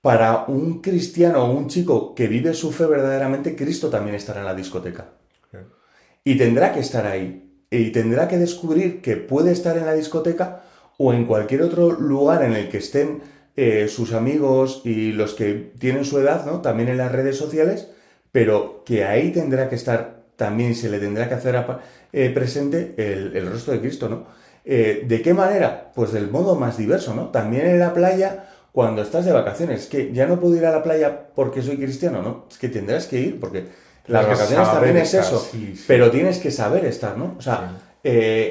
Para 0.00 0.44
un 0.48 0.82
cristiano 0.82 1.44
o 1.44 1.52
un 1.52 1.68
chico 1.68 2.14
que 2.14 2.26
vive 2.26 2.52
su 2.52 2.72
fe 2.72 2.86
verdaderamente, 2.86 3.54
Cristo 3.54 3.88
también 3.88 4.16
estará 4.16 4.40
en 4.40 4.46
la 4.46 4.54
discoteca. 4.54 5.12
Y 6.24 6.36
tendrá 6.36 6.72
que 6.72 6.80
estar 6.80 7.06
ahí. 7.06 7.64
Y 7.70 7.90
tendrá 7.90 8.26
que 8.26 8.38
descubrir 8.38 9.00
que 9.00 9.16
puede 9.16 9.52
estar 9.52 9.78
en 9.78 9.86
la 9.86 9.94
discoteca 9.94 10.64
o 10.98 11.12
en 11.12 11.26
cualquier 11.26 11.62
otro 11.62 11.92
lugar 11.92 12.42
en 12.42 12.54
el 12.54 12.68
que 12.68 12.78
estén 12.78 13.22
eh, 13.54 13.86
sus 13.88 14.14
amigos 14.14 14.80
y 14.82 15.12
los 15.12 15.34
que 15.34 15.72
tienen 15.78 16.06
su 16.06 16.18
edad, 16.18 16.46
¿no? 16.46 16.62
También 16.62 16.88
en 16.88 16.96
las 16.96 17.12
redes 17.12 17.36
sociales, 17.36 17.88
pero 18.30 18.82
que 18.86 19.04
ahí 19.04 19.30
tendrá 19.30 19.68
que 19.68 19.74
estar 19.74 20.22
también, 20.36 20.74
se 20.74 20.88
le 20.88 20.98
tendrá 20.98 21.28
que 21.28 21.34
hacer 21.34 21.62
eh, 22.14 22.30
presente 22.30 22.94
el, 22.96 23.36
el 23.36 23.50
rostro 23.50 23.74
de 23.74 23.80
Cristo, 23.80 24.08
¿no? 24.08 24.24
Eh, 24.64 25.04
¿De 25.06 25.20
qué 25.20 25.34
manera? 25.34 25.92
Pues 25.94 26.12
del 26.12 26.30
modo 26.30 26.54
más 26.54 26.78
diverso, 26.78 27.14
¿no? 27.14 27.28
También 27.28 27.66
en 27.66 27.78
la 27.78 27.92
playa, 27.92 28.46
cuando 28.72 29.02
estás 29.02 29.26
de 29.26 29.32
vacaciones, 29.32 29.84
que 29.84 30.14
ya 30.14 30.26
no 30.26 30.40
puedo 30.40 30.56
ir 30.56 30.64
a 30.64 30.70
la 30.70 30.82
playa 30.82 31.26
porque 31.34 31.60
soy 31.60 31.76
cristiano, 31.76 32.22
¿no? 32.22 32.46
Es 32.50 32.56
que 32.56 32.70
tendrás 32.70 33.06
que 33.06 33.20
ir 33.20 33.38
porque 33.38 33.66
las 34.06 34.26
vacaciones 34.26 34.66
también 34.66 34.96
es 34.96 35.12
estar, 35.12 35.26
eso, 35.26 35.46
sí, 35.52 35.74
sí. 35.76 35.84
pero 35.86 36.10
tienes 36.10 36.38
que 36.38 36.50
saber 36.50 36.86
estar, 36.86 37.18
¿no? 37.18 37.34
O 37.36 37.42
sea, 37.42 37.76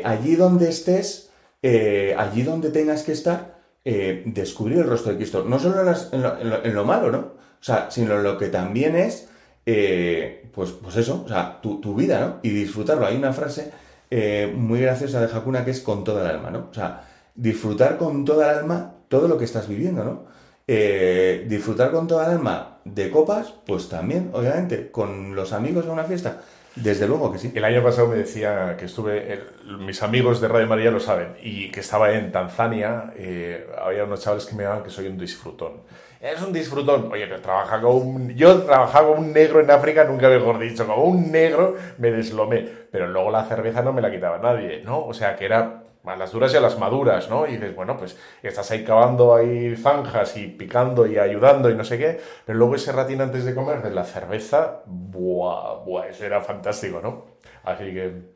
allí 0.04 0.36
donde 0.36 0.70
estés, 0.70 1.32
allí 1.64 2.44
donde 2.44 2.70
tengas 2.70 3.02
que 3.02 3.14
estar, 3.14 3.51
eh, 3.84 4.24
descubrir 4.26 4.80
el 4.80 4.88
rostro 4.88 5.12
de 5.12 5.18
Cristo. 5.18 5.44
No 5.48 5.58
solo 5.60 5.82
en, 5.82 6.74
lo, 6.76 6.86
malo, 6.86 7.12
¿no? 7.12 7.18
O 7.20 7.64
sea, 7.64 7.90
sino 7.90 8.16
en 8.16 8.24
lo 8.24 8.38
que 8.38 8.48
también 8.48 8.96
es, 8.96 9.30
eh, 9.66 10.50
pues, 10.54 10.72
pues 10.72 10.98
eso, 10.98 11.24
o 11.26 11.28
sea, 11.28 11.60
tu, 11.62 11.82
tu 11.82 11.96
vida, 11.96 12.20
¿no? 12.20 12.40
Y 12.44 12.50
disfrutarlo. 12.50 13.06
Hay 13.06 13.16
una 13.16 13.34
frase 13.34 13.72
eh, 14.10 14.54
muy 14.56 14.82
graciosa 14.82 15.26
de 15.26 15.34
Hakuna 15.34 15.66
que 15.66 15.72
es 15.72 15.82
con 15.82 16.04
toda 16.04 16.22
el 16.22 16.36
alma, 16.36 16.52
¿no? 16.52 16.68
O 16.70 16.74
sea, 16.74 17.08
disfrutar 17.34 17.98
con 17.98 18.24
toda 18.24 18.52
el 18.52 18.60
alma 18.60 18.96
todo 19.08 19.28
lo 19.28 19.38
que 19.38 19.46
estás 19.46 19.68
viviendo, 19.68 20.04
¿no? 20.04 20.32
Disfrutar 20.68 21.92
con 21.92 22.08
toda 22.08 22.28
el 22.28 22.38
alma 22.38 22.78
de 22.86 23.10
copas, 23.10 23.54
pues 23.66 23.90
también, 23.90 24.30
obviamente, 24.32 24.90
con 24.90 25.36
los 25.36 25.52
amigos 25.52 25.84
en 25.86 25.92
una 25.92 26.06
fiesta, 26.06 26.42
desde 26.76 27.08
luego 27.08 27.32
que 27.32 27.40
sí. 27.40 27.52
El 27.54 27.66
año 27.66 27.84
pasado 27.84 28.08
me 28.08 28.16
decía 28.16 28.76
que 28.78 28.86
estuve, 28.86 29.40
mis 29.80 30.02
amigos 30.04 30.40
de 30.40 30.48
Radio 30.48 30.68
María 30.68 30.92
lo 30.92 31.00
saben, 31.00 31.36
y 31.42 31.70
que 31.72 31.82
estaba 31.82 32.12
en 32.12 32.32
Tanzania, 32.32 33.12
eh, 33.16 33.68
había 33.78 34.06
unos 34.06 34.22
chavales 34.22 34.46
que 34.46 34.56
me 34.56 34.64
llamaban 34.64 34.84
que 34.84 34.90
soy 34.90 35.08
un 35.08 35.18
disfrutón. 35.18 35.82
es 36.22 36.42
un 36.42 36.54
disfrutón. 36.54 37.12
Oye, 37.12 37.28
que 37.28 37.40
trabaja 37.40 37.82
con 37.82 37.96
un... 37.96 38.30
Yo 38.36 38.62
trabajaba 38.64 39.10
con 39.10 39.20
un 39.20 39.34
negro 39.34 39.60
en 39.60 39.72
África, 39.72 40.06
nunca 40.06 40.30
mejor 40.30 40.60
dicho, 40.60 40.86
como 40.86 41.04
un 41.04 41.32
negro 41.32 41.76
me 41.98 42.12
deslomé. 42.12 42.68
Pero 42.92 43.08
luego 43.08 43.32
la 43.32 43.46
cerveza 43.46 43.82
no 43.82 43.92
me 43.94 44.02
la 44.02 44.12
quitaba 44.12 44.38
nadie, 44.38 44.82
¿no? 44.84 45.06
O 45.06 45.14
sea, 45.14 45.36
que 45.36 45.46
era 45.46 45.81
a 46.04 46.16
las 46.16 46.32
duras 46.32 46.54
y 46.54 46.58
a 46.58 46.62
las 46.62 46.80
maduras, 46.80 47.30
¿no? 47.30 47.48
Y 47.48 47.54
dices, 47.54 47.76
bueno, 47.76 47.98
pues 47.98 48.18
estás 48.42 48.72
ahí 48.72 48.84
cavando 48.84 49.36
ahí 49.36 49.76
zanjas 49.76 50.36
y 50.38 50.48
picando 50.48 51.06
y 51.06 51.18
ayudando 51.18 51.70
y 51.70 51.76
no 51.76 51.84
sé 51.84 51.98
qué, 51.98 52.20
pero 52.46 52.58
luego 52.58 52.76
ese 52.76 52.92
ratín 52.92 53.22
antes 53.22 53.46
de 53.46 53.54
comer 53.54 53.82
de 53.84 53.92
la 53.92 54.04
cerveza, 54.04 54.82
buah, 54.86 55.84
buah, 55.86 56.08
eso 56.08 56.26
era 56.26 56.42
fantástico, 56.42 57.02
¿no? 57.02 57.26
Así 57.64 57.86
que... 57.86 58.32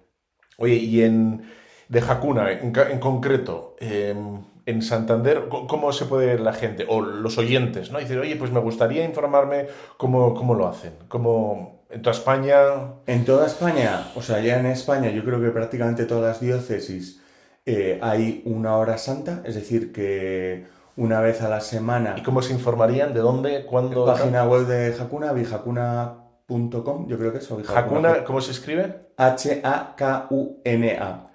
Oye, 0.58 0.76
y 0.76 1.04
en... 1.04 1.52
de 1.90 2.00
Hakuna, 2.00 2.52
en, 2.52 2.74
en 2.76 3.00
concreto, 3.00 3.76
eh, 3.80 4.16
en 4.66 4.82
Santander, 4.82 5.48
¿cómo 5.50 5.92
se 5.92 6.06
puede 6.06 6.40
la 6.40 6.54
gente? 6.54 6.86
O 6.88 7.02
los 7.02 7.38
oyentes, 7.38 7.92
¿no? 7.92 8.00
Dicen, 8.00 8.20
oye, 8.20 8.36
pues 8.36 8.52
me 8.52 8.60
gustaría 8.60 9.04
informarme 9.04 9.68
cómo, 9.98 10.34
cómo 10.34 10.56
lo 10.56 10.68
hacen. 10.68 10.94
Cómo, 11.08 11.86
en 11.90 12.02
toda 12.02 12.16
España... 12.16 12.58
En 13.06 13.26
toda 13.26 13.46
España, 13.46 14.08
o 14.16 14.22
sea, 14.22 14.40
ya 14.40 14.60
en 14.60 14.68
España, 14.68 15.10
yo 15.10 15.24
creo 15.24 15.42
que 15.42 15.50
prácticamente 15.50 16.06
todas 16.06 16.24
las 16.24 16.42
diócesis 16.42 17.22
eh, 17.66 18.00
hay 18.02 18.42
una 18.46 18.78
hora 18.78 18.98
santa, 18.98 19.42
es 19.44 19.56
decir, 19.56 19.92
que 19.92 20.66
una 20.98 21.20
vez 21.20 21.42
a 21.42 21.50
la 21.50 21.62
semana, 21.62 22.16
¿Y 22.18 22.24
cómo 22.24 22.42
se 22.42 22.54
informarían? 22.54 23.14
¿De 23.14 23.20
dónde? 23.20 23.66
¿Cuándo? 23.66 24.06
página 24.06 24.46
web 24.46 24.66
de 24.68 24.96
Hakuna, 25.00 25.34
bijacuna.com, 25.34 27.08
yo 27.08 27.18
creo 27.18 27.32
que 27.32 27.40
es, 27.40 27.52
o 27.52 27.60
Hakuna, 27.76 28.24
¿cómo 28.24 28.40
se 28.42 28.52
escribe? 28.52 29.06
H-A-K-U-N-A. 29.18 31.28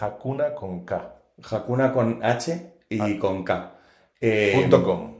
Hakuna 0.00 0.54
con 0.54 0.84
K. 0.84 1.14
Hakuna 1.50 1.92
con 1.92 2.24
H 2.24 2.72
y 2.88 3.18
con 3.18 3.44
K. 3.44 3.72
Eh, 4.20 4.52
Ah. 4.54 4.60
Punto 4.60 4.82
com. 4.82 5.16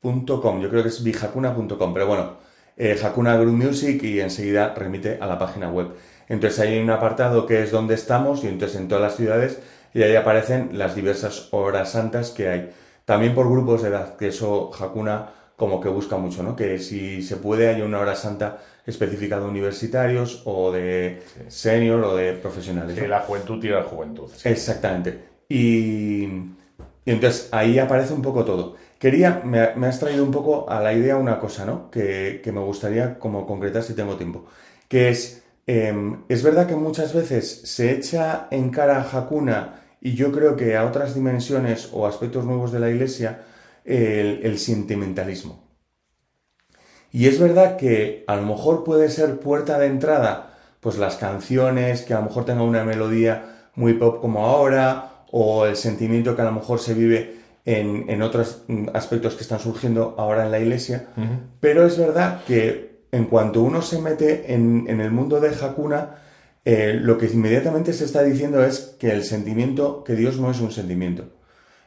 punto 0.00 0.40
com, 0.40 0.60
yo 0.62 0.70
creo 0.70 0.82
que 0.82 0.88
es 0.88 1.02
bijacuna.com, 1.04 1.92
pero 1.92 2.06
bueno, 2.06 2.36
eh, 2.76 2.98
Hakuna 3.02 3.36
Group 3.36 3.54
Music 3.56 4.02
y 4.02 4.20
enseguida 4.20 4.72
remite 4.74 5.18
a 5.20 5.26
la 5.26 5.38
página 5.38 5.68
web. 5.70 5.88
Entonces 6.28 6.58
ahí 6.60 6.74
hay 6.74 6.82
un 6.82 6.90
apartado 6.90 7.44
que 7.44 7.62
es 7.62 7.70
donde 7.70 7.94
estamos 7.94 8.44
y 8.44 8.46
entonces 8.46 8.80
en 8.80 8.88
todas 8.88 9.02
las 9.02 9.16
ciudades 9.16 9.60
y 9.94 10.02
ahí 10.02 10.16
aparecen 10.16 10.78
las 10.78 10.94
diversas 10.94 11.48
horas 11.52 11.92
santas 11.92 12.30
que 12.30 12.48
hay. 12.48 12.70
También 13.04 13.34
por 13.34 13.50
grupos 13.50 13.82
de 13.82 13.88
edad, 13.88 14.16
que 14.16 14.28
eso 14.28 14.70
Hakuna 14.78 15.30
como 15.56 15.80
que 15.80 15.88
busca 15.88 16.16
mucho, 16.16 16.42
¿no? 16.42 16.56
Que 16.56 16.78
si 16.78 17.22
se 17.22 17.36
puede 17.36 17.68
hay 17.68 17.82
una 17.82 18.00
hora 18.00 18.14
santa 18.14 18.58
específica 18.86 19.38
de 19.38 19.46
universitarios 19.46 20.42
o 20.46 20.72
de 20.72 21.22
senior 21.48 22.02
o 22.04 22.16
de 22.16 22.32
profesionales. 22.34 22.94
Que 22.94 23.02
¿no? 23.02 23.08
la 23.08 23.20
juventud 23.20 23.60
tira 23.60 23.80
la 23.80 23.84
juventud. 23.84 24.30
sí. 24.34 24.48
Exactamente. 24.48 25.18
Y, 25.48 26.24
y 26.24 27.10
entonces 27.12 27.48
ahí 27.52 27.78
aparece 27.78 28.12
un 28.12 28.22
poco 28.22 28.44
todo. 28.44 28.76
Quería, 28.98 29.40
me, 29.44 29.74
me 29.76 29.86
has 29.86 29.98
traído 29.98 30.24
un 30.24 30.30
poco 30.30 30.68
a 30.70 30.80
la 30.80 30.92
idea 30.92 31.16
una 31.16 31.38
cosa, 31.38 31.64
¿no? 31.64 31.90
Que, 31.90 32.40
que 32.44 32.52
me 32.52 32.60
gustaría 32.60 33.18
como 33.18 33.46
concretar 33.46 33.82
si 33.82 33.94
tengo 33.94 34.16
tiempo. 34.16 34.46
Que 34.88 35.08
es, 35.08 35.39
eh, 35.72 36.16
es 36.28 36.42
verdad 36.42 36.66
que 36.66 36.74
muchas 36.74 37.14
veces 37.14 37.62
se 37.64 37.92
echa 37.92 38.48
en 38.50 38.70
cara 38.70 39.00
a 39.00 39.08
Hakuna 39.08 39.82
y 40.00 40.14
yo 40.14 40.32
creo 40.32 40.56
que 40.56 40.76
a 40.76 40.84
otras 40.84 41.14
dimensiones 41.14 41.90
o 41.92 42.08
aspectos 42.08 42.44
nuevos 42.44 42.72
de 42.72 42.80
la 42.80 42.90
iglesia 42.90 43.42
el, 43.84 44.40
el 44.42 44.58
sentimentalismo. 44.58 45.62
Y 47.12 47.28
es 47.28 47.38
verdad 47.38 47.76
que 47.76 48.24
a 48.26 48.34
lo 48.34 48.42
mejor 48.42 48.82
puede 48.82 49.10
ser 49.10 49.38
puerta 49.38 49.78
de 49.78 49.86
entrada, 49.86 50.58
pues 50.80 50.98
las 50.98 51.14
canciones 51.14 52.02
que 52.02 52.14
a 52.14 52.18
lo 52.18 52.26
mejor 52.26 52.44
tengan 52.44 52.64
una 52.64 52.82
melodía 52.82 53.68
muy 53.76 53.94
pop 53.94 54.20
como 54.20 54.46
ahora, 54.46 55.24
o 55.30 55.66
el 55.66 55.76
sentimiento 55.76 56.34
que 56.34 56.42
a 56.42 56.46
lo 56.46 56.52
mejor 56.52 56.80
se 56.80 56.94
vive 56.94 57.36
en, 57.64 58.10
en 58.10 58.22
otros 58.22 58.64
mm, 58.66 58.88
aspectos 58.92 59.36
que 59.36 59.42
están 59.42 59.60
surgiendo 59.60 60.16
ahora 60.18 60.44
en 60.44 60.50
la 60.50 60.58
iglesia. 60.58 61.10
Pero 61.60 61.86
es 61.86 61.96
verdad 61.96 62.42
que 62.44 62.89
en 63.12 63.24
cuanto 63.24 63.62
uno 63.62 63.82
se 63.82 64.00
mete 64.00 64.54
en, 64.54 64.86
en 64.88 65.00
el 65.00 65.10
mundo 65.10 65.40
de 65.40 65.48
Hakuna, 65.48 66.16
eh, 66.64 66.98
lo 67.00 67.18
que 67.18 67.26
inmediatamente 67.26 67.92
se 67.92 68.04
está 68.04 68.22
diciendo 68.22 68.64
es 68.64 68.96
que 68.98 69.10
el 69.10 69.24
sentimiento, 69.24 70.04
que 70.04 70.14
Dios 70.14 70.38
no 70.38 70.50
es 70.50 70.60
un 70.60 70.72
sentimiento. 70.72 71.24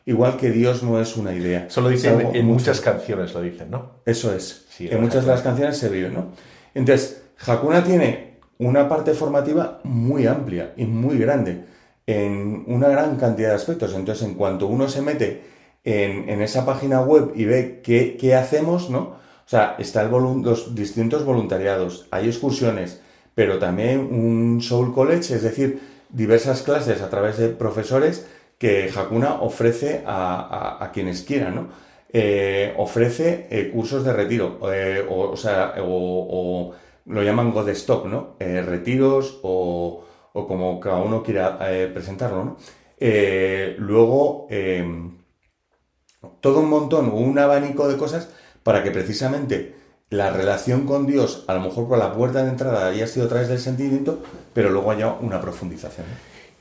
Igual 0.06 0.36
que 0.36 0.52
Dios 0.52 0.84
no 0.84 1.00
es 1.00 1.16
una 1.16 1.34
idea. 1.34 1.68
Eso 1.68 1.80
lo 1.80 1.90
dicen 1.90 2.30
en 2.34 2.46
muchas 2.46 2.82
canciones, 2.82 3.34
lo 3.34 3.42
dicen, 3.42 3.72
¿no? 3.72 4.02
eso 4.06 4.34
es. 4.36 4.66
Sí, 4.70 4.90
en 4.92 5.00
muchas 5.00 5.26
de 5.26 5.32
las 5.32 5.42
canciones 5.42 5.78
se 5.78 5.88
vive, 5.88 6.10
¿no? 6.10 6.32
Entonces, 6.74 7.24
Hakuna 7.46 7.84
tiene 7.84 8.40
una 8.58 8.90
parte 8.90 9.14
formativa 9.14 9.80
muy 9.84 10.28
amplia 10.28 10.74
y 10.76 10.86
muy 10.86 11.18
grande 11.18 11.64
en 12.06 12.66
una 12.68 12.90
gran 12.90 13.16
cantidad 13.16 13.50
de 13.50 13.56
aspectos. 13.56 13.94
Entonces, 13.96 14.28
en 14.28 14.34
cuanto 14.34 14.68
uno 14.68 14.90
se 14.90 15.02
mete 15.02 15.44
en, 15.86 16.28
en 16.28 16.42
esa 16.42 16.66
página 16.66 17.02
web 17.02 17.32
y 17.36 17.46
ve 17.46 17.80
qué, 17.82 18.18
qué 18.20 18.36
hacemos, 18.36 18.90
¿no? 18.90 19.23
O 19.46 19.50
sea, 19.50 19.76
está 19.80 20.02
el 20.04 20.10
volun- 20.12 20.44
los 20.44 20.74
distintos 20.76 21.26
voluntariados, 21.26 22.08
hay 22.12 22.28
excursiones, 22.28 23.02
pero 23.36 23.60
también 23.60 24.00
un 24.00 24.62
Soul 24.62 24.94
College, 24.94 25.36
es 25.36 25.44
decir, 25.44 25.82
diversas 26.10 26.62
clases 26.62 27.02
a 27.02 27.10
través 27.10 27.38
de 27.38 27.50
profesores 27.50 28.26
que 28.58 28.90
Hakuna 28.96 29.42
ofrece 29.42 30.04
a, 30.06 30.78
a- 30.84 30.92
quienes 30.92 31.24
quieran, 31.24 31.56
¿no? 31.56 31.68
Eh, 32.16 32.74
ofrece 32.78 33.48
eh, 33.50 33.72
cursos 33.74 34.06
de 34.06 34.14
retiro, 34.14 34.60
eh, 34.72 35.04
o, 35.10 35.32
o 35.32 35.36
sea, 35.38 35.74
o, 35.82 36.72
lo 37.06 37.24
llaman 37.24 37.52
God 37.52 37.70
Stop, 37.70 38.06
¿no? 38.06 38.36
Retiros 38.40 39.40
o, 39.44 40.04
o 40.34 40.48
como 40.48 40.80
cada 40.80 40.98
uno 41.02 41.24
quiera 41.24 41.58
presentarlo, 41.94 42.46
¿no? 42.46 42.58
Luego, 43.78 44.48
eh, 44.50 44.84
todo 46.42 46.60
un 46.60 46.70
montón 46.70 47.10
un 47.14 47.38
abanico 47.40 47.88
de 47.88 47.98
cosas 47.98 48.30
para 48.64 48.84
que 48.84 48.92
precisamente 48.92 49.76
la 50.10 50.30
relación 50.30 50.86
con 50.86 51.08
Dios, 51.08 51.44
a 51.48 51.54
lo 51.56 51.62
mejor 51.62 51.88
por 51.88 51.98
la 51.98 52.14
puerta 52.14 52.44
de 52.44 52.50
entrada 52.50 52.88
haya 52.88 53.08
sido 53.08 53.26
a 53.26 53.30
través 53.30 53.50
del 53.50 53.60
sentimiento, 53.60 54.22
pero 54.54 54.70
luego 54.70 54.92
haya 54.92 55.14
una 55.14 55.42
profundización. 55.42 56.06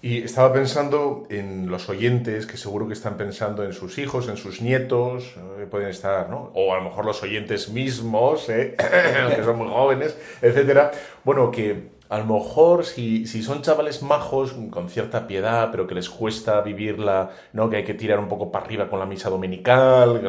Y 0.00 0.22
estaba 0.24 0.52
pensando 0.52 1.26
en 1.30 1.70
los 1.70 1.88
oyentes 1.88 2.46
que 2.46 2.56
seguro 2.56 2.88
que 2.88 2.94
están 2.94 3.16
pensando 3.16 3.62
en 3.62 3.72
sus 3.72 3.98
hijos, 3.98 4.28
en 4.28 4.36
sus 4.36 4.60
nietos, 4.60 5.36
eh, 5.60 5.66
pueden 5.70 5.90
estar, 5.90 6.28
¿no? 6.28 6.50
O 6.54 6.74
a 6.74 6.78
lo 6.78 6.84
mejor 6.84 7.04
los 7.04 7.22
oyentes 7.22 7.68
mismos, 7.68 8.48
¿eh? 8.48 8.74
que 9.36 9.44
son 9.44 9.58
muy 9.58 9.68
jóvenes, 9.68 10.16
etcétera. 10.40 10.90
Bueno, 11.22 11.52
que 11.52 11.90
a 12.12 12.18
lo 12.18 12.26
mejor 12.26 12.84
si, 12.84 13.26
si 13.26 13.42
son 13.42 13.62
chavales 13.62 14.02
majos, 14.02 14.52
con 14.70 14.90
cierta 14.90 15.26
piedad, 15.26 15.70
pero 15.70 15.86
que 15.86 15.94
les 15.94 16.10
cuesta 16.10 16.60
vivirla, 16.60 17.30
¿no? 17.54 17.70
Que 17.70 17.76
hay 17.76 17.84
que 17.84 17.94
tirar 17.94 18.18
un 18.18 18.28
poco 18.28 18.52
para 18.52 18.66
arriba 18.66 18.90
con 18.90 18.98
la 18.98 19.06
misa 19.06 19.30
dominical, 19.30 20.20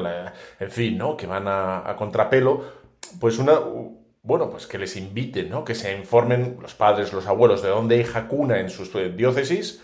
en 0.61 0.71
fin, 0.71 0.97
¿no? 0.97 1.17
Que 1.17 1.27
van 1.27 1.45
a, 1.45 1.89
a 1.89 1.97
contrapelo, 1.97 2.63
pues 3.19 3.37
una, 3.37 3.59
bueno, 4.21 4.49
pues 4.49 4.65
que 4.65 4.77
les 4.77 4.95
inviten, 4.95 5.49
¿no? 5.49 5.65
Que 5.65 5.75
se 5.75 5.93
informen 5.93 6.55
los 6.61 6.73
padres, 6.73 7.11
los 7.11 7.27
abuelos 7.27 7.61
de 7.61 7.67
dónde 7.67 7.95
hay 7.95 8.05
jacuna 8.05 8.61
en 8.61 8.69
sus 8.69 8.95
eh, 8.95 9.09
diócesis 9.09 9.83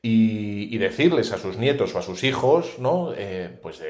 y, 0.00 0.78
decirles 0.78 1.32
a 1.32 1.38
sus 1.38 1.58
nietos 1.58 1.92
o 1.96 1.98
a 1.98 2.02
sus 2.02 2.22
hijos, 2.22 2.78
¿no? 2.78 3.12
Eh, 3.16 3.50
pues, 3.60 3.82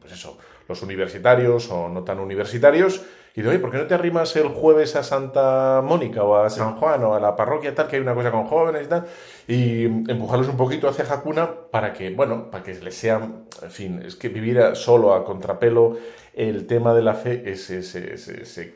pues 0.00 0.12
eso, 0.14 0.38
los 0.66 0.82
universitarios 0.82 1.70
o 1.70 1.90
no 1.90 2.02
tan 2.02 2.18
universitarios, 2.18 3.02
y 3.38 3.42
de, 3.42 3.50
oye, 3.50 3.58
¿por 3.60 3.70
qué 3.70 3.78
no 3.78 3.86
te 3.86 3.94
arrimas 3.94 4.34
el 4.34 4.48
jueves 4.48 4.96
a 4.96 5.04
Santa 5.04 5.80
Mónica 5.84 6.24
o 6.24 6.34
a 6.36 6.50
San 6.50 6.74
Juan 6.76 7.04
o 7.04 7.14
a 7.14 7.20
la 7.20 7.36
parroquia 7.36 7.72
tal, 7.74 7.86
que 7.86 7.94
hay 7.96 8.02
una 8.02 8.14
cosa 8.14 8.32
con 8.32 8.46
jóvenes 8.46 8.86
y 8.86 8.88
tal? 8.88 9.06
Y 9.46 9.84
empujarlos 9.84 10.48
un 10.48 10.56
poquito 10.56 10.88
hacia 10.88 11.04
Jacuna 11.04 11.48
para 11.70 11.92
que, 11.92 12.10
bueno, 12.10 12.50
para 12.50 12.64
que 12.64 12.74
les 12.74 12.96
sea, 12.96 13.16
en 13.62 13.70
fin, 13.70 14.02
es 14.04 14.16
que 14.16 14.28
vivir 14.28 14.58
a- 14.60 14.74
solo 14.74 15.14
a 15.14 15.24
contrapelo 15.24 15.96
el 16.34 16.66
tema 16.66 16.94
de 16.94 17.02
la 17.02 17.14
fe 17.14 17.42
es, 17.46 17.70
es- 17.70 17.94
es- 17.94 18.26
es- 18.28 18.58
es- 18.58 18.72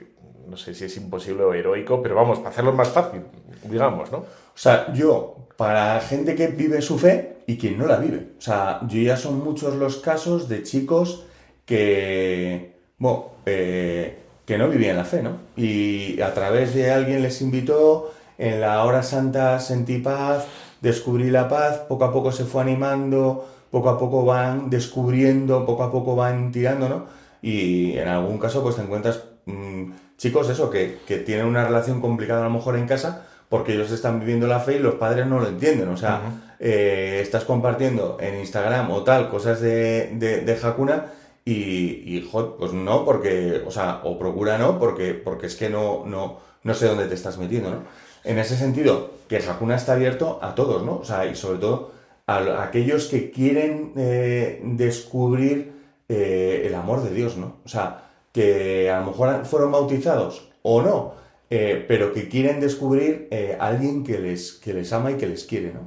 no 0.48 0.56
sé 0.56 0.74
si 0.74 0.84
es 0.84 0.96
imposible 0.96 1.42
o 1.42 1.54
heroico, 1.54 2.00
pero 2.02 2.14
vamos, 2.14 2.38
para 2.38 2.50
hacerlo 2.50 2.72
más 2.72 2.88
fácil, 2.90 3.22
digamos, 3.64 4.12
¿no? 4.12 4.18
O 4.18 4.26
sea, 4.54 4.92
yo, 4.92 5.48
para 5.56 5.98
gente 6.00 6.34
que 6.36 6.46
vive 6.48 6.80
su 6.82 6.98
fe 6.98 7.38
y 7.46 7.58
quien 7.58 7.78
no 7.78 7.86
la 7.86 7.96
vive. 7.96 8.28
O 8.38 8.40
sea, 8.40 8.80
yo 8.88 9.00
ya 9.00 9.16
son 9.16 9.42
muchos 9.42 9.74
los 9.74 9.96
casos 9.96 10.48
de 10.48 10.62
chicos 10.62 11.26
que, 11.64 12.74
bueno, 12.98 13.30
eh, 13.46 14.18
que 14.52 14.58
no 14.58 14.68
vivían 14.68 14.98
la 14.98 15.04
fe, 15.04 15.22
¿no? 15.22 15.38
Y 15.56 16.20
a 16.20 16.34
través 16.34 16.74
de 16.74 16.90
alguien 16.90 17.22
les 17.22 17.40
invitó, 17.40 18.12
en 18.36 18.60
la 18.60 18.84
hora 18.84 19.02
santa 19.02 19.58
sentí 19.60 19.96
paz, 19.96 20.44
descubrí 20.82 21.30
la 21.30 21.48
paz, 21.48 21.78
poco 21.88 22.04
a 22.04 22.12
poco 22.12 22.32
se 22.32 22.44
fue 22.44 22.60
animando, 22.60 23.48
poco 23.70 23.88
a 23.88 23.98
poco 23.98 24.26
van 24.26 24.68
descubriendo, 24.68 25.64
poco 25.64 25.84
a 25.84 25.90
poco 25.90 26.14
van 26.14 26.52
tirando, 26.52 26.86
¿no? 26.90 27.06
Y 27.40 27.96
en 27.96 28.08
algún 28.08 28.36
caso 28.36 28.62
pues 28.62 28.76
te 28.76 28.82
encuentras 28.82 29.22
mm, 29.46 29.92
chicos 30.18 30.50
eso, 30.50 30.68
que, 30.68 30.98
que 31.06 31.16
tienen 31.16 31.46
una 31.46 31.64
relación 31.64 32.02
complicada 32.02 32.42
a 32.42 32.48
lo 32.48 32.50
mejor 32.50 32.76
en 32.76 32.86
casa 32.86 33.24
porque 33.48 33.72
ellos 33.72 33.90
están 33.90 34.20
viviendo 34.20 34.46
la 34.46 34.60
fe 34.60 34.76
y 34.76 34.80
los 34.80 34.96
padres 34.96 35.26
no 35.26 35.40
lo 35.40 35.48
entienden. 35.48 35.88
O 35.88 35.96
sea, 35.96 36.20
eh, 36.60 37.20
estás 37.22 37.44
compartiendo 37.44 38.18
en 38.20 38.38
Instagram 38.40 38.90
o 38.90 39.02
tal 39.02 39.30
cosas 39.30 39.62
de, 39.62 40.10
de, 40.12 40.42
de 40.42 40.58
Hakuna 40.62 41.06
y, 41.44 42.16
y, 42.16 42.28
jo, 42.30 42.56
pues 42.56 42.72
no, 42.72 43.04
porque, 43.04 43.62
o 43.66 43.70
sea, 43.70 44.00
o 44.04 44.18
procura 44.18 44.58
no, 44.58 44.78
porque, 44.78 45.14
porque 45.14 45.46
es 45.46 45.56
que 45.56 45.68
no, 45.68 46.04
no, 46.06 46.38
no 46.62 46.74
sé 46.74 46.86
dónde 46.86 47.06
te 47.06 47.14
estás 47.14 47.38
metiendo, 47.38 47.70
¿no? 47.70 47.82
En 48.24 48.38
ese 48.38 48.56
sentido, 48.56 49.10
que 49.28 49.38
Hakuna 49.38 49.76
está 49.76 49.94
abierto 49.94 50.38
a 50.42 50.54
todos, 50.54 50.84
¿no? 50.84 50.98
O 50.98 51.04
sea, 51.04 51.26
y 51.26 51.34
sobre 51.34 51.58
todo 51.58 51.92
a, 52.26 52.62
aquellos 52.62 53.06
que 53.06 53.30
quieren 53.30 53.92
eh, 53.96 54.60
descubrir 54.62 55.72
eh, 56.08 56.62
el 56.66 56.74
amor 56.74 57.02
de 57.02 57.12
Dios, 57.12 57.36
¿no? 57.36 57.56
O 57.64 57.68
sea, 57.68 58.10
que 58.32 58.90
a 58.90 59.00
lo 59.00 59.06
mejor 59.06 59.44
fueron 59.44 59.72
bautizados 59.72 60.50
o 60.62 60.82
no, 60.82 61.14
eh, 61.50 61.84
pero 61.88 62.12
que 62.12 62.28
quieren 62.28 62.60
descubrir 62.60 63.28
alguien 63.58 64.04
que 64.04 64.18
les, 64.18 64.52
que 64.52 64.72
les 64.72 64.92
ama 64.92 65.10
y 65.10 65.16
que 65.16 65.26
les 65.26 65.44
quiere, 65.44 65.72
¿no? 65.72 65.80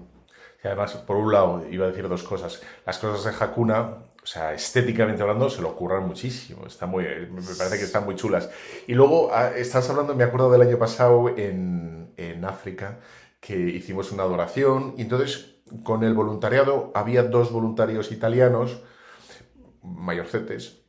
Y 0.63 0.67
además, 0.67 0.93
por 0.93 1.17
un 1.17 1.31
lado, 1.31 1.63
iba 1.69 1.85
a 1.85 1.89
decir 1.89 2.09
dos 2.09 2.23
cosas. 2.23 2.61
Las 2.85 2.97
cosas 2.97 3.23
de 3.23 3.43
Hakuna, 3.43 3.97
o 4.25 4.27
sea, 4.27 4.55
estéticamente 4.55 5.21
hablando, 5.21 5.51
se 5.51 5.61
lo 5.61 5.69
ocurran 5.69 6.07
muchísimo. 6.07 6.65
Está 6.65 6.87
muy, 6.87 7.03
me 7.03 7.41
parece 7.43 7.77
que 7.77 7.83
están 7.83 8.05
muy 8.05 8.15
chulas. 8.15 8.49
Y 8.87 8.95
luego, 8.95 9.29
ah, 9.31 9.51
estás 9.55 9.87
hablando, 9.91 10.15
me 10.15 10.23
acuerdo 10.23 10.49
del 10.51 10.63
año 10.63 10.79
pasado 10.79 11.29
en, 11.37 12.11
en 12.17 12.43
África, 12.43 13.01
que 13.39 13.55
hicimos 13.55 14.11
una 14.11 14.23
adoración 14.23 14.95
y 14.97 15.03
entonces 15.03 15.57
con 15.83 16.03
el 16.03 16.15
voluntariado 16.15 16.91
había 16.95 17.21
dos 17.21 17.51
voluntarios 17.51 18.11
italianos, 18.11 18.81
mayorcetes, 19.83 20.81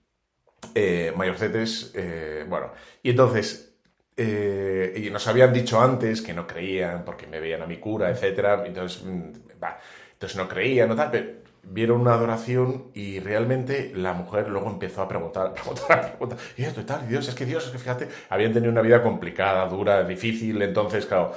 eh, 0.74 1.12
mayorcetes, 1.14 1.92
eh, 1.94 2.46
bueno, 2.48 2.72
y 3.02 3.10
entonces 3.10 3.76
eh, 4.16 4.94
y 4.96 5.10
nos 5.10 5.28
habían 5.28 5.52
dicho 5.52 5.78
antes 5.78 6.22
que 6.22 6.32
no 6.32 6.46
creían 6.46 7.04
porque 7.04 7.26
me 7.26 7.38
veían 7.38 7.60
a 7.60 7.66
mi 7.66 7.76
cura, 7.76 8.08
etcétera, 8.08 8.64
entonces, 8.66 9.04
mm, 9.04 9.32
entonces 10.14 10.36
no 10.38 10.48
creían, 10.48 10.88
no 10.88 10.96
tal, 10.96 11.10
pero 11.10 11.45
vieron 11.68 12.00
una 12.00 12.14
adoración 12.14 12.86
y 12.94 13.20
realmente 13.20 13.92
la 13.94 14.12
mujer 14.12 14.48
luego 14.48 14.70
empezó 14.70 15.02
a 15.02 15.08
preguntar, 15.08 15.52
preguntar, 15.54 16.12
preguntar, 16.12 16.38
y 16.56 16.62
esto 16.62 16.80
y 16.80 16.84
tal, 16.84 17.08
Dios, 17.08 17.28
es 17.28 17.34
que 17.34 17.44
Dios, 17.44 17.66
es 17.66 17.72
que 17.72 17.78
fíjate, 17.78 18.08
habían 18.28 18.52
tenido 18.52 18.72
una 18.72 18.82
vida 18.82 19.02
complicada, 19.02 19.66
dura, 19.66 20.04
difícil, 20.04 20.60
entonces, 20.62 21.06
claro, 21.06 21.32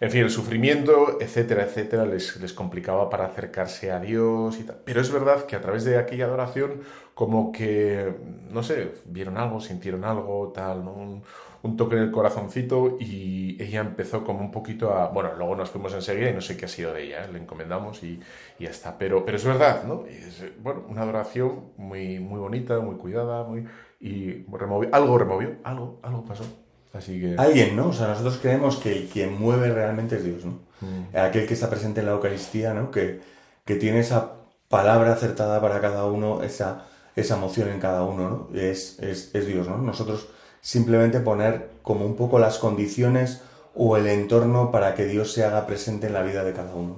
en 0.00 0.10
fin, 0.12 0.22
el 0.22 0.30
sufrimiento, 0.30 1.18
etcétera, 1.20 1.64
etcétera, 1.64 2.06
les, 2.06 2.36
les, 2.40 2.52
complicaba 2.52 3.10
para 3.10 3.24
acercarse 3.24 3.90
a 3.90 3.98
Dios 3.98 4.58
y 4.60 4.62
tal. 4.62 4.78
Pero 4.84 5.00
es 5.00 5.10
verdad 5.10 5.44
que 5.44 5.56
a 5.56 5.60
través 5.60 5.84
de 5.84 5.98
aquella 5.98 6.26
adoración, 6.26 6.82
como 7.14 7.50
que, 7.50 8.14
no 8.48 8.62
sé, 8.62 8.92
vieron 9.06 9.36
algo, 9.38 9.60
sintieron 9.60 10.04
algo, 10.04 10.52
tal, 10.54 10.84
¿no? 10.84 11.20
Un, 11.62 11.76
toque 11.76 11.96
en 11.96 12.02
el 12.02 12.10
corazoncito 12.10 12.96
y 13.00 13.56
ella 13.62 13.80
empezó 13.80 14.24
como 14.24 14.40
un 14.40 14.50
poquito 14.50 14.92
a... 14.94 15.08
Bueno, 15.08 15.30
luego 15.36 15.56
nos 15.56 15.70
fuimos 15.70 15.92
enseguida 15.94 16.30
y 16.30 16.34
no 16.34 16.40
sé 16.40 16.56
qué 16.56 16.66
ha 16.66 16.68
sido 16.68 16.92
de 16.92 17.04
ella, 17.04 17.24
¿eh? 17.24 17.32
le 17.32 17.38
encomendamos 17.38 18.02
y, 18.02 18.20
y, 18.58 18.64
ya 18.64 18.70
está. 18.70 18.96
Pero, 18.98 19.24
pero 19.24 19.36
es 19.36 19.44
verdad, 19.44 19.84
¿no? 19.84 20.06
Es, 20.06 20.44
bueno, 20.62 20.84
una 20.88 21.02
adoración 21.02 21.72
muy, 21.76 22.18
muy 22.18 22.40
bonita, 22.40 22.78
muy 22.80 22.96
cuidada, 22.96 23.44
muy... 23.44 23.66
Y 24.00 24.44
removió, 24.52 24.88
algo 24.92 25.18
removió, 25.18 25.56
algo, 25.64 25.98
algo 26.02 26.24
pasó. 26.24 26.44
Así 26.92 27.20
que... 27.20 27.34
Alguien, 27.38 27.76
¿no? 27.76 27.88
O 27.88 27.92
sea, 27.92 28.08
nosotros 28.08 28.38
creemos 28.38 28.76
que 28.76 29.06
quien 29.06 29.38
mueve 29.38 29.70
realmente 29.70 30.16
es 30.16 30.24
Dios, 30.24 30.44
¿no? 30.44 30.60
Mm. 30.80 31.16
Aquel 31.16 31.46
que 31.46 31.54
está 31.54 31.68
presente 31.68 32.00
en 32.00 32.06
la 32.06 32.12
Eucaristía, 32.12 32.72
¿no? 32.74 32.90
Que, 32.90 33.20
que 33.64 33.76
tiene 33.76 34.00
esa 34.00 34.38
palabra 34.68 35.12
acertada 35.12 35.60
para 35.60 35.80
cada 35.80 36.06
uno, 36.06 36.42
esa, 36.42 36.86
esa 37.16 37.36
emoción 37.36 37.68
en 37.68 37.80
cada 37.80 38.04
uno, 38.04 38.48
¿no? 38.50 38.58
Es, 38.58 38.98
es, 39.00 39.34
es, 39.34 39.46
Dios, 39.46 39.68
¿no? 39.68 39.78
Nosotros 39.78 40.28
simplemente 40.60 41.20
poner 41.20 41.70
como 41.82 42.04
un 42.06 42.16
poco 42.16 42.38
las 42.38 42.58
condiciones 42.58 43.42
o 43.74 43.96
el 43.96 44.06
entorno 44.08 44.70
para 44.70 44.94
que 44.94 45.06
Dios 45.06 45.32
se 45.32 45.44
haga 45.44 45.66
presente 45.66 46.08
en 46.08 46.12
la 46.12 46.22
vida 46.22 46.44
de 46.44 46.52
cada 46.52 46.74
uno. 46.74 46.96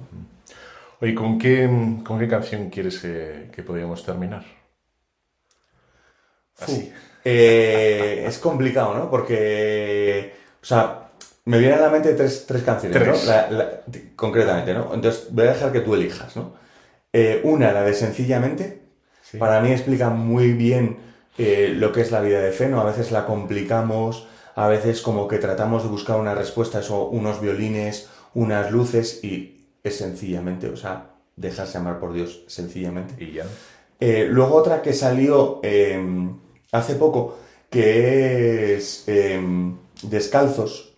Oye, 0.99 1.15
¿con 1.15 1.37
qué, 1.39 1.69
con 2.05 2.19
qué 2.19 2.27
canción 2.27 2.69
quieres 2.69 2.99
que, 2.99 3.49
que 3.53 3.63
podríamos 3.63 4.03
terminar? 4.05 4.43
Así. 6.59 6.91
Eh, 7.23 8.23
es 8.27 8.37
complicado, 8.39 8.95
¿no? 8.95 9.09
Porque, 9.09 10.33
o 10.61 10.65
sea, 10.65 11.09
me 11.45 11.59
vienen 11.59 11.79
a 11.79 11.83
la 11.83 11.89
mente 11.89 12.13
tres, 12.13 12.45
tres 12.47 12.63
canciones, 12.63 13.01
tres. 13.01 13.25
¿no? 13.25 13.31
La, 13.31 13.51
la, 13.51 13.81
concretamente, 14.15 14.73
¿no? 14.73 14.93
Entonces 14.93 15.27
voy 15.31 15.47
a 15.47 15.53
dejar 15.53 15.71
que 15.71 15.81
tú 15.81 15.95
elijas, 15.95 16.35
¿no? 16.35 16.53
Eh, 17.13 17.41
una, 17.43 17.71
la 17.71 17.83
de 17.83 17.93
Sencillamente, 17.93 18.81
sí. 19.21 19.37
para 19.37 19.59
mí 19.61 19.71
explica 19.71 20.09
muy 20.09 20.53
bien 20.53 20.97
eh, 21.37 21.73
lo 21.75 21.91
que 21.91 22.01
es 22.01 22.11
la 22.11 22.21
vida 22.21 22.41
de 22.41 22.51
fe, 22.51 22.67
¿no? 22.67 22.81
A 22.81 22.85
veces 22.85 23.11
la 23.11 23.25
complicamos, 23.25 24.27
a 24.55 24.67
veces 24.67 25.01
como 25.01 25.27
que 25.27 25.37
tratamos 25.37 25.83
de 25.83 25.89
buscar 25.89 26.19
una 26.19 26.35
respuesta, 26.35 26.79
eso, 26.79 27.07
unos 27.07 27.41
violines, 27.41 28.09
unas 28.33 28.71
luces 28.71 29.23
y 29.23 29.67
es 29.83 29.97
sencillamente, 29.97 30.67
o 30.69 30.75
sea, 30.75 31.11
dejarse 31.35 31.77
amar 31.77 31.99
por 31.99 32.13
Dios, 32.13 32.43
sencillamente. 32.47 33.23
Y 33.23 33.33
ya. 33.33 33.45
Eh, 33.99 34.27
luego 34.29 34.55
otra 34.55 34.81
que 34.81 34.93
salió 34.93 35.59
eh, 35.63 35.99
hace 36.71 36.95
poco, 36.95 37.37
que 37.69 38.75
es 38.75 39.03
eh, 39.07 39.39
Descalzos, 40.03 40.97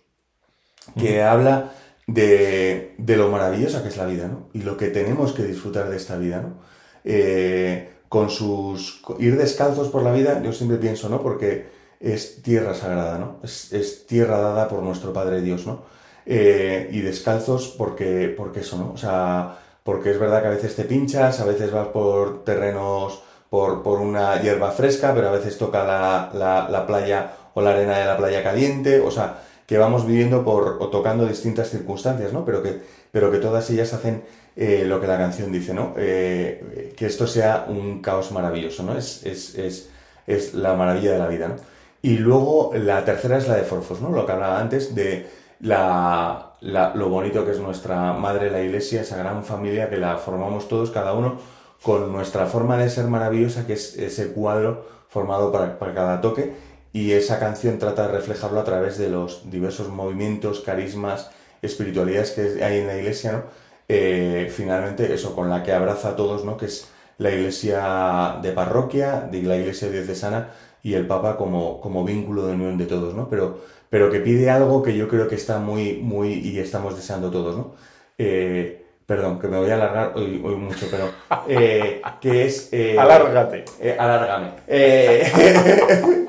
que 0.98 1.22
habla 1.22 1.72
de, 2.06 2.94
de, 2.98 3.16
lo 3.16 3.28
maravillosa 3.28 3.82
que 3.82 3.88
es 3.88 3.96
la 3.96 4.06
vida, 4.06 4.28
¿no? 4.28 4.48
Y 4.52 4.62
lo 4.62 4.76
que 4.76 4.88
tenemos 4.88 5.32
que 5.32 5.44
disfrutar 5.44 5.88
de 5.88 5.96
esta 5.96 6.16
vida, 6.16 6.40
¿no? 6.42 6.58
Eh, 7.04 7.90
con 8.14 8.30
sus... 8.30 9.02
Ir 9.18 9.36
descalzos 9.36 9.88
por 9.88 10.04
la 10.04 10.12
vida, 10.12 10.40
yo 10.40 10.52
siempre 10.52 10.78
pienso, 10.78 11.08
¿no? 11.08 11.20
Porque 11.20 11.66
es 11.98 12.42
tierra 12.42 12.72
sagrada, 12.72 13.18
¿no? 13.18 13.38
Es, 13.42 14.06
tierra 14.06 14.38
dada 14.38 14.68
por 14.68 14.84
nuestro 14.84 15.12
Padre 15.12 15.40
Dios, 15.40 15.66
¿no? 15.66 15.82
Eh, 16.24 16.90
y 16.92 17.00
descalzos 17.00 17.74
porque, 17.76 18.32
porque 18.36 18.60
eso, 18.60 18.78
¿no? 18.78 18.92
O 18.92 18.96
sea, 18.96 19.58
porque 19.82 20.12
es 20.12 20.20
verdad 20.20 20.42
que 20.42 20.46
a 20.46 20.50
veces 20.50 20.76
te 20.76 20.84
pinchas, 20.84 21.40
a 21.40 21.44
veces 21.44 21.72
vas 21.72 21.88
por 21.88 22.44
terrenos 22.44 23.20
por, 23.50 23.82
por 23.82 24.00
una 24.00 24.40
hierba 24.40 24.70
fresca, 24.70 25.12
pero 25.12 25.30
a 25.30 25.32
veces 25.32 25.58
toca 25.58 25.82
la, 25.82 26.30
la, 26.32 26.68
la, 26.70 26.86
playa 26.86 27.34
o 27.54 27.62
la 27.62 27.70
arena 27.70 27.98
de 27.98 28.04
la 28.04 28.16
playa 28.16 28.44
caliente, 28.44 29.00
o 29.00 29.10
sea, 29.10 29.42
que 29.66 29.76
vamos 29.76 30.06
viviendo 30.06 30.44
por, 30.44 30.76
o 30.78 30.88
tocando 30.88 31.26
distintas 31.26 31.68
circunstancias, 31.68 32.32
¿no? 32.32 32.44
Pero 32.44 32.62
que, 32.62 32.80
pero 33.10 33.32
que 33.32 33.38
todas 33.38 33.68
ellas 33.70 33.92
hacen 33.92 34.22
eh, 34.56 34.84
lo 34.86 35.00
que 35.00 35.06
la 35.06 35.18
canción 35.18 35.50
dice, 35.50 35.74
¿no? 35.74 35.94
Eh, 35.96 36.92
que 36.96 37.06
esto 37.06 37.26
sea 37.26 37.66
un 37.68 38.00
caos 38.00 38.30
maravilloso, 38.30 38.84
¿no? 38.84 38.96
Es, 38.96 39.24
es, 39.26 39.56
es, 39.56 39.90
es, 40.26 40.54
la 40.54 40.74
maravilla 40.74 41.12
de 41.12 41.18
la 41.18 41.26
vida, 41.26 41.48
¿no? 41.48 41.56
Y 42.02 42.18
luego 42.18 42.72
la 42.74 43.04
tercera 43.04 43.38
es 43.38 43.48
la 43.48 43.56
de 43.56 43.62
Forfos, 43.62 44.00
¿no? 44.00 44.10
Lo 44.10 44.26
que 44.26 44.32
hablaba 44.32 44.60
antes 44.60 44.94
de 44.94 45.26
la, 45.60 46.52
lo 46.60 47.08
bonito 47.08 47.44
que 47.44 47.52
es 47.52 47.58
nuestra 47.58 48.12
madre, 48.12 48.50
la 48.50 48.60
iglesia, 48.60 49.00
esa 49.00 49.16
gran 49.16 49.44
familia 49.44 49.90
que 49.90 49.96
la 49.96 50.18
formamos 50.18 50.68
todos, 50.68 50.90
cada 50.90 51.14
uno 51.14 51.38
con 51.82 52.12
nuestra 52.12 52.46
forma 52.46 52.76
de 52.78 52.88
ser 52.90 53.06
maravillosa, 53.06 53.66
que 53.66 53.72
es 53.72 53.96
ese 53.96 54.32
cuadro 54.32 54.86
formado 55.08 55.50
para, 55.50 55.78
para, 55.78 55.94
cada 55.94 56.20
toque, 56.20 56.54
y 56.92 57.12
esa 57.12 57.38
canción 57.40 57.78
trata 57.78 58.06
de 58.06 58.12
reflejarlo 58.12 58.60
a 58.60 58.64
través 58.64 58.98
de 58.98 59.08
los 59.08 59.50
diversos 59.50 59.88
movimientos, 59.88 60.60
carismas, 60.60 61.30
espiritualidades 61.60 62.30
que 62.30 62.62
hay 62.64 62.78
en 62.78 62.86
la 62.86 62.96
iglesia, 62.96 63.32
¿no? 63.32 63.63
Eh, 63.88 64.50
finalmente 64.54 65.12
eso, 65.12 65.34
con 65.34 65.50
la 65.50 65.62
que 65.62 65.72
abraza 65.72 66.10
a 66.10 66.16
todos, 66.16 66.44
¿no? 66.44 66.56
Que 66.56 66.66
es 66.66 66.88
la 67.18 67.30
iglesia 67.30 68.38
de 68.42 68.52
parroquia, 68.52 69.20
de 69.30 69.42
la 69.42 69.56
iglesia 69.56 69.88
diocesana 69.88 70.50
y 70.82 70.94
el 70.94 71.06
Papa 71.06 71.36
como, 71.36 71.80
como 71.80 72.04
vínculo 72.04 72.46
de 72.46 72.54
unión 72.54 72.78
de 72.78 72.86
todos, 72.86 73.14
¿no? 73.14 73.28
Pero, 73.28 73.60
pero 73.90 74.10
que 74.10 74.20
pide 74.20 74.50
algo 74.50 74.82
que 74.82 74.96
yo 74.96 75.08
creo 75.08 75.28
que 75.28 75.36
está 75.36 75.58
muy, 75.58 75.94
muy, 75.94 76.32
y 76.34 76.58
estamos 76.58 76.96
deseando 76.96 77.30
todos, 77.30 77.56
¿no? 77.56 77.74
Eh, 78.18 78.84
perdón, 79.06 79.38
que 79.38 79.48
me 79.48 79.58
voy 79.58 79.70
a 79.70 79.74
alargar 79.74 80.12
hoy, 80.14 80.40
hoy 80.44 80.56
mucho, 80.56 80.86
pero 80.90 81.10
eh, 81.48 82.00
que 82.20 82.46
es... 82.46 82.68
Eh, 82.72 82.98
Alárgate. 82.98 83.64
Eh, 83.80 83.96
alárgame. 83.98 84.52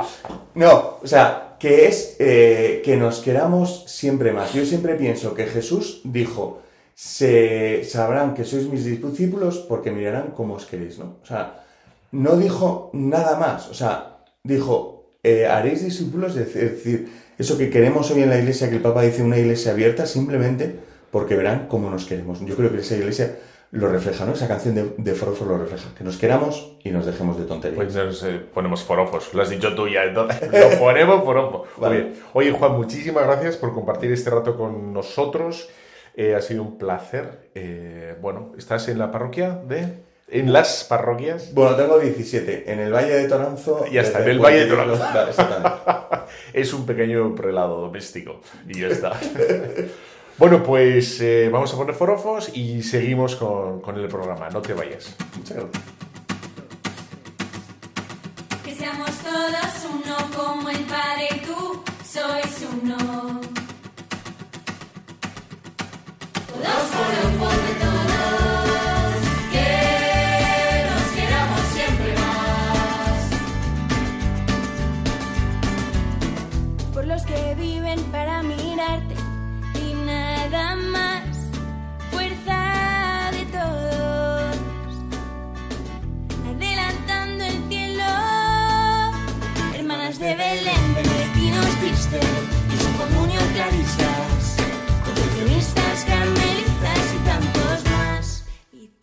No, 0.55 0.99
o 1.03 1.07
sea, 1.07 1.57
que 1.59 1.87
es 1.87 2.15
que 2.17 2.95
nos 2.97 3.19
queramos 3.19 3.83
siempre 3.87 4.31
más. 4.31 4.53
Yo 4.53 4.63
siempre 4.65 4.95
pienso 4.95 5.33
que 5.33 5.47
Jesús 5.47 5.99
dijo, 6.05 6.61
se 6.95 7.83
sabrán 7.83 8.33
que 8.33 8.45
sois 8.45 8.67
mis 8.71 8.85
discípulos 8.85 9.59
porque 9.67 9.91
mirarán 9.91 10.31
cómo 10.31 10.55
os 10.55 10.65
queréis, 10.65 10.97
¿no? 10.97 11.17
O 11.21 11.25
sea, 11.25 11.65
no 12.11 12.37
dijo 12.37 12.89
nada 12.93 13.37
más, 13.37 13.67
o 13.67 13.73
sea, 13.73 14.23
dijo, 14.43 15.11
haréis 15.51 15.83
discípulos, 15.83 16.37
es 16.37 16.53
decir, 16.53 17.09
eso 17.37 17.57
que 17.57 17.69
queremos 17.69 18.09
hoy 18.11 18.23
en 18.23 18.29
la 18.29 18.39
iglesia, 18.39 18.69
que 18.69 18.77
el 18.77 18.81
Papa 18.81 19.01
dice 19.01 19.21
una 19.21 19.37
iglesia 19.37 19.73
abierta, 19.73 20.05
simplemente 20.05 20.73
porque 21.11 21.35
verán 21.35 21.67
cómo 21.67 21.89
nos 21.89 22.05
queremos. 22.05 22.39
Yo 22.45 22.55
creo 22.55 22.71
que 22.71 22.79
esa 22.79 22.95
iglesia 22.95 23.39
lo 23.71 23.89
refleja, 23.89 24.25
¿no? 24.25 24.33
Esa 24.33 24.47
canción 24.47 24.75
de, 24.75 24.93
de 24.97 25.13
Forofos 25.13 25.47
lo 25.47 25.57
refleja. 25.57 25.89
Que 25.97 26.05
nos 26.05 26.17
queramos 26.17 26.77
y 26.81 26.91
nos 26.91 27.05
dejemos 27.05 27.37
de 27.37 27.43
tonterías. 27.43 27.75
Pues 27.75 27.95
nos 27.95 28.23
eh, 28.23 28.39
ponemos 28.53 28.83
forofos. 28.83 29.33
Lo 29.33 29.41
has 29.41 29.49
dicho 29.49 29.75
tú 29.75 29.89
ya, 29.89 30.03
entonces. 30.05 30.49
Lo 30.51 30.79
ponemos 30.79 31.25
forofos. 31.25 31.67
Vale. 31.77 32.13
Oye, 32.33 32.51
Juan, 32.51 32.73
muchísimas 32.73 33.25
gracias 33.25 33.57
por 33.57 33.73
compartir 33.73 34.13
este 34.13 34.29
rato 34.29 34.55
con 34.55 34.93
nosotros. 34.93 35.69
Eh, 36.15 36.33
ha 36.33 36.41
sido 36.41 36.63
un 36.63 36.77
placer. 36.77 37.49
Eh, 37.55 38.15
bueno, 38.21 38.53
¿estás 38.57 38.87
en 38.87 38.99
la 38.99 39.11
parroquia 39.11 39.49
de...? 39.49 40.05
¿En 40.27 40.51
las 40.51 40.83
parroquias? 40.85 41.53
Bueno, 41.53 41.75
tengo 41.75 41.99
17. 41.99 42.71
En 42.71 42.79
el 42.79 42.91
Valle 42.91 43.13
de 43.13 43.27
Toranzo... 43.27 43.85
Ya 43.91 44.01
está, 44.01 44.23
en 44.23 44.29
el 44.29 44.39
Valle 44.39 44.65
de 44.65 44.67
Toranzo. 44.67 45.03
Es 46.53 46.73
un 46.73 46.85
pequeño 46.85 47.35
prelado 47.35 47.81
doméstico. 47.81 48.41
Y 48.67 48.81
ya 48.81 48.87
está. 48.87 49.13
Bueno, 50.37 50.61
pues 50.63 51.21
eh, 51.21 51.47
vamos 51.49 51.73
a 51.73 51.77
poner 51.77 51.95
forofos 51.95 52.51
y 52.53 52.83
seguimos 52.83 53.37
con, 53.37 53.79
con, 53.79 53.97
el 53.97 54.09
programa. 54.09 54.49
No 54.49 54.61
te 54.61 54.73
vayas. 54.73 55.15
Muchas 55.37 55.55
gracias. 55.55 55.83
Que 58.65 58.75
seamos 58.75 59.11
todos 59.11 59.87
uno 59.93 60.15
como 60.35 60.69
el 60.69 60.83
Padre 60.83 61.29
y 61.37 61.39
tú 61.39 61.81
sois 62.03 62.67
uno. 62.83 63.39
Todos 66.65 66.89
forofos 66.89 67.53
de 67.67 67.94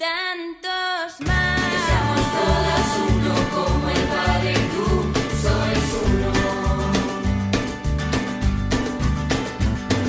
tantos 0.02 1.10
más. 1.28 1.60
Que 1.70 1.78
seamos 1.86 2.26
todas 2.38 2.86
uno 3.14 3.34
como 3.54 3.84
el 3.88 4.04
Padre 4.14 4.50
y 4.50 4.64
tú 4.74 4.86
sois 5.42 5.88
uno. 6.10 6.32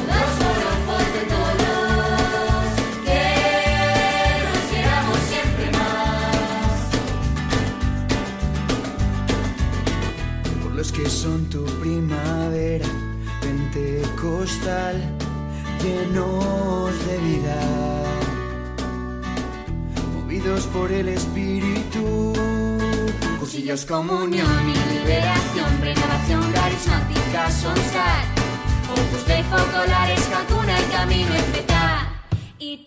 Todos 0.09 0.33
orofos 0.51 1.05
de 1.15 1.23
todos, 1.35 2.67
que 3.07 3.25
nos 4.47 4.61
queramos 4.71 5.19
siempre 5.31 5.65
más. 5.77 6.81
Por 10.63 10.71
los 10.71 10.89
que 10.91 11.05
son 11.07 11.39
tu 11.51 11.63
primavera 11.81 12.89
pentecostal, 13.41 14.95
llenos 15.83 16.91
de 17.05 17.15
vida 17.19 18.02
por 20.61 20.91
el 20.91 21.07
espíritu. 21.07 22.33
Cursillos, 23.39 23.85
comunión 23.85 24.69
y 24.69 24.93
liberación, 24.93 25.81
renovación 25.81 26.51
carismática, 26.53 27.49
Sonstar, 27.49 28.25
Opus 28.91 29.25
Dei, 29.25 29.43
focolares, 29.43 30.21
calcuna 30.27 30.79
y 30.79 30.83
camino. 30.91 31.31
Y 32.59 32.77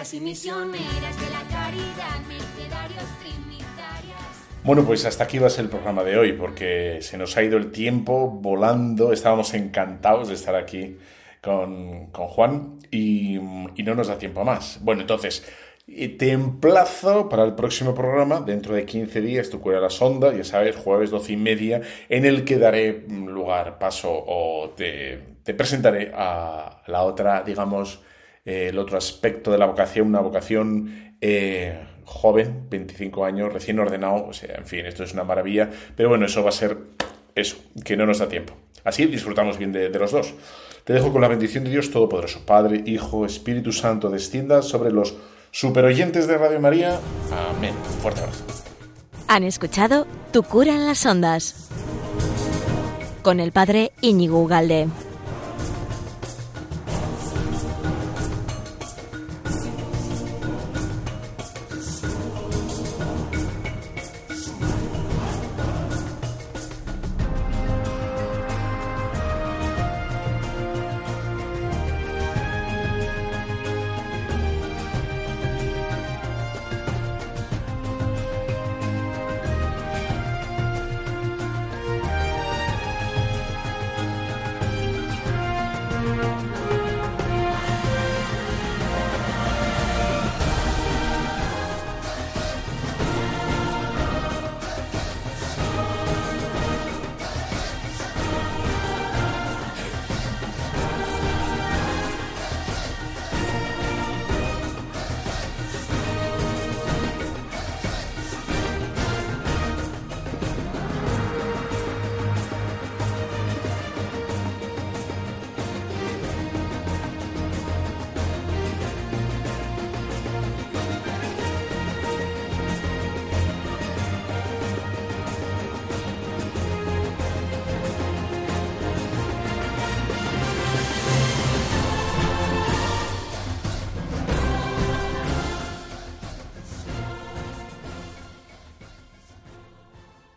Misioneras 0.00 1.20
de 1.20 1.30
la 1.30 1.42
caridad, 1.50 2.20
mercedarios 2.26 3.04
trinitarias. 3.20 4.48
Bueno, 4.64 4.82
pues 4.86 5.04
hasta 5.04 5.24
aquí 5.24 5.38
va 5.38 5.48
a 5.48 5.50
ser 5.50 5.66
el 5.66 5.70
programa 5.70 6.02
de 6.02 6.16
hoy, 6.16 6.32
porque 6.32 7.00
se 7.02 7.18
nos 7.18 7.36
ha 7.36 7.42
ido 7.42 7.58
el 7.58 7.70
tiempo 7.70 8.30
volando. 8.30 9.12
Estábamos 9.12 9.52
encantados 9.52 10.28
de 10.28 10.34
estar 10.34 10.54
aquí 10.56 10.96
con, 11.42 12.06
con 12.06 12.28
Juan 12.28 12.78
y, 12.90 13.38
no 13.84 13.94
nos 13.94 14.08
da 14.08 14.16
tiempo 14.16 14.42
más. 14.42 14.78
Bueno, 14.80 15.02
entonces, 15.02 15.46
eh, 15.86 16.08
te 16.08 16.32
emplazo 16.32 17.28
para 17.28 17.44
el 17.44 17.54
próximo 17.54 17.94
programa, 17.94 18.40
dentro 18.40 18.74
de 18.74 18.86
15 18.86 19.20
días, 19.20 19.50
tu 19.50 19.60
cura 19.60 19.80
la 19.80 19.90
sonda, 19.90 20.32
ya 20.32 20.44
sabes, 20.44 20.76
jueves 20.76 21.10
12 21.10 21.34
y 21.34 21.36
media, 21.36 21.82
en 22.08 22.24
el 22.24 22.46
que 22.46 22.56
daré 22.56 23.04
mm, 23.06 23.28
lugar, 23.28 23.78
paso 23.78 24.10
o 24.10 24.70
te 24.70 25.54
presentaré 25.54 26.10
a 26.14 26.80
la 26.86 27.02
otra, 27.02 27.42
digamos, 27.42 28.00
eh, 28.44 28.68
el 28.68 28.78
otro 28.78 28.98
aspecto 28.98 29.50
de 29.50 29.58
la 29.58 29.66
vocación, 29.66 30.08
una 30.08 30.20
vocación 30.20 31.14
eh, 31.20 31.78
joven, 32.04 32.66
25 32.70 33.24
años, 33.24 33.52
recién 33.52 33.78
ordenado, 33.78 34.26
o 34.26 34.32
sea, 34.32 34.56
en 34.56 34.66
fin, 34.66 34.86
esto 34.86 35.04
es 35.04 35.12
una 35.12 35.24
maravilla, 35.24 35.70
pero 35.96 36.08
bueno, 36.08 36.26
eso 36.26 36.42
va 36.42 36.48
a 36.48 36.52
ser 36.52 36.78
eso, 37.34 37.56
que 37.84 37.96
no 37.96 38.06
nos 38.06 38.18
da 38.18 38.28
tiempo. 38.28 38.54
Así 38.84 39.06
disfrutamos 39.06 39.58
bien 39.58 39.72
de, 39.72 39.90
los 39.90 40.10
dos. 40.10 40.34
Te 40.84 40.92
dejo 40.92 41.12
con 41.12 41.20
la 41.20 41.28
bendición 41.28 41.64
de 41.64 41.70
Dios 41.70 41.90
Todopoderoso, 41.90 42.44
Padre, 42.46 42.82
Hijo, 42.86 43.26
Espíritu 43.26 43.72
Santo, 43.72 44.10
descienda 44.10 44.62
sobre 44.62 44.90
los 44.90 45.14
superoyentes 45.50 46.26
de 46.26 46.38
Radio 46.38 46.60
María. 46.60 46.98
Amén. 47.30 47.74
Fuerte 48.00 48.20
abrazo. 48.20 48.44
Han 49.28 49.44
escuchado 49.44 50.06
Tu 50.32 50.42
cura 50.42 50.72
en 50.72 50.86
las 50.86 51.04
ondas 51.06 51.70
con 53.22 53.38
el 53.38 53.52
padre 53.52 53.92
Íñigo 54.00 54.40
Ugalde. 54.40 54.88